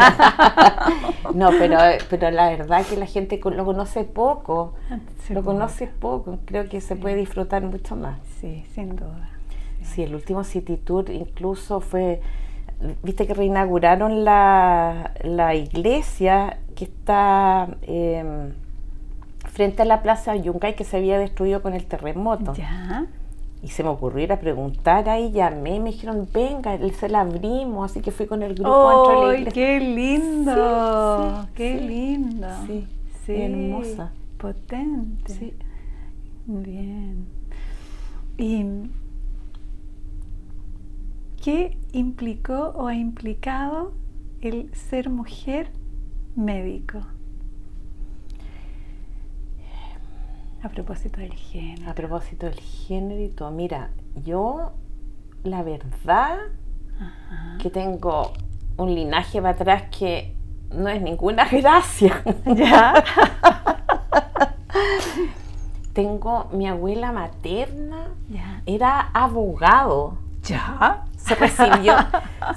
no, 1.33 1.49
pero, 1.51 1.77
pero 2.09 2.31
la 2.31 2.49
verdad 2.49 2.85
que 2.85 2.97
la 2.97 3.05
gente 3.05 3.39
lo 3.43 3.65
conoce 3.65 4.03
poco. 4.03 4.73
lo 5.29 5.43
conoce 5.43 5.87
poco. 5.87 6.39
Creo 6.45 6.69
que 6.69 6.81
se 6.81 6.95
puede 6.95 7.15
disfrutar 7.15 7.63
mucho 7.63 7.95
más. 7.95 8.19
Sí, 8.39 8.65
sin 8.73 8.95
duda. 8.95 9.29
Sí. 9.83 10.03
el 10.03 10.13
último 10.13 10.43
city 10.43 10.77
tour 10.77 11.09
incluso 11.09 11.79
fue, 11.79 12.21
viste 13.01 13.25
que 13.25 13.33
reinauguraron 13.33 14.23
la, 14.23 15.13
la 15.23 15.55
iglesia 15.55 16.59
que 16.75 16.85
está... 16.85 17.67
Em, 17.83 18.53
frente 19.49 19.81
a 19.81 19.85
la 19.85 20.01
plaza 20.01 20.35
Yungay 20.35 20.75
que 20.75 20.83
se 20.83 20.97
había 20.97 21.19
destruido 21.19 21.61
con 21.61 21.73
el 21.73 21.85
terremoto. 21.85 22.53
Ya. 22.53 23.07
Y 23.61 23.67
se 23.67 23.83
me 23.83 23.89
ocurrió 23.89 24.23
ir 24.23 24.31
a 24.31 24.39
preguntar 24.39 25.09
ahí, 25.09 25.31
llamé, 25.31 25.79
me 25.79 25.91
dijeron, 25.91 26.27
venga, 26.33 26.77
se 26.93 27.09
la 27.09 27.21
abrimos, 27.21 27.91
así 27.91 28.01
que 28.01 28.11
fui 28.11 28.25
con 28.25 28.41
el 28.41 28.55
grupo 28.55 28.69
¡Oh, 28.71 29.31
qué 29.53 29.79
lindo! 29.81 31.45
¡Qué 31.53 31.81
lindo! 31.81 32.47
Sí, 32.65 32.87
sí, 33.25 33.35
hermosa. 33.35 34.13
Potente. 34.37 35.33
Sí. 35.33 35.53
Bien. 36.45 37.27
¿Y 38.37 38.65
qué 41.43 41.77
implicó 41.91 42.73
o 42.75 42.87
ha 42.87 42.95
implicado 42.95 43.91
el 44.39 44.73
ser 44.73 45.09
mujer 45.09 45.69
médico? 46.37 47.01
A 50.61 50.69
propósito 50.69 51.21
del 51.21 51.33
género. 51.33 51.89
A 51.89 51.93
propósito 51.93 52.45
del 52.47 52.59
género 52.59 53.21
y 53.21 53.29
todo. 53.29 53.51
Mira, 53.51 53.89
yo 54.25 54.73
la 55.43 55.63
verdad 55.63 56.37
que 57.59 57.69
tengo 57.69 58.33
un 58.77 58.93
linaje 58.93 59.41
para 59.41 59.53
atrás 59.53 59.83
que 59.97 60.35
no 60.71 60.89
es 60.89 61.01
ninguna 61.01 61.45
gracia. 61.51 62.23
¿Ya? 62.45 62.93
tengo 65.93 66.47
mi 66.51 66.67
abuela 66.67 67.11
materna, 67.11 68.07
era 68.65 69.09
abogado. 69.13 70.17
¿Ya? 70.43 71.05
Se 71.17 71.35
recibió, 71.35 71.95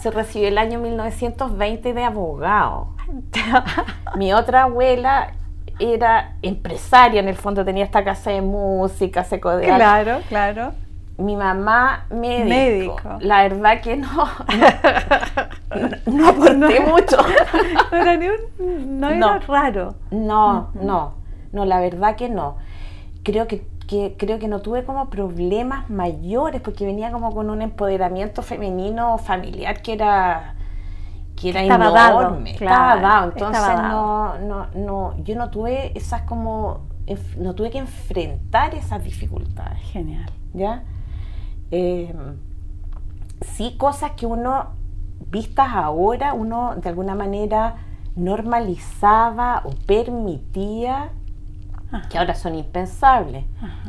se 0.00 0.11
recibió 0.11 0.48
el 0.48 0.59
año 0.59 0.78
1920 0.78 1.92
de 1.92 2.05
abogado. 2.05 2.94
mi 4.16 4.32
otra 4.32 4.64
abuela 4.64 5.32
era 5.79 6.37
empresaria, 6.43 7.20
en 7.20 7.29
el 7.29 7.37
fondo 7.37 7.64
tenía 7.64 7.85
esta 7.85 8.05
casa 8.05 8.31
de 8.31 8.43
música, 8.43 9.25
se 9.25 9.41
codeaba. 9.41 9.77
Claro, 9.77 10.20
claro. 10.29 10.73
Mi 11.18 11.37
mamá, 11.37 12.07
médico. 12.11 13.01
La 13.20 13.43
verdad 13.43 13.81
que 13.81 13.97
no. 13.97 14.09
No, 16.05 16.29
aporté 16.29 16.81
mucho. 16.81 17.16
No 17.91 17.97
era, 17.97 18.16
ni 18.16 18.29
un, 18.29 19.01
no 19.01 19.09
era 19.09 19.39
raro. 19.39 19.95
No, 20.11 20.68
no, 20.75 21.14
no, 21.51 21.64
la 21.64 21.81
verdad 21.81 22.14
que 22.14 22.29
no. 22.29 22.59
Creo 23.23 23.47
que, 23.47 23.66
que, 23.87 24.14
creo 24.18 24.39
que 24.39 24.49
no 24.49 24.61
tuve 24.61 24.85
como 24.85 25.09
problemas 25.09 25.89
mayores 25.89 26.61
porque 26.61 26.85
venía 26.85 27.11
como 27.11 27.35
con 27.35 27.49
un 27.49 27.62
empoderamiento 27.62 28.43
femenino 28.43 29.16
familiar 29.16 29.81
que 29.81 29.95
era 29.95 30.57
que 31.43 31.51
era 31.51 31.62
estaba 31.62 31.86
enorme, 31.86 32.53
dado, 32.53 32.53
estaba 32.53 33.01
dado. 33.01 33.32
Entonces 33.32 33.76
No, 33.76 34.38
no, 34.38 34.66
no, 34.76 35.16
yo 35.24 35.34
no 35.34 35.51
tuve 35.51 35.97
esas 35.99 36.22
como, 36.22 36.82
no 37.36 37.55
tuve 37.55 37.70
que 37.70 37.78
enfrentar 37.78 38.76
esas 38.76 39.03
dificultades. 39.03 39.80
Genial. 39.90 40.30
¿Ya? 40.55 40.84
Em, 41.72 42.36
sí, 43.40 43.74
cosas 43.76 44.12
que 44.12 44.24
uno, 44.24 44.68
vistas 45.30 45.70
ahora, 45.72 46.32
uno 46.32 46.76
de 46.76 46.88
alguna 46.88 47.16
manera 47.16 47.74
normalizaba 48.14 49.62
o 49.64 49.70
permitía, 49.84 51.11
que 52.09 52.18
ahora 52.18 52.36
son 52.36 52.55
impensables. 52.55 53.45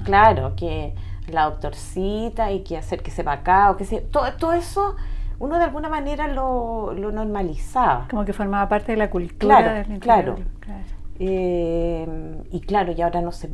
Claro, 0.05 0.55
que 0.55 0.95
la 1.27 1.45
doctorcita 1.45 2.51
y 2.51 2.63
que 2.63 2.77
hacer 2.77 3.03
que 3.03 3.11
sepa 3.11 3.33
acá, 3.33 3.69
o 3.69 3.77
que 3.77 3.85
se, 3.85 4.01
todo, 4.01 4.33
todo 4.33 4.53
eso 4.53 4.95
uno 5.39 5.57
de 5.57 5.63
alguna 5.63 5.89
manera 5.89 6.27
lo, 6.27 6.93
normalizaba. 6.93 8.07
Como 8.09 8.25
que 8.25 8.33
formaba 8.33 8.67
parte 8.69 8.93
de 8.93 8.97
la 8.97 9.09
cultura 9.09 9.57
claro, 9.57 9.89
del 9.89 9.99
Claro, 9.99 10.35
claro. 10.59 10.83
Eh, 11.19 12.43
y 12.51 12.59
claro, 12.61 12.91
y 12.91 13.01
ahora 13.01 13.21
no 13.21 13.31
se... 13.31 13.49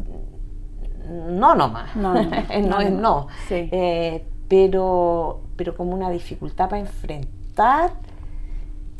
No 1.07 1.55
nomás. 1.55 1.95
No, 1.95 2.13
no, 2.13 2.21
no, 2.67 2.79
es 2.79 2.91
no. 2.91 3.27
Eh, 3.49 4.25
pero, 4.47 5.41
pero 5.55 5.75
como 5.75 5.93
una 5.93 6.09
dificultad 6.09 6.69
para 6.69 6.81
enfrentar 6.81 7.91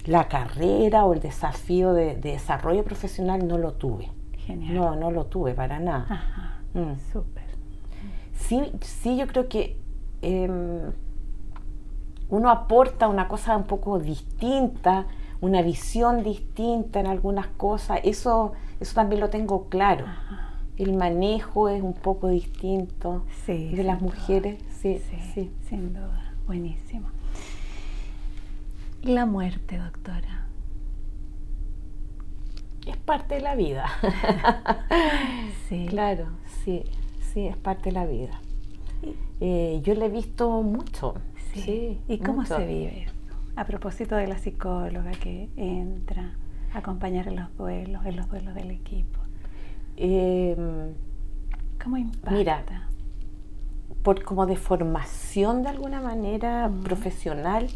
la 0.06 0.28
carrera 0.28 1.06
o 1.06 1.14
el 1.14 1.20
desafío 1.20 1.94
de, 1.94 2.16
desarrollo 2.16 2.84
profesional 2.84 3.48
no 3.48 3.58
lo 3.58 3.74
tuve. 3.74 4.10
Genial. 4.38 4.74
No, 4.74 4.96
no 4.96 5.12
lo 5.12 5.26
tuve 5.26 5.54
para 5.54 5.80
nada. 5.80 6.06
Ajá. 6.10 6.60
Mm. 6.74 6.96
Súper. 7.12 7.44
Sí, 8.34 8.72
sí, 8.82 9.18
yo 9.18 9.28
creo 9.28 9.48
que 9.48 9.78
em, 10.22 10.92
uno 12.30 12.50
aporta 12.50 13.08
una 13.08 13.28
cosa 13.28 13.58
un 13.58 13.64
poco 13.64 14.00
distinta, 14.00 15.06
una 15.42 15.62
visión 15.62 16.24
distinta 16.24 17.00
en 17.00 17.08
algunas 17.08 17.48
cosas, 17.48 18.00
eso, 18.04 18.54
eso 18.80 18.96
también 18.96 19.22
lo 19.22 19.30
tengo 19.30 19.70
claro. 19.70 20.06
El 20.78 20.96
manejo 20.96 21.70
es 21.70 21.82
un 21.82 21.94
poco 21.94 22.30
distinto 22.30 23.24
de 23.48 23.84
las 23.84 24.02
mujeres, 24.02 24.64
sí, 24.70 25.02
sí, 25.34 25.52
sin 25.68 25.94
duda, 25.94 26.34
buenísimo. 26.46 27.10
La 29.02 29.26
muerte, 29.26 29.78
doctora. 29.78 30.48
Es 32.86 32.98
parte 32.98 33.36
de 33.36 33.42
la 33.42 33.56
vida. 33.56 33.86
sí. 35.70 35.86
Claro, 35.90 36.28
sí, 36.64 36.84
sí, 37.34 37.48
es 37.48 37.56
parte 37.56 37.86
de 37.86 37.92
la 37.94 38.06
vida. 38.06 38.42
Eh, 39.40 39.80
yo 39.84 39.94
le 39.96 40.08
he 40.08 40.10
visto 40.10 40.62
mucho, 40.64 41.14
Sí. 41.54 42.00
¿Y 42.08 42.20
cómo 42.20 42.46
se 42.46 42.66
vive? 42.66 43.08
A 43.56 43.66
propósito 43.66 44.16
de 44.16 44.28
la 44.28 44.38
psicóloga 44.38 45.12
que 45.12 45.50
entra 45.56 46.36
a 46.74 46.80
acompañar 46.80 47.28
en 47.28 47.36
los 47.36 47.56
duelos, 47.58 48.06
en 48.06 48.16
los 48.16 48.30
duelos 48.30 48.56
del 48.56 48.72
equipo. 48.72 49.20
Em, 49.98 50.94
¿Cómo 51.84 51.98
impacta? 51.98 52.32
Mira, 52.32 52.64
por 54.04 54.24
como 54.24 54.46
de 54.46 54.56
formación 54.56 55.64
de 55.64 55.70
alguna 55.70 56.02
manera 56.02 56.72
profesional, 56.84 57.68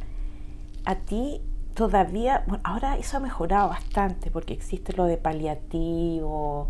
a 0.86 0.96
ti 0.96 1.42
todavía, 1.74 2.44
bueno, 2.48 2.62
ahora 2.64 2.98
eso 2.98 3.18
ha 3.18 3.20
mejorado 3.20 3.70
bastante 3.70 4.32
porque 4.32 4.54
existe 4.54 4.94
lo 4.94 5.06
de 5.06 5.18
paliativo, 5.18 6.70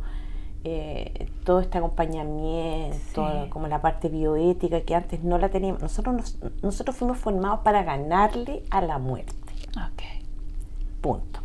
eh, 0.65 1.29
todo 1.43 1.59
este 1.59 1.77
acompañamiento, 1.77 3.47
como 3.49 3.67
la 3.67 3.81
parte 3.81 4.07
bioética 4.07 4.81
que 4.81 4.95
antes 4.95 5.23
no 5.23 5.37
la 5.37 5.49
teníamos. 5.49 5.81
Nosotros, 5.81 6.37
nosotros 6.61 6.95
fuimos 6.95 7.17
formados 7.17 7.59
para 7.61 7.83
ganarle 7.83 8.63
a 8.69 8.81
la 8.81 8.97
muerte. 8.97 9.33
Punto. 11.01 11.41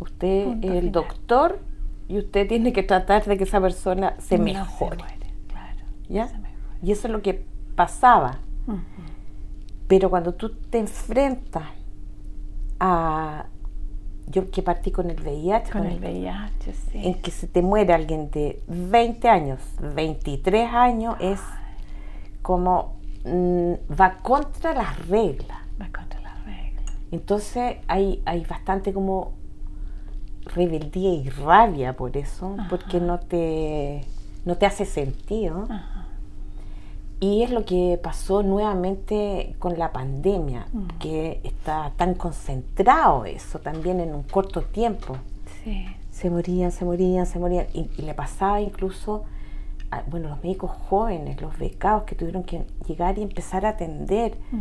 Usted 0.00 0.62
es 0.62 0.70
el 0.72 0.92
doctor 0.92 1.60
y 2.08 2.18
usted 2.18 2.46
tiene 2.46 2.74
que 2.74 2.82
tratar 2.82 3.24
de 3.24 3.38
que 3.38 3.44
esa 3.44 3.60
persona 3.60 4.16
se 4.18 4.36
mejore. 4.36 4.98
¿Ya? 6.10 6.28
Y 6.82 6.92
eso 6.92 7.08
es 7.08 7.12
lo 7.12 7.22
que 7.22 7.46
pasaba. 7.74 8.38
Pero 9.88 10.10
cuando 10.10 10.34
tú 10.34 10.50
te 10.50 10.78
enfrentas 10.78 11.64
a 12.80 13.46
yo 14.34 14.50
que 14.50 14.62
partí 14.62 14.90
con 14.90 15.10
el 15.10 15.20
VIH, 15.20 15.70
con, 15.70 15.86
el 15.86 16.00
VIH, 16.00 16.72
sí. 16.72 17.06
en 17.06 17.14
que 17.22 17.30
se 17.30 17.46
te 17.46 17.62
muere 17.62 17.94
alguien 17.94 18.30
de 18.32 18.60
20 18.66 19.28
años, 19.28 19.60
23 19.80 20.74
años, 20.74 21.14
es 21.20 21.40
como 22.42 22.96
mm, 23.24 23.74
va 23.98 24.18
contra 24.22 24.74
las 24.74 25.06
reglas. 25.06 25.58
Va 25.80 25.86
contra 25.86 26.20
las 26.20 26.44
reglas. 26.44 26.84
Entonces 27.12 27.76
hay, 27.86 28.22
hay 28.26 28.44
bastante 28.44 28.92
como 28.92 29.34
rebeldía 30.46 31.14
y 31.14 31.28
rabia 31.28 31.96
por 31.96 32.16
eso, 32.16 32.56
porque 32.68 33.00
no 33.00 33.20
te, 33.20 34.04
no 34.44 34.56
te 34.56 34.66
hace 34.66 34.84
sentido. 34.84 35.68
Y 37.26 37.42
es 37.42 37.50
lo 37.50 37.64
que 37.64 37.98
pasó 38.02 38.42
nuevamente 38.42 39.54
con 39.58 39.78
la 39.78 39.88
pandemia, 39.92 40.66
Mm. 40.72 40.86
que 40.98 41.40
está 41.44 41.92
tan 41.96 42.14
concentrado 42.14 43.24
eso 43.24 43.58
también 43.60 44.00
en 44.00 44.14
un 44.14 44.22
corto 44.24 44.60
tiempo. 44.62 45.16
Sí. 45.62 45.86
Se 46.10 46.28
morían, 46.30 46.70
se 46.70 46.84
morían, 46.84 47.26
se 47.26 47.38
morían. 47.38 47.66
Y, 47.72 47.88
y 47.98 48.02
le 48.02 48.14
pasaba 48.14 48.60
incluso 48.60 49.24
a 49.90 50.02
bueno, 50.10 50.28
los 50.28 50.42
médicos 50.42 50.70
jóvenes, 50.88 51.40
los 51.40 51.56
becados 51.58 52.02
que 52.04 52.14
tuvieron 52.14 52.42
que 52.42 52.64
llegar 52.86 53.16
y 53.18 53.22
empezar 53.22 53.64
a 53.64 53.70
atender 53.70 54.36
Mm. 54.50 54.60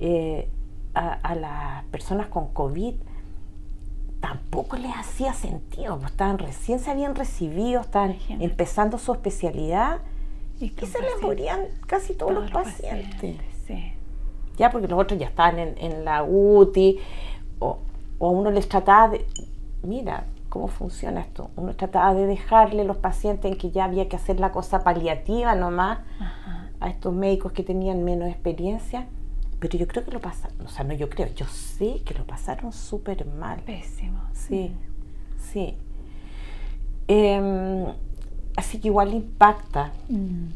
eh, 0.00 0.48
a, 0.94 1.12
a 1.30 1.34
las 1.34 1.84
personas 1.86 2.26
con 2.26 2.48
COVID. 2.48 2.94
Tampoco 4.20 4.76
les 4.76 4.92
hacía 4.94 5.32
sentido, 5.32 5.98
pues 5.98 6.10
estaban 6.12 6.38
recién 6.38 6.78
se 6.78 6.90
habían 6.90 7.14
recibido, 7.16 7.80
estaban 7.80 8.10
Imagínate. 8.12 8.44
empezando 8.44 8.98
su 8.98 9.12
especialidad 9.12 9.98
y 10.60 10.68
se 10.70 10.74
les 10.82 10.90
pacientes- 10.92 11.22
morían 11.22 11.60
casi 11.86 12.14
todos, 12.14 12.32
los 12.34 12.50
pacientes. 12.50 13.36
Sí. 13.66 13.92
Ya 14.56 14.70
porque 14.70 14.86
los 14.88 14.98
otros 15.00 15.18
ya 15.18 15.26
estaban 15.26 15.58
en, 15.58 15.74
en 15.78 16.04
la 16.04 16.22
UTI 16.24 16.98
o, 17.58 17.78
o 18.18 18.30
uno 18.30 18.50
les 18.50 18.68
trataba 18.68 19.08
de, 19.08 19.24
mira 19.82 20.26
cómo 20.48 20.68
funciona 20.68 21.20
esto, 21.22 21.50
uno 21.56 21.74
trataba 21.74 22.12
de 22.14 22.26
dejarle 22.26 22.84
los 22.84 22.98
pacientes 22.98 23.50
en 23.50 23.56
que 23.56 23.70
ya 23.70 23.84
había 23.84 24.08
que 24.08 24.16
hacer 24.16 24.38
la 24.38 24.52
cosa 24.52 24.84
paliativa 24.84 25.54
nomás 25.54 26.00
Ajá. 26.20 26.70
a 26.80 26.88
estos 26.90 27.14
médicos 27.14 27.52
que 27.52 27.62
tenían 27.62 28.04
menos 28.04 28.28
experiencia, 28.28 29.06
pero 29.58 29.78
yo 29.78 29.88
creo 29.88 30.04
que 30.04 30.10
lo 30.10 30.20
pasaron, 30.20 30.60
o 30.66 30.68
sea, 30.68 30.84
no 30.84 30.92
yo 30.92 31.08
creo, 31.08 31.28
yo 31.34 31.46
sé 31.46 32.02
que 32.04 32.12
lo 32.14 32.24
pasaron 32.26 32.72
súper 32.72 33.24
mal. 33.26 33.60
Pésimo. 33.60 34.20
Sí, 34.34 34.72
sí. 35.52 35.76
Em, 37.08 37.86
así 38.56 38.78
que 38.80 38.88
igual 38.88 39.14
impacta, 39.14 39.92
Mm. 40.08 40.48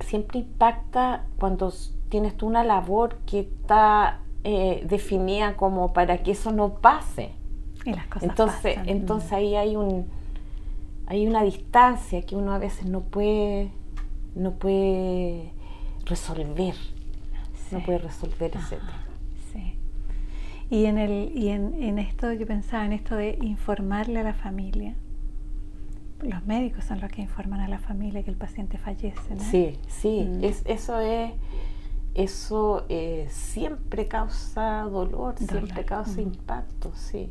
siempre 0.00 0.40
impacta 0.40 1.24
cuando 1.38 1.72
tienes 2.08 2.36
tú 2.36 2.46
una 2.46 2.64
labor 2.64 3.18
que 3.26 3.40
está 3.40 4.18
eh, 4.44 4.84
definida 4.88 5.54
como 5.56 5.92
para 5.92 6.18
que 6.22 6.32
eso 6.32 6.50
no 6.50 6.74
pase. 6.74 7.30
Y 7.84 7.92
las 7.92 8.06
cosas 8.08 8.28
Entonces, 8.28 8.74
pasan. 8.74 8.88
entonces 8.88 9.30
Mm. 9.30 9.34
ahí 9.34 9.54
hay 9.56 9.76
un 9.76 10.06
hay 11.06 11.26
una 11.26 11.42
distancia 11.42 12.22
que 12.22 12.34
uno 12.36 12.52
a 12.52 12.58
veces 12.58 12.86
no 12.86 13.00
puede 13.00 13.70
no 14.34 14.52
puede 14.52 15.52
resolver, 16.06 16.74
no 17.70 17.80
puede 17.84 17.98
resolver 17.98 18.50
ese 18.56 18.76
Ajá, 18.76 18.76
tema. 18.76 19.04
Sí. 19.52 19.74
Y 20.70 20.86
en 20.86 20.98
el 20.98 21.30
y 21.36 21.48
en, 21.50 21.80
en 21.82 21.98
esto 21.98 22.32
yo 22.32 22.46
pensaba 22.46 22.84
en 22.84 22.92
esto 22.94 23.14
de 23.14 23.38
informarle 23.42 24.20
a 24.20 24.22
la 24.24 24.34
familia. 24.34 24.94
Los 26.22 26.44
médicos 26.46 26.84
son 26.84 27.00
los 27.00 27.10
que 27.10 27.22
informan 27.22 27.60
a 27.60 27.68
la 27.68 27.78
familia 27.78 28.22
que 28.22 28.30
el 28.30 28.36
paciente 28.36 28.78
fallece, 28.78 29.34
¿no? 29.34 29.42
Sí, 29.42 29.78
sí, 29.88 30.28
Mm. 30.28 30.44
es, 30.44 30.62
eso 30.66 31.00
es, 31.00 31.32
eso 32.14 32.84
eh, 32.88 33.26
siempre 33.30 34.06
causa 34.08 34.82
dolor, 34.82 35.34
siempre 35.38 35.84
causa 35.84 36.18
mm. 36.20 36.24
impacto, 36.24 36.92
sí. 36.94 37.28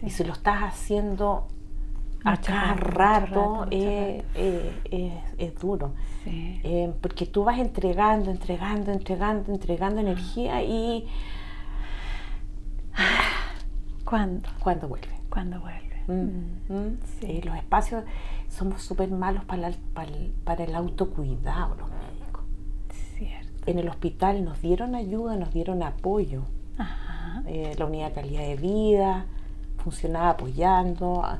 Sí. 0.00 0.06
Y 0.06 0.10
si 0.10 0.24
lo 0.24 0.32
estás 0.32 0.62
haciendo 0.62 1.48
a 2.24 2.30
Mucho 2.32 2.42
cada 2.52 2.74
rato, 2.74 3.64
rato, 3.64 3.66
eh, 3.70 4.24
eh, 4.34 4.72
es, 5.38 5.48
es 5.48 5.54
duro. 5.60 5.92
Sí. 6.24 6.60
Eh, 6.64 6.92
porque 7.00 7.26
tú 7.26 7.44
vas 7.44 7.58
entregando, 7.58 8.30
entregando, 8.30 8.92
entregando, 8.92 9.52
entregando 9.52 10.00
energía 10.00 10.62
y 10.62 11.06
¿Cuándo? 14.04 14.48
cuando 14.60 14.88
vuelve. 14.88 15.20
¿Cuándo 15.30 15.60
vuelve? 15.60 15.89
Mm, 16.08 16.72
Mm. 16.72 16.98
Sí. 17.20 17.26
Eh, 17.26 17.42
los 17.44 17.56
espacios 17.56 18.04
somos 18.48 18.82
súper 18.82 19.10
malos 19.10 19.44
para 19.44 19.68
el, 19.68 19.74
para, 19.94 20.10
el, 20.10 20.32
para 20.44 20.64
el 20.64 20.74
autocuidado, 20.74 21.74
los 21.76 21.88
médicos. 21.88 22.44
Cierto. 23.16 23.62
En 23.70 23.78
el 23.78 23.88
hospital 23.88 24.44
nos 24.44 24.60
dieron 24.62 24.94
ayuda, 24.94 25.36
nos 25.36 25.52
dieron 25.52 25.82
apoyo. 25.82 26.42
Ajá. 26.78 27.42
Eh, 27.46 27.74
la 27.78 27.84
unidad 27.86 28.08
de 28.08 28.12
calidad 28.14 28.42
de 28.42 28.56
vida 28.56 29.26
funcionaba 29.78 30.30
apoyando. 30.30 31.22
ah, 31.24 31.38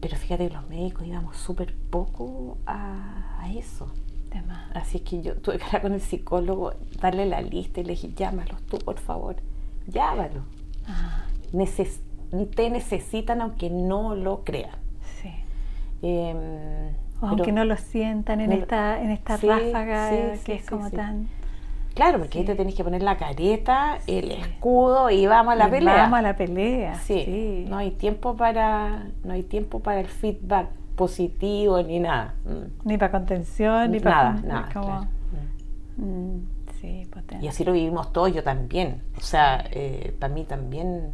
Pero 0.00 0.16
fíjate 0.16 0.48
que 0.48 0.54
los 0.54 0.68
médicos 0.68 1.06
íbamos 1.06 1.36
súper 1.36 1.74
poco 1.90 2.58
a, 2.66 3.38
a 3.40 3.52
eso. 3.52 3.90
Así 4.74 5.00
que 5.00 5.22
yo 5.22 5.34
tuve 5.38 5.56
que 5.56 5.64
hablar 5.64 5.80
con 5.82 5.92
el 5.94 6.00
psicólogo, 6.02 6.74
darle 7.00 7.24
la 7.24 7.40
lista 7.40 7.80
y 7.80 7.84
le 7.84 7.92
dije, 7.92 8.12
llámalos 8.14 8.60
tú, 8.66 8.76
por 8.78 8.98
favor. 8.98 9.36
Llámalos. 9.86 10.42
Ah, 10.86 11.24
Neces- 11.54 12.00
te 12.44 12.68
necesitan 12.70 13.40
aunque 13.40 13.70
no 13.70 14.14
lo 14.14 14.44
crean. 14.44 14.76
sí. 15.22 15.30
Em, 16.02 16.36
O 17.22 17.26
aunque 17.28 17.50
no 17.52 17.64
lo 17.64 17.76
sientan 17.78 18.40
en 18.42 18.50
no 18.50 18.56
esta, 18.56 19.00
en 19.02 19.10
esta 19.10 19.38
Sí, 19.38 19.46
ráfaga 19.48 20.10
sí, 20.10 20.16
sí, 20.38 20.44
que 20.44 20.54
es 20.56 20.66
como 20.68 20.90
tan. 20.90 21.28
Claro, 21.94 22.18
porque 22.18 22.40
ahí 22.40 22.44
te 22.44 22.54
tenés 22.54 22.74
que 22.74 22.84
poner 22.84 23.02
la 23.02 23.16
careta, 23.16 23.96
el 24.06 24.30
escudo 24.30 25.08
y 25.08 25.26
vamos 25.26 25.54
a 25.54 25.56
la 25.56 25.68
Y 25.68 25.70
pelea. 25.70 25.94
Vamos 26.02 26.18
a 26.18 26.22
la 26.22 26.36
pelea. 26.36 26.94
Sí, 26.96 27.64
no 27.68 27.78
hay 27.78 27.92
tiempo 27.92 28.36
para 28.36 29.06
no 29.24 29.32
hay 29.32 29.42
tiempo 29.42 29.80
para 29.80 30.00
el 30.00 30.06
feedback 30.06 30.68
positivo 30.94 31.82
ni 31.82 31.98
nada. 31.98 32.34
Mm. 32.44 32.86
Ni 32.88 32.98
para 32.98 33.12
contención, 33.12 33.90
ni 33.92 34.00
para. 34.00 34.32
nada, 34.34 34.42
nada. 34.46 34.68
como- 34.74 34.86
claro. 34.86 35.06
Mm, 35.96 36.38
sí, 36.82 37.06
potente. 37.10 37.42
Y 37.44 37.48
así 37.48 37.64
lo 37.64 37.72
vivimos 37.72 38.12
todos, 38.12 38.34
yo 38.34 38.42
también. 38.42 39.00
O 39.16 39.22
sea, 39.22 39.64
eh, 39.70 40.14
para 40.20 40.32
mí 40.34 40.44
también 40.44 41.12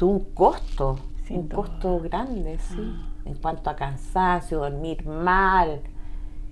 tuvo 0.00 0.12
un 0.12 0.24
costo, 0.32 0.98
Sin 1.26 1.36
un 1.40 1.48
duda. 1.50 1.56
costo 1.56 2.00
grande, 2.00 2.58
sí. 2.58 2.76
Ah. 2.80 3.06
En 3.26 3.34
cuanto 3.34 3.68
a 3.68 3.76
cansancio, 3.76 4.60
dormir 4.60 5.04
mal, 5.06 5.82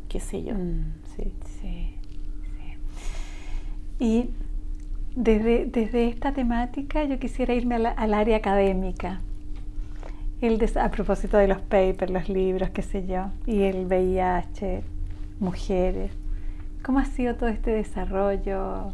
qué 0.09 0.21
sé 0.21 0.43
yo. 0.45 0.55
Mm. 0.55 0.93
Sí. 1.17 1.33
Sí, 1.61 1.95
sí. 2.43 2.75
Y 3.99 4.31
desde, 5.17 5.65
desde 5.65 6.09
esta 6.09 6.33
temática 6.33 7.05
yo 7.05 7.19
quisiera 7.19 7.55
irme 7.55 7.77
a 7.77 7.79
la- 7.79 7.91
al 7.91 8.13
área 8.13 8.37
académica. 8.37 9.21
El 10.43 10.59
des- 10.59 10.77
a 10.77 10.91
propósito 10.91 11.39
de 11.39 11.49
los 11.49 11.59
papers, 11.63 12.13
los 12.13 12.29
libros, 12.29 12.69
qué 12.71 12.83
sé 12.83 13.07
yo, 13.07 13.31
y 13.47 13.63
el 13.63 13.87
VIH, 13.87 14.83
mujeres. 15.41 16.13
¿Cómo 16.85 16.99
ha 16.99 17.07
sido 17.07 17.35
todo 17.35 17.49
este 17.49 17.71
desarrollo? 17.71 18.93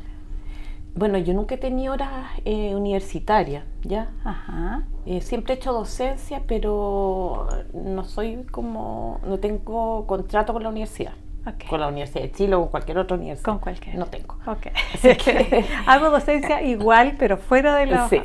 Bueno, 0.97 1.19
yo 1.19 1.35
nunca 1.35 1.57
he 1.57 1.59
tenido 1.59 1.93
horas 1.95 2.11
eh, 2.45 2.75
universitarias, 2.77 3.65
¿ya? 3.83 4.11
Ajá. 4.25 4.85
Eh, 5.07 5.21
siempre 5.21 5.55
he 5.55 5.57
hecho 5.57 5.73
docencia, 5.73 6.43
pero 6.47 7.49
no 7.73 8.05
soy 8.05 8.45
como, 8.51 9.21
no 9.27 9.39
tengo 9.39 10.07
contrato 10.07 10.53
con 10.53 10.63
la 10.63 10.69
universidad. 10.69 11.13
Ok. 11.47 11.69
Con 11.69 11.81
la 11.81 11.89
Universidad 11.89 12.23
de 12.23 12.33
Chile 12.33 12.55
o 12.55 12.61
con 12.61 12.69
cualquier 12.69 12.97
otra 12.99 13.17
universidad. 13.19 13.45
Con 13.45 13.59
cualquier. 13.59 13.97
No 13.97 14.07
tengo. 14.07 14.37
Ok. 14.47 14.69
Así 14.95 15.15
que- 15.17 15.67
Hago 15.87 16.09
docencia 16.11 16.63
igual, 16.63 17.17
pero 17.19 17.37
fuera 17.37 17.77
de 17.77 17.85
la. 17.87 18.09
Sí, 18.09 18.21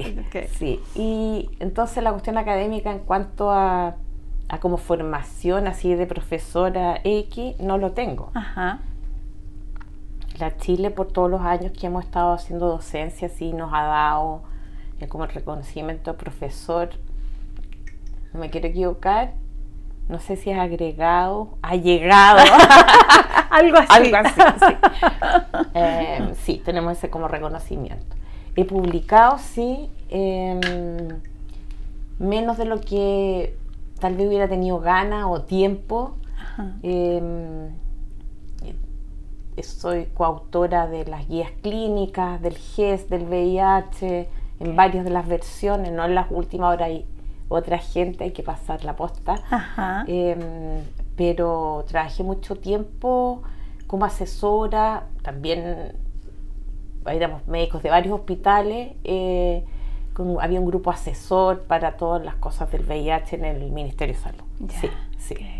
sí. 0.57 0.79
Y 0.95 1.49
entonces 1.59 2.01
la 2.01 2.11
cuestión 2.11 2.37
académica 2.37 2.91
en 2.91 2.99
cuanto 2.99 3.51
a, 3.51 3.95
a 4.47 4.59
como 4.61 4.77
formación 4.77 5.67
así 5.67 5.95
de 5.95 6.05
profesora 6.05 7.01
X, 7.03 7.59
no 7.59 7.77
lo 7.77 7.91
tengo. 7.91 8.31
Ajá. 8.35 8.79
La 10.39 10.55
Chile 10.57 10.89
por 10.89 11.07
todos 11.07 11.29
los 11.29 11.41
años 11.41 11.73
que 11.73 11.87
hemos 11.87 12.05
estado 12.05 12.31
haciendo 12.33 12.67
docencia 12.67 13.27
sí 13.29 13.51
nos 13.51 13.73
ha 13.73 13.83
dado 13.83 14.41
eh, 14.99 15.07
como 15.07 15.25
el 15.25 15.31
reconocimiento 15.31 16.15
profesor, 16.15 16.89
no 18.33 18.39
me 18.39 18.49
quiero 18.49 18.67
equivocar, 18.67 19.33
no 20.07 20.19
sé 20.19 20.37
si 20.37 20.49
es 20.49 20.57
agregado, 20.57 21.57
ha 21.61 21.75
llegado, 21.75 22.39
Algo 23.49 23.77
así. 23.77 23.87
algo 23.89 24.17
así. 24.17 24.41
Sí. 24.59 25.67
Eh, 25.73 26.33
sí, 26.43 26.61
tenemos 26.63 26.97
ese 26.97 27.09
como 27.09 27.27
reconocimiento. 27.27 28.15
He 28.55 28.63
publicado, 28.63 29.39
sí, 29.39 29.89
em, 30.09 30.59
menos 32.19 32.57
de 32.57 32.65
lo 32.65 32.79
que 32.79 33.55
tal 33.99 34.15
vez 34.15 34.27
hubiera 34.27 34.47
tenido 34.47 34.79
ganas 34.79 35.25
o 35.27 35.41
tiempo. 35.41 36.15
Eh, 36.83 37.69
soy 39.63 40.05
coautora 40.13 40.87
de 40.87 41.05
las 41.05 41.27
guías 41.27 41.51
clínicas, 41.61 42.41
del 42.41 42.57
GES, 42.57 43.09
del 43.09 43.23
VIH, 43.23 44.29
en 44.59 44.75
varias 44.75 45.05
de 45.05 45.11
las 45.11 45.27
versiones, 45.27 45.91
no 45.91 46.05
en 46.05 46.15
las 46.15 46.27
últimas, 46.29 46.71
ahora 46.71 46.85
hay 46.85 47.05
otra 47.47 47.77
gente, 47.79 48.25
hay 48.25 48.31
que 48.31 48.43
pasar 48.43 48.83
la 48.83 48.95
posta. 48.95 49.35
Ajá. 49.49 50.03
Eh, 50.07 50.83
pero 51.15 51.83
trabajé 51.87 52.23
mucho 52.23 52.55
tiempo 52.55 53.41
como 53.87 54.05
asesora, 54.05 55.07
también 55.21 55.93
éramos 57.05 57.47
médicos 57.47 57.83
de 57.83 57.89
varios 57.89 58.13
hospitales, 58.13 58.93
eh, 59.03 59.65
había 60.41 60.59
un 60.59 60.65
grupo 60.65 60.91
asesor 60.91 61.61
para 61.61 61.97
todas 61.97 62.23
las 62.23 62.35
cosas 62.35 62.71
del 62.71 62.83
VIH 62.85 63.37
en 63.37 63.45
el 63.45 63.71
Ministerio 63.71 64.15
de 64.15 64.21
Salud. 64.21 64.43
sí, 64.79 64.89
sí. 65.17 65.58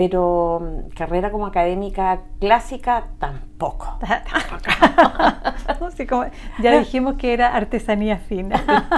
Pero 0.00 0.62
mm, 0.62 0.94
carrera 0.94 1.30
como 1.30 1.44
académica 1.44 2.22
clásica 2.38 3.08
tampoco. 3.18 3.98
ya 6.62 6.78
dijimos 6.78 7.16
que 7.16 7.34
era 7.34 7.54
artesanía 7.54 8.16
fina. 8.16 8.88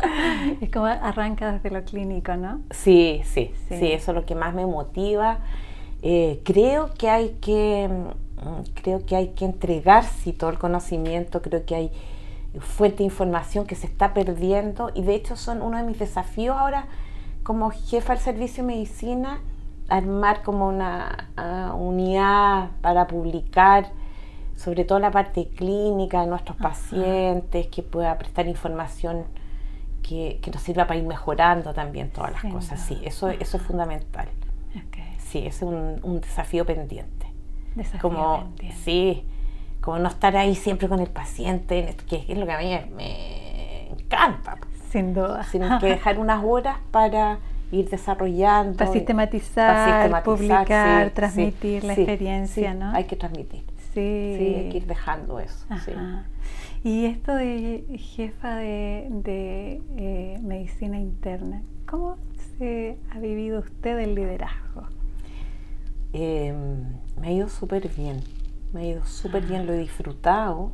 es 0.60 0.70
como 0.70 0.86
arranca 0.86 1.50
desde 1.50 1.70
lo 1.70 1.82
clínico, 1.82 2.36
¿no? 2.36 2.60
Sí, 2.70 3.22
sí, 3.24 3.52
sí, 3.70 3.90
eso 3.90 4.12
es 4.12 4.14
lo 4.14 4.24
que 4.24 4.36
más 4.36 4.54
me 4.54 4.64
motiva. 4.64 5.40
Eh, 6.00 6.40
creo 6.44 6.94
que 6.94 7.10
hay 7.10 7.30
que 7.40 7.88
mm, 7.88 8.74
creo 8.74 9.04
que 9.04 9.16
hay 9.16 9.28
que 9.30 9.44
entregar 9.44 10.04
sí, 10.04 10.32
todo 10.32 10.50
el 10.50 10.60
conocimiento, 10.60 11.42
creo 11.42 11.66
que 11.66 11.74
hay 11.74 11.90
fuente 12.60 12.98
de 12.98 13.04
información 13.04 13.66
que 13.66 13.74
se 13.74 13.88
está 13.88 14.14
perdiendo 14.14 14.92
y 14.94 15.02
de 15.02 15.16
hecho 15.16 15.34
son 15.34 15.60
uno 15.60 15.76
de 15.76 15.82
mis 15.82 15.98
desafíos 15.98 16.56
ahora 16.56 16.86
como 17.42 17.70
jefa 17.70 18.12
del 18.12 18.22
servicio 18.22 18.62
de 18.62 18.68
medicina, 18.68 19.40
armar 19.96 20.42
como 20.42 20.68
una 20.68 21.28
ah, 21.36 21.74
unidad 21.74 22.70
para 22.80 23.06
publicar 23.06 23.90
sobre 24.56 24.84
todo 24.84 24.98
la 25.00 25.10
parte 25.10 25.48
clínica 25.48 26.20
de 26.20 26.28
nuestros 26.28 26.56
pacientes, 26.56 27.66
que 27.66 27.82
pueda 27.82 28.16
prestar 28.16 28.46
información 28.46 29.24
que, 30.02 30.40
nos 30.52 30.62
sirva 30.62 30.86
para 30.86 31.00
ir 31.00 31.06
mejorando 31.06 31.74
también 31.74 32.10
todas 32.10 32.32
las 32.32 32.52
cosas. 32.52 32.80
Sí, 32.80 33.00
eso, 33.04 33.28
eso 33.30 33.56
es 33.56 33.62
fundamental. 33.62 34.28
Sí, 35.18 35.38
ese 35.38 35.48
es 35.48 35.62
un, 35.62 36.20
desafío 36.20 36.64
pendiente. 36.66 37.26
Desafío 37.74 38.00
como, 38.00 38.40
pendiente. 38.40 38.76
Sí, 38.76 39.24
como 39.80 39.98
no 39.98 40.08
estar 40.08 40.36
ahí 40.36 40.54
siempre 40.54 40.88
con 40.88 41.00
el 41.00 41.08
paciente, 41.08 41.96
que 42.06 42.24
es 42.28 42.38
lo 42.38 42.46
que 42.46 42.52
a 42.52 42.58
mí 42.58 42.78
me 42.94 43.88
encanta. 43.90 44.58
Sin 44.90 45.14
duda. 45.14 45.42
Sino 45.44 45.78
que 45.80 45.86
dejar 45.86 46.18
unas 46.18 46.44
horas 46.44 46.76
para 46.90 47.38
ir 47.72 47.90
desarrollando. 47.90 48.76
Para 48.76 48.92
sistematizar, 48.92 50.22
publicar, 50.22 51.10
transmitir 51.10 51.82
la 51.82 51.94
experiencia, 51.94 52.74
¿no? 52.74 52.92
Hay 52.92 53.04
que 53.04 53.16
transmitir. 53.16 53.64
Sí. 53.92 54.00
hay 54.00 54.68
que 54.70 54.76
ir 54.78 54.86
dejando 54.86 55.40
eso. 55.40 55.66
Y 56.84 57.06
esto 57.06 57.34
de 57.34 57.84
jefa 57.98 58.56
de, 58.56 59.80
eh, 59.96 60.38
medicina 60.42 60.98
interna, 60.98 61.62
¿cómo 61.86 62.16
se 62.58 62.96
ha 63.10 63.18
vivido 63.18 63.60
usted 63.60 63.98
el 63.98 64.14
liderazgo? 64.14 64.86
Em, 66.12 66.84
me 67.20 67.28
ha 67.28 67.32
ido 67.32 67.48
súper 67.48 67.88
bien 67.88 68.20
me 68.72 68.80
ha 68.80 68.86
ido 68.86 69.04
súper 69.06 69.44
bien, 69.44 69.66
lo 69.66 69.72
he 69.72 69.78
disfrutado. 69.78 70.72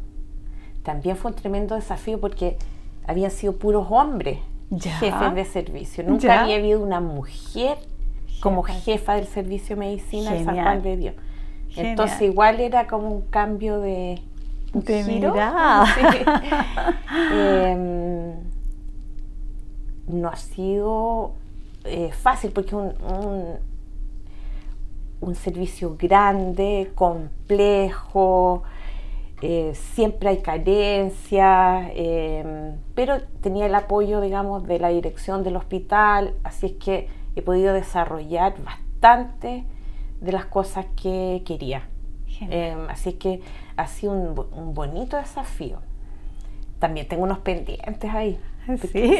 También 0.83 1.17
fue 1.17 1.33
un 1.33 1.37
tremendo 1.37 1.75
desafío 1.75 2.21
porque 2.21 2.57
habían 3.07 3.31
sido 3.31 3.57
puros 3.57 3.87
hombres 3.91 4.39
jefes 4.77 5.35
de 5.35 5.45
servicio. 5.45 6.05
Nunca 6.05 6.43
había 6.43 6.57
habido 6.57 6.81
una 6.81 7.01
mujer 7.01 7.79
como 8.41 8.63
jefa. 8.63 9.15
del 9.15 9.27
servicio 9.27 9.77
de 9.77 9.81
medicina 9.81 10.33
de 10.33 10.45
San 10.45 10.55
Juan 10.55 10.83
de 10.83 10.97
Dios. 10.97 11.15
Entonces 11.77 12.23
igual 12.23 12.61
era 12.61 12.87
como 12.87 13.09
un 13.09 13.23
cambio 13.23 13.81
de, 13.81 14.21
de 14.73 15.01
em, 17.33 18.35
no 20.09 20.29
ha 20.29 20.37
sido 20.37 21.33
eh, 21.85 22.11
fácil 22.13 22.51
porque 22.51 22.75
un, 22.75 22.93
un 25.21 25.35
servicio 25.35 25.97
grande, 25.99 26.93
complejo, 26.95 28.63
eh, 29.41 29.73
siempre 29.75 30.31
hay 30.31 30.39
carencia, 30.39 31.91
em, 31.95 32.77
pero 32.95 33.23
tenía 33.41 33.67
el 33.67 33.75
apoyo, 33.75 34.21
digamos, 34.21 34.67
de 34.67 34.79
la 34.81 34.89
dirección 34.89 35.45
del 35.45 35.57
hospital, 35.57 36.35
así 36.43 36.67
es 36.67 36.73
que 36.73 37.09
he 37.37 37.43
podido 37.43 37.73
desarrollar 37.73 38.55
bastante 38.63 39.65
de 40.21 40.33
las 40.33 40.47
cosas 40.47 40.87
que 41.01 41.43
quería. 41.47 41.89
Em, 42.41 42.89
así 42.89 43.11
es 43.11 43.15
que 43.17 43.41
ha 43.77 43.87
sido 43.87 44.13
un 44.13 44.75
bonito 44.75 45.17
desafío. 45.17 45.79
También 46.79 47.09
tengo 47.09 47.25
unos 47.25 47.39
pendientes 47.39 48.15
ahí. 48.15 48.39
Sí. 48.93 49.19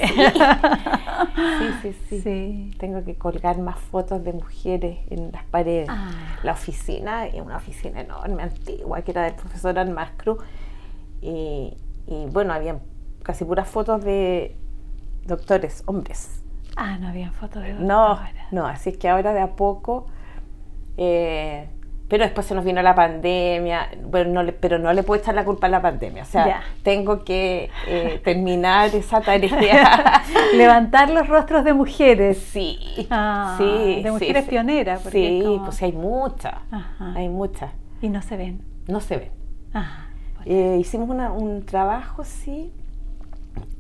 Sí. 1.83 1.95
sí. 2.09 2.21
sí, 2.21 2.75
Tengo 2.79 3.05
que 3.05 3.15
colgar 3.15 3.59
más 3.59 3.79
fotos 3.79 4.23
de 4.25 4.33
mujeres 4.33 4.99
en 5.11 5.33
las 5.33 5.45
paredes. 5.45 5.89
Ah. 5.91 6.11
La 6.43 6.53
oficina, 6.53 7.27
es 7.27 7.41
una 7.41 7.57
oficina 7.57 8.01
enorme, 8.01 8.43
antigua, 8.43 9.03
que 9.03 9.13
era 9.13 9.23
del 9.23 9.35
profesor 9.35 9.79
Almascru. 9.79 10.39
Y, 11.21 11.77
y 12.07 12.27
bueno, 12.31 12.53
había 12.53 12.79
casi 13.23 13.45
puras 13.45 13.69
fotos 13.69 14.05
de 14.05 14.57
doctores, 15.27 15.83
hombres. 15.87 16.43
Ah, 16.77 16.99
no 16.99 17.09
había 17.09 17.31
fotos 17.33 17.63
de 17.63 17.71
doctores. 17.71 17.89
No, 17.89 18.19
no, 18.53 18.67
así 18.67 18.91
es 18.91 18.97
que 18.99 19.09
ahora 19.09 19.33
de 19.33 19.41
a 19.41 19.57
poco 19.57 20.07
eh, 20.97 21.69
pero 22.09 22.25
después 22.25 22.47
se 22.47 22.55
nos 22.55 22.65
vino 22.65 22.81
la 22.81 22.95
pandemia, 22.95 23.91
bueno, 24.03 24.33
no 24.33 24.43
le, 24.43 24.53
pero 24.53 24.79
no 24.79 24.93
le 24.95 25.03
puedo 25.03 25.21
echar 25.21 25.35
la 25.35 25.45
culpa 25.45 25.67
a 25.67 25.71
la 25.71 25.83
pandemia, 25.83 26.23
o 26.23 26.27
sea, 26.27 26.63
tengo 26.83 27.23
que 27.23 27.71
eh, 27.87 28.21
terminar 28.25 28.95
esa 28.95 29.21
tarea. 29.21 30.23
Levantar 30.55 31.11
los 31.11 31.29
rostros 31.29 31.65
de 31.65 31.75
mujeres. 31.75 32.39
Sí, 32.39 33.07
ah, 33.11 33.57
sí. 33.59 34.01
De 34.03 34.11
mujeres 34.11 34.49
pioneras. 34.49 35.03
Sí, 35.11 35.45
pues 35.63 35.83
hay 35.83 35.93
muchas, 35.93 36.55
hay 37.15 37.29
muchas. 37.29 37.71
Y 38.01 38.09
no 38.09 38.23
se 38.23 38.37
ven. 38.37 38.63
No 38.87 39.01
se 39.01 39.19
ven. 39.19 39.31
Eh, 40.47 40.79
hicimos 40.81 41.11
un 41.11 41.67
trabajo, 41.67 42.25
sí, 42.25 42.73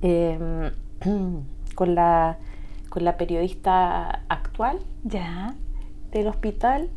em, 0.03 0.70
con, 1.74 1.95
la, 1.95 2.37
con 2.91 3.05
la 3.05 3.16
periodista 3.16 4.20
actual 4.29 4.81
ya. 5.03 5.55
del 6.11 6.26
hospital 6.26 6.91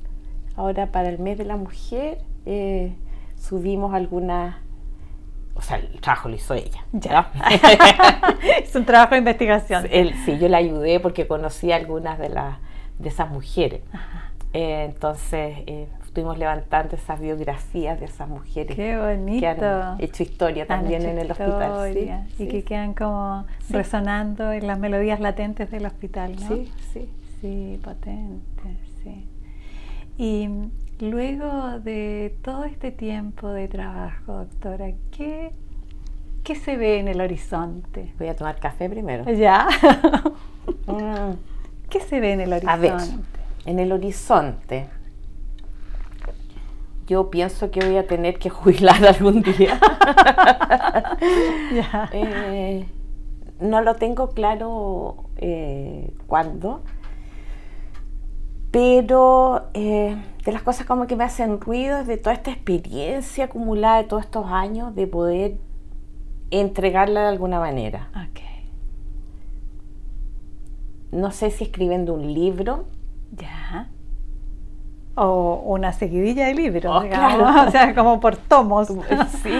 Ahora 0.62 0.91
para 0.91 1.09
el 1.09 1.18
mes 1.18 1.39
de 1.39 1.45
la 1.45 1.57
mujer 1.57 2.20
eh, 2.45 2.93
subimos 3.36 3.95
algunas, 3.95 4.57
o 5.55 5.62
sea, 5.64 5.78
el 5.78 5.99
trabajo 5.99 6.30
lo 6.30 6.36
hizo 6.36 6.53
ella. 6.53 6.86
Ya. 6.91 7.32
es 8.64 8.76
un 8.76 8.86
trabajo 8.86 9.16
de 9.16 9.18
investigación. 9.18 9.88
sí, 10.24 10.38
yo 10.38 10.47
la 10.49 10.57
ayudé 10.57 10.99
porque 10.99 11.26
conocí 11.26 11.72
algunas 11.72 12.20
de, 12.20 12.30
las 12.30 12.59
de 12.99 13.09
esas 13.09 13.32
mujeres. 13.32 13.82
Eh, 14.53 14.86
entonces 14.88 15.64
eh, 15.66 15.88
estuvimos 16.03 16.38
levantando 16.38 16.95
esas 16.95 17.20
biografías 17.20 17.99
de 17.99 18.05
esas 18.05 18.30
mujeres 18.30 18.76
Qué 18.76 18.99
bonito. 18.99 19.39
que 19.39 19.47
han 19.47 19.95
hecho 19.97 20.22
historia 20.22 20.68
también 20.68 21.01
en 21.07 21.18
el 21.18 21.32
hospital. 21.32 22.28
y 22.38 22.47
que 22.47 22.64
quedan 22.64 22.93
como 22.93 23.45
resonando 23.72 24.51
en 24.51 24.68
las 24.68 24.78
melodías 24.78 25.20
latentes 25.22 25.72
del 25.72 25.88
hospital, 25.88 26.36
¿no? 26.39 26.47
Sí, 26.49 26.72
sí. 26.93 27.09
Sí, 27.41 27.80
potente. 27.84 28.90
Y 30.22 30.47
luego 30.99 31.80
de 31.80 32.38
todo 32.43 32.65
este 32.65 32.91
tiempo 32.91 33.49
de 33.49 33.67
trabajo, 33.67 34.34
doctora, 34.34 34.91
¿qué, 35.09 35.49
qué 36.43 36.53
se 36.53 36.78
ve 36.78 36.99
en 36.99 37.07
el 37.07 37.22
horizonte? 37.22 38.13
Voy 38.19 38.28
a 38.28 38.36
tomar 38.36 38.59
café 38.59 38.88
primero. 38.88 39.26
Ya. 39.34 39.67
Mm. 40.86 41.34
¿Qué 41.89 41.99
se 42.01 42.19
ve 42.19 42.34
en 42.34 42.41
el 42.41 42.53
horizonte? 42.53 42.89
A 42.89 42.97
ver, 42.97 43.01
en 43.65 43.80
el 43.80 43.91
horizonte. 43.91 44.88
Yo 47.07 47.32
pienso 47.32 47.72
que 47.72 47.84
voy 47.84 47.97
a 47.97 48.05
tener 48.05 48.38
que 48.38 48.51
jubilar 48.51 49.03
algún 49.07 49.41
día. 49.41 49.80
ya. 51.74 52.09
Eh, 52.13 52.86
no 53.59 53.82
lo 53.82 53.95
tengo 53.95 54.30
claro 54.30 55.26
eh, 55.38 56.13
cuándo 56.28 56.84
pero 58.72 59.69
eh, 59.74 60.15
de 60.45 60.51
las 60.51 60.63
cosas 60.63 60.88
como 60.88 61.05
que 61.05 61.15
me 61.15 61.26
hacen 61.26 61.59
ruido 61.59 61.99
es 61.99 62.07
de 62.07 62.17
toda 62.17 62.34
esta 62.34 62.51
experiencia 62.51 63.45
acumulada 63.45 63.97
de 63.97 64.05
todos 64.05 64.24
estos 64.24 64.45
años 64.47 64.95
de 64.95 65.07
poder 65.07 65.57
entregarla 66.51 67.22
de 67.22 67.28
alguna 67.28 67.59
manera. 67.59 68.09
No 71.11 71.32
sé 71.32 71.51
si 71.51 71.65
escribiendo 71.65 72.13
un 72.13 72.34
libro. 72.34 72.86
Ya. 73.36 73.89
O 75.15 75.61
una 75.65 75.91
seguidilla 75.91 76.47
de 76.47 76.53
libros, 76.53 76.95
oh, 76.95 77.01
digamos. 77.01 77.67
o 77.67 77.72
sea, 77.72 77.93
como 77.93 78.19
por 78.22 78.38
tomos. 78.38 78.88
sí. 79.43 79.51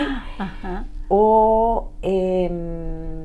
O 1.14 1.92
em, 2.02 3.21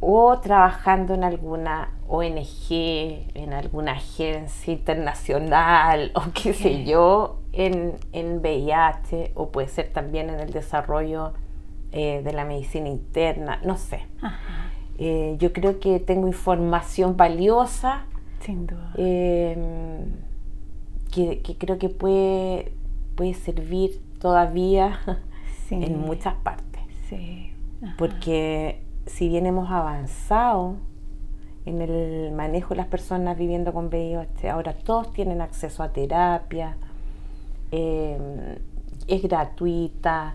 o 0.00 0.38
trabajando 0.38 1.14
en 1.14 1.24
alguna 1.24 1.90
ONG, 2.08 2.70
en 3.34 3.52
alguna 3.52 3.92
agencia 3.92 4.72
internacional 4.72 6.12
o 6.14 6.22
qué 6.32 6.54
sé 6.54 6.84
yo, 6.84 7.40
en, 7.52 7.96
en, 8.12 8.40
VIH 8.40 9.32
o 9.34 9.50
puede 9.50 9.68
ser 9.68 9.92
también 9.92 10.30
en 10.30 10.40
el 10.40 10.52
desarrollo 10.52 11.32
eh, 11.92 12.22
de 12.22 12.32
la 12.32 12.44
medicina 12.44 12.88
interna, 12.88 13.60
no 13.64 13.76
sé. 13.76 14.06
Eh, 14.98 15.36
yo 15.38 15.52
creo 15.52 15.80
que 15.80 16.00
tengo 16.00 16.26
información 16.26 17.16
valiosa. 17.16 18.04
Sin 18.40 18.66
duda. 18.66 18.92
Em, 18.96 20.12
que, 21.10 21.56
creo 21.58 21.78
que 21.78 21.88
puede, 21.88 22.72
puede 23.16 23.34
servir 23.34 24.00
todavía 24.20 25.00
en 25.70 25.98
muchas 26.00 26.34
partes. 26.34 26.82
Sí. 27.08 27.52
Porque 27.96 28.82
si 29.08 29.28
bien 29.28 29.46
hemos 29.46 29.70
avanzado 29.70 30.76
en 31.66 31.82
el 31.82 32.32
manejo 32.32 32.70
de 32.70 32.76
las 32.76 32.86
personas 32.86 33.36
viviendo 33.36 33.72
con 33.72 33.86
VIH, 33.88 34.48
ahora 34.50 34.72
todos 34.72 35.12
tienen 35.12 35.40
acceso 35.40 35.82
a 35.82 35.92
terapia, 35.92 36.76
eh, 37.72 38.58
es 39.06 39.22
gratuita, 39.22 40.34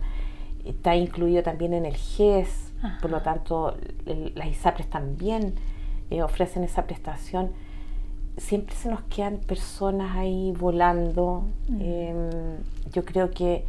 está 0.65 0.95
incluido 0.95 1.43
también 1.43 1.73
en 1.73 1.85
el 1.85 1.95
GES, 1.95 2.71
Ajá. 2.81 2.97
por 3.01 3.11
lo 3.11 3.21
tanto 3.21 3.75
el- 4.05 4.31
las 4.35 4.47
ISAPRES 4.47 4.89
también 4.89 5.53
eh, 6.09 6.21
ofrecen 6.21 6.63
esa 6.63 6.83
prestación. 6.85 7.51
Siempre 8.37 8.75
se 8.75 8.89
nos 8.89 9.01
quedan 9.03 9.37
personas 9.37 10.15
ahí 10.15 10.53
volando. 10.59 11.43
Mm. 11.69 11.77
eh, 11.81 12.57
yo 12.91 13.05
creo 13.05 13.31
que 13.31 13.65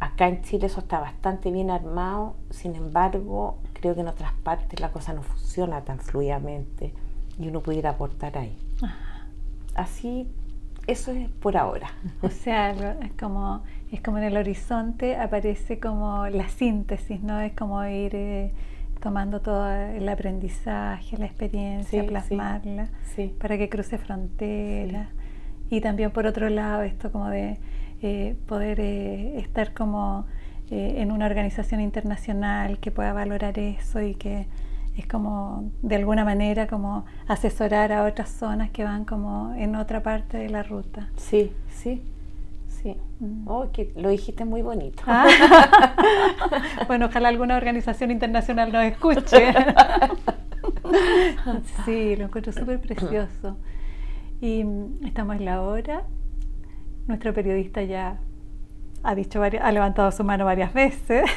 acá 0.00 0.28
en 0.28 0.42
Chile 0.42 0.66
eso 0.66 0.80
está 0.80 0.98
bastante 1.00 1.50
bien 1.50 1.70
armado, 1.70 2.34
sin 2.50 2.74
embargo, 2.74 3.58
creo 3.74 3.94
que 3.94 4.00
en 4.00 4.08
otras 4.08 4.32
partes 4.42 4.80
la 4.80 4.90
cosa 4.90 5.12
no 5.12 5.22
funciona 5.22 5.82
tan 5.82 5.98
fluidamente 6.00 6.92
y 7.38 7.48
uno 7.48 7.60
pudiera 7.60 7.90
aportar 7.90 8.36
ahí. 8.38 8.56
Así, 9.74 10.26
eso 10.86 11.12
es 11.12 11.28
por 11.28 11.56
ahora. 11.56 11.90
O 12.22 12.28
sea, 12.28 12.70
es 12.72 13.12
como, 13.18 13.62
es 13.92 14.00
como 14.00 14.18
en 14.18 14.24
el 14.24 14.36
horizonte 14.36 15.16
aparece 15.16 15.78
como 15.78 16.26
la 16.28 16.48
síntesis, 16.48 17.22
¿no? 17.22 17.40
Es 17.40 17.52
como 17.52 17.84
ir 17.84 18.14
eh, 18.14 18.52
tomando 19.00 19.40
todo 19.40 19.70
el 19.70 20.08
aprendizaje, 20.08 21.16
la 21.18 21.26
experiencia, 21.26 22.00
Sí, 22.00 22.06
sí. 22.06 22.08
plasmarla 22.08 22.88
Sí. 23.14 23.34
para 23.40 23.56
que 23.58 23.68
cruce 23.68 23.98
fronteras. 23.98 25.08
Y 25.70 25.80
también 25.80 26.10
por 26.10 26.26
otro 26.26 26.48
lado, 26.48 26.82
esto 26.82 27.12
como 27.12 27.28
de 27.28 27.58
eh, 28.02 28.36
poder 28.46 28.80
eh, 28.80 29.38
estar 29.38 29.74
como 29.74 30.26
eh, 30.70 30.94
en 30.98 31.12
una 31.12 31.26
organización 31.26 31.80
internacional 31.80 32.78
que 32.78 32.90
pueda 32.90 33.12
valorar 33.12 33.58
eso 33.58 34.00
y 34.00 34.14
que 34.14 34.46
es 34.96 35.06
como 35.06 35.70
de 35.82 35.96
alguna 35.96 36.24
manera 36.24 36.66
como 36.66 37.04
asesorar 37.28 37.92
a 37.92 38.04
otras 38.04 38.30
zonas 38.30 38.70
que 38.70 38.84
van 38.84 39.04
como 39.04 39.54
en 39.54 39.76
otra 39.76 40.02
parte 40.02 40.38
de 40.38 40.48
la 40.48 40.62
ruta. 40.62 41.10
Sí, 41.16 41.52
sí, 41.68 42.02
sí. 42.68 42.96
Mm. 43.18 43.48
Oh, 43.48 43.70
que 43.72 43.92
lo 43.96 44.08
dijiste 44.08 44.44
muy 44.44 44.62
bonito. 44.62 45.02
Ah. 45.06 45.26
bueno, 46.86 47.06
ojalá 47.06 47.28
alguna 47.28 47.56
organización 47.56 48.10
internacional 48.10 48.72
nos 48.72 48.84
escuche. 48.84 49.52
sí, 51.84 52.16
lo 52.16 52.24
encuentro 52.24 52.52
súper 52.52 52.80
precioso. 52.80 53.56
Y 54.40 54.64
estamos 55.04 55.36
en 55.36 55.44
la 55.44 55.62
hora. 55.62 56.04
Nuestro 57.10 57.34
periodista 57.34 57.82
ya 57.82 58.20
ha 59.02 59.14
dicho 59.16 59.42
ha 59.42 59.72
levantado 59.72 60.12
su 60.12 60.22
mano 60.22 60.44
varias 60.44 60.72
veces, 60.72 61.28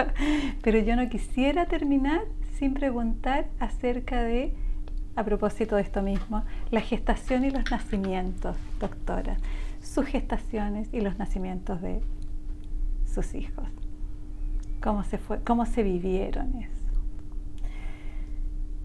pero 0.62 0.80
yo 0.80 0.96
no 0.96 1.08
quisiera 1.08 1.66
terminar 1.66 2.22
sin 2.54 2.74
preguntar 2.74 3.46
acerca 3.60 4.24
de, 4.24 4.52
a 5.14 5.22
propósito 5.22 5.76
de 5.76 5.82
esto 5.82 6.02
mismo, 6.02 6.42
la 6.72 6.80
gestación 6.80 7.44
y 7.44 7.50
los 7.50 7.70
nacimientos, 7.70 8.56
doctora. 8.80 9.36
Sus 9.80 10.06
gestaciones 10.06 10.88
y 10.92 11.00
los 11.02 11.16
nacimientos 11.18 11.80
de 11.80 12.00
sus 13.06 13.36
hijos. 13.36 13.68
¿Cómo 14.82 15.04
se 15.04 15.18
fue? 15.18 15.40
¿Cómo 15.44 15.66
se 15.66 15.84
vivieron 15.84 16.52
eso? 16.56 16.82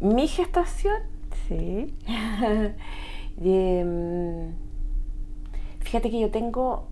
Mi 0.01 0.27
gestación, 0.27 1.01
Sí. 1.47 1.95
em, 3.41 4.66
fíjate 5.87 6.09
que 6.11 6.19
yo 6.19 6.29
tengo 6.31 6.87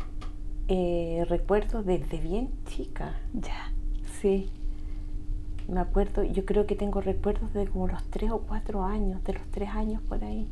eh, 0.70 1.26
recuerdos 1.28 1.86
desde 1.86 2.18
bien 2.20 2.50
chica. 2.66 3.14
Ya. 3.34 3.74
Sí, 4.22 4.50
me 5.68 5.82
acuerdo, 5.82 6.24
yo 6.24 6.46
creo 6.46 6.66
que 6.66 6.76
tengo 6.76 7.02
recuerdos 7.02 7.54
de 7.54 7.68
como 7.68 7.88
los 7.88 8.02
tres 8.10 8.32
o 8.32 8.40
cuatro 8.40 8.84
años, 8.84 9.22
de 9.26 9.34
los 9.34 9.44
tres 9.52 9.70
años 9.70 10.02
por 10.08 10.24
ahí. 10.24 10.48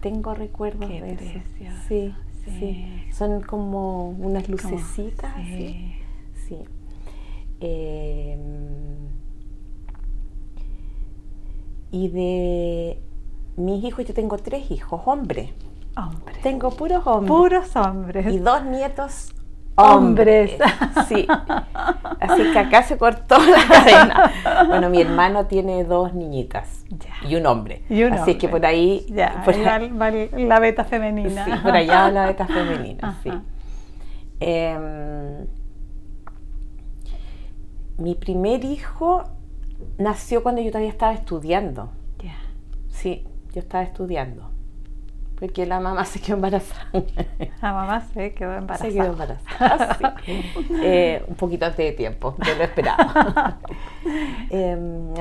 Tengo 0.00 0.34
recuerdos 0.34 0.88
Qué 0.88 1.02
de 1.02 1.12
eso. 1.12 1.40
Sí, 1.86 2.14
sí. 2.44 2.50
sí, 2.58 2.86
Son 3.12 3.42
como 3.42 4.08
unas 4.10 4.44
Como- 4.44 4.56
lucecitas 4.56 5.32
así. 5.36 5.56
sí. 5.56 5.92
Sí. 6.48 6.58
Eh, 7.60 8.38
y 11.90 12.08
de 12.08 12.98
mis 13.56 13.84
hijos, 13.84 14.04
yo 14.06 14.14
tengo 14.14 14.36
tres 14.38 14.70
hijos, 14.70 15.00
hombres. 15.06 15.50
Hombres. 15.96 16.40
Tengo 16.42 16.70
puros 16.70 17.06
hombres. 17.06 17.28
Puros 17.30 17.76
hombres. 17.76 18.26
Y 18.34 18.38
dos 18.38 18.62
nietos 18.64 19.32
Hombres. 19.76 20.52
hombres. 20.52 21.06
Sí. 21.08 21.26
Así 22.20 22.42
que 22.52 22.58
acá 22.58 22.82
se 22.82 22.96
cortó 22.98 23.36
la 23.38 23.58
cadena. 23.68 24.32
Bueno, 24.68 24.88
mi 24.90 25.00
hermano 25.00 25.46
tiene 25.46 25.84
dos 25.84 26.14
niñitas 26.14 26.84
Ya. 26.90 27.28
y 27.28 27.36
un 27.36 27.46
hombre. 27.46 27.82
Y 27.88 28.02
un 28.04 28.12
Así 28.14 28.36
que 28.36 28.48
por 28.48 28.64
ahí. 28.64 29.06
Ya, 29.10 29.42
por 29.44 29.54
ahí- 29.54 29.90
la 30.46 30.58
beta 30.60 30.84
femenina. 30.84 31.44
Sí, 31.44 31.50
por 31.62 31.74
allá 31.76 32.02
va 32.02 32.10
la 32.10 32.26
beta 32.26 32.46
femenina, 32.46 33.18
sí. 33.22 33.30
Em, 34.40 35.46
mi 37.98 38.14
primer 38.14 38.64
hijo 38.64 39.24
nació 39.98 40.42
cuando 40.42 40.60
yo 40.60 40.68
todavía 40.70 40.90
estaba 40.90 41.12
estudiando. 41.14 41.90
Ya. 42.22 42.34
Sí, 42.88 43.24
yo 43.54 43.60
estaba 43.60 43.84
estudiando. 43.84 44.50
Porque 45.38 45.66
la 45.66 45.80
mamá 45.80 46.04
se 46.06 46.20
quedó 46.20 46.36
embarazada. 46.36 46.90
La 47.62 47.72
mamá 47.72 48.00
se 48.14 48.32
quedó 48.34 48.54
embarazada. 48.54 48.90
Se 48.90 48.96
quedó 48.96 49.06
embarazada, 49.12 49.96
sí. 49.98 50.04
Eh, 50.82 51.24
un 51.28 51.34
poquito 51.34 51.66
antes 51.66 51.84
de 51.84 51.92
tiempo, 51.92 52.34
yo 52.38 52.54
lo 52.56 52.62
esperaba. 52.64 53.58
Así 54.50 54.50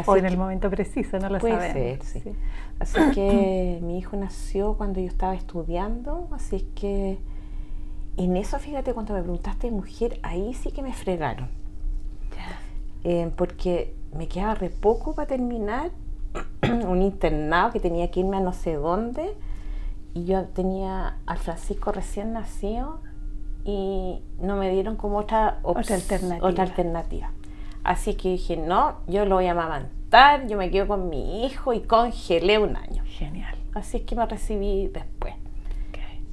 o 0.09 0.15
en 0.15 0.21
que- 0.23 0.27
el 0.27 0.37
momento 0.37 0.69
preciso, 0.69 1.17
no 1.19 1.29
lo 1.29 1.39
Puede 1.39 1.55
sabemos. 1.55 2.05
ser, 2.07 2.21
sí. 2.23 2.31
Así 2.79 2.99
que 3.13 3.79
mi 3.81 3.97
hijo 3.99 4.15
nació 4.17 4.73
cuando 4.75 4.99
yo 4.99 5.07
estaba 5.07 5.33
estudiando, 5.35 6.27
así 6.33 6.67
que 6.75 7.17
en 8.17 8.37
eso, 8.37 8.59
fíjate, 8.59 8.93
cuando 8.93 9.13
me 9.13 9.21
preguntaste 9.21 9.71
mujer, 9.71 10.19
ahí 10.23 10.53
sí 10.53 10.71
que 10.71 10.81
me 10.81 10.93
fregaron. 10.93 11.49
Eh, 13.03 13.31
porque 13.35 13.93
me 14.13 14.27
quedaba 14.27 14.55
re 14.55 14.69
poco 14.69 15.13
para 15.13 15.27
terminar 15.27 15.91
un 16.87 17.01
internado 17.01 17.71
que 17.71 17.79
tenía 17.79 18.09
que 18.11 18.19
irme 18.21 18.37
a 18.37 18.39
no 18.39 18.51
sé 18.53 18.73
dónde 18.73 19.33
y 20.15 20.25
yo 20.25 20.45
tenía 20.45 21.17
al 21.27 21.37
Francisco 21.37 21.91
recién 21.91 22.33
nacido 22.33 23.01
y 23.65 24.21
no 24.39 24.55
me 24.55 24.71
dieron 24.71 24.95
como 24.95 25.17
otra, 25.17 25.59
Otra 25.61 25.95
alternativa. 25.95 26.47
otra 26.47 26.63
alternativa. 26.63 27.31
Así 27.83 28.15
que 28.15 28.29
dije, 28.29 28.57
no, 28.57 28.95
yo 29.07 29.25
lo 29.25 29.35
voy 29.35 29.45
a 29.45 29.51
amamantar, 29.51 30.47
yo 30.47 30.57
me 30.57 30.71
quedo 30.71 30.87
con 30.87 31.09
mi 31.09 31.45
hijo 31.45 31.71
y 31.73 31.81
congelé 31.81 32.57
un 32.57 32.75
año. 32.75 33.03
Genial. 33.05 33.53
Así 33.75 33.97
es 33.97 34.03
que 34.03 34.15
me 34.15 34.25
recibí 34.25 34.87
después. 34.87 35.35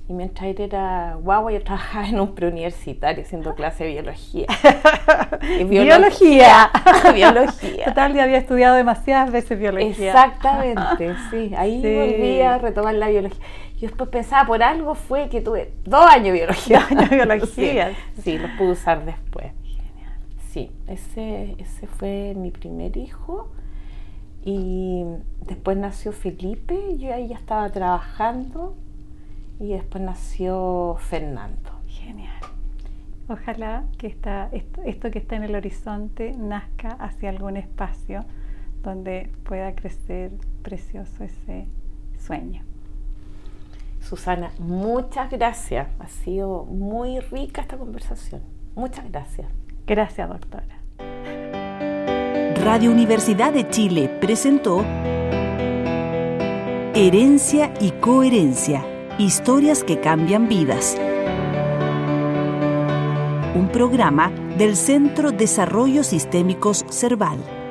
Y 0.08 0.14
mientras 0.14 0.48
él 0.48 0.60
era 0.60 1.14
guagua, 1.22 1.52
yo 1.52 1.62
trabajaba 1.62 2.08
en 2.08 2.18
un 2.20 2.34
preuniversitario 2.34 3.22
haciendo 3.22 3.54
clase 3.54 3.84
de 3.84 3.90
biología. 3.90 4.46
Y 5.60 5.64
Biología. 5.64 6.70
biología. 7.14 7.84
Total, 7.86 8.12
ya 8.14 8.24
había 8.24 8.38
estudiado 8.38 8.76
demasiadas 8.76 9.30
veces 9.32 9.58
biología. 9.58 10.08
Exactamente, 10.12 11.14
sí. 11.30 11.52
Ahí 11.56 11.80
Sí. 11.82 11.94
volví 11.96 12.40
a 12.40 12.58
retomar 12.58 12.94
la 12.94 13.08
biología. 13.08 13.40
Yo 13.82 13.88
después 13.88 14.10
pensaba, 14.10 14.46
por 14.46 14.62
algo 14.62 14.94
fue 14.94 15.28
que 15.28 15.40
tuve 15.40 15.72
dos 15.84 16.06
años 16.06 16.26
de 16.26 16.32
biología. 16.34 16.78
Dos 16.78 16.90
años 16.92 17.10
de 17.10 17.16
biología. 17.16 17.88
Sí, 18.14 18.22
sí, 18.22 18.38
los 18.38 18.52
pude 18.52 18.70
usar 18.70 19.04
después. 19.04 19.52
Genial. 19.64 20.12
Sí, 20.52 20.70
ese, 20.86 21.56
ese 21.58 21.88
fue 21.88 22.34
mi 22.36 22.52
primer 22.52 22.96
hijo. 22.96 23.50
Y 24.44 25.02
después 25.48 25.76
nació 25.76 26.12
Felipe, 26.12 26.96
yo 26.96 27.12
ahí 27.12 27.26
ya 27.26 27.34
estaba 27.34 27.68
trabajando. 27.70 28.76
Y 29.58 29.70
después 29.70 30.04
nació 30.04 30.96
Fernando. 31.00 31.70
Genial. 31.88 32.40
Ojalá 33.28 33.86
que 33.98 34.06
esta, 34.06 34.48
esto, 34.52 34.80
esto 34.84 35.10
que 35.10 35.18
está 35.18 35.34
en 35.34 35.42
el 35.42 35.56
horizonte 35.56 36.34
nazca 36.38 36.90
hacia 37.00 37.30
algún 37.30 37.56
espacio 37.56 38.26
donde 38.84 39.28
pueda 39.42 39.74
crecer 39.74 40.30
precioso 40.62 41.24
ese 41.24 41.66
sueño. 42.16 42.62
Susana, 44.02 44.50
muchas 44.58 45.30
gracias. 45.30 45.88
Ha 45.98 46.08
sido 46.08 46.64
muy 46.64 47.20
rica 47.20 47.62
esta 47.62 47.78
conversación. 47.78 48.42
Muchas 48.74 49.10
gracias. 49.10 49.48
Gracias, 49.86 50.28
doctora. 50.28 50.80
Radio 52.64 52.90
Universidad 52.90 53.52
de 53.52 53.68
Chile 53.70 54.08
presentó 54.20 54.84
Herencia 56.94 57.72
y 57.80 57.90
Coherencia, 57.92 58.84
historias 59.18 59.82
que 59.82 60.00
cambian 60.00 60.48
vidas. 60.48 60.96
Un 63.54 63.68
programa 63.72 64.30
del 64.58 64.76
Centro 64.76 65.32
Desarrollo 65.32 66.04
Sistémicos 66.04 66.84
Cerval. 66.90 67.61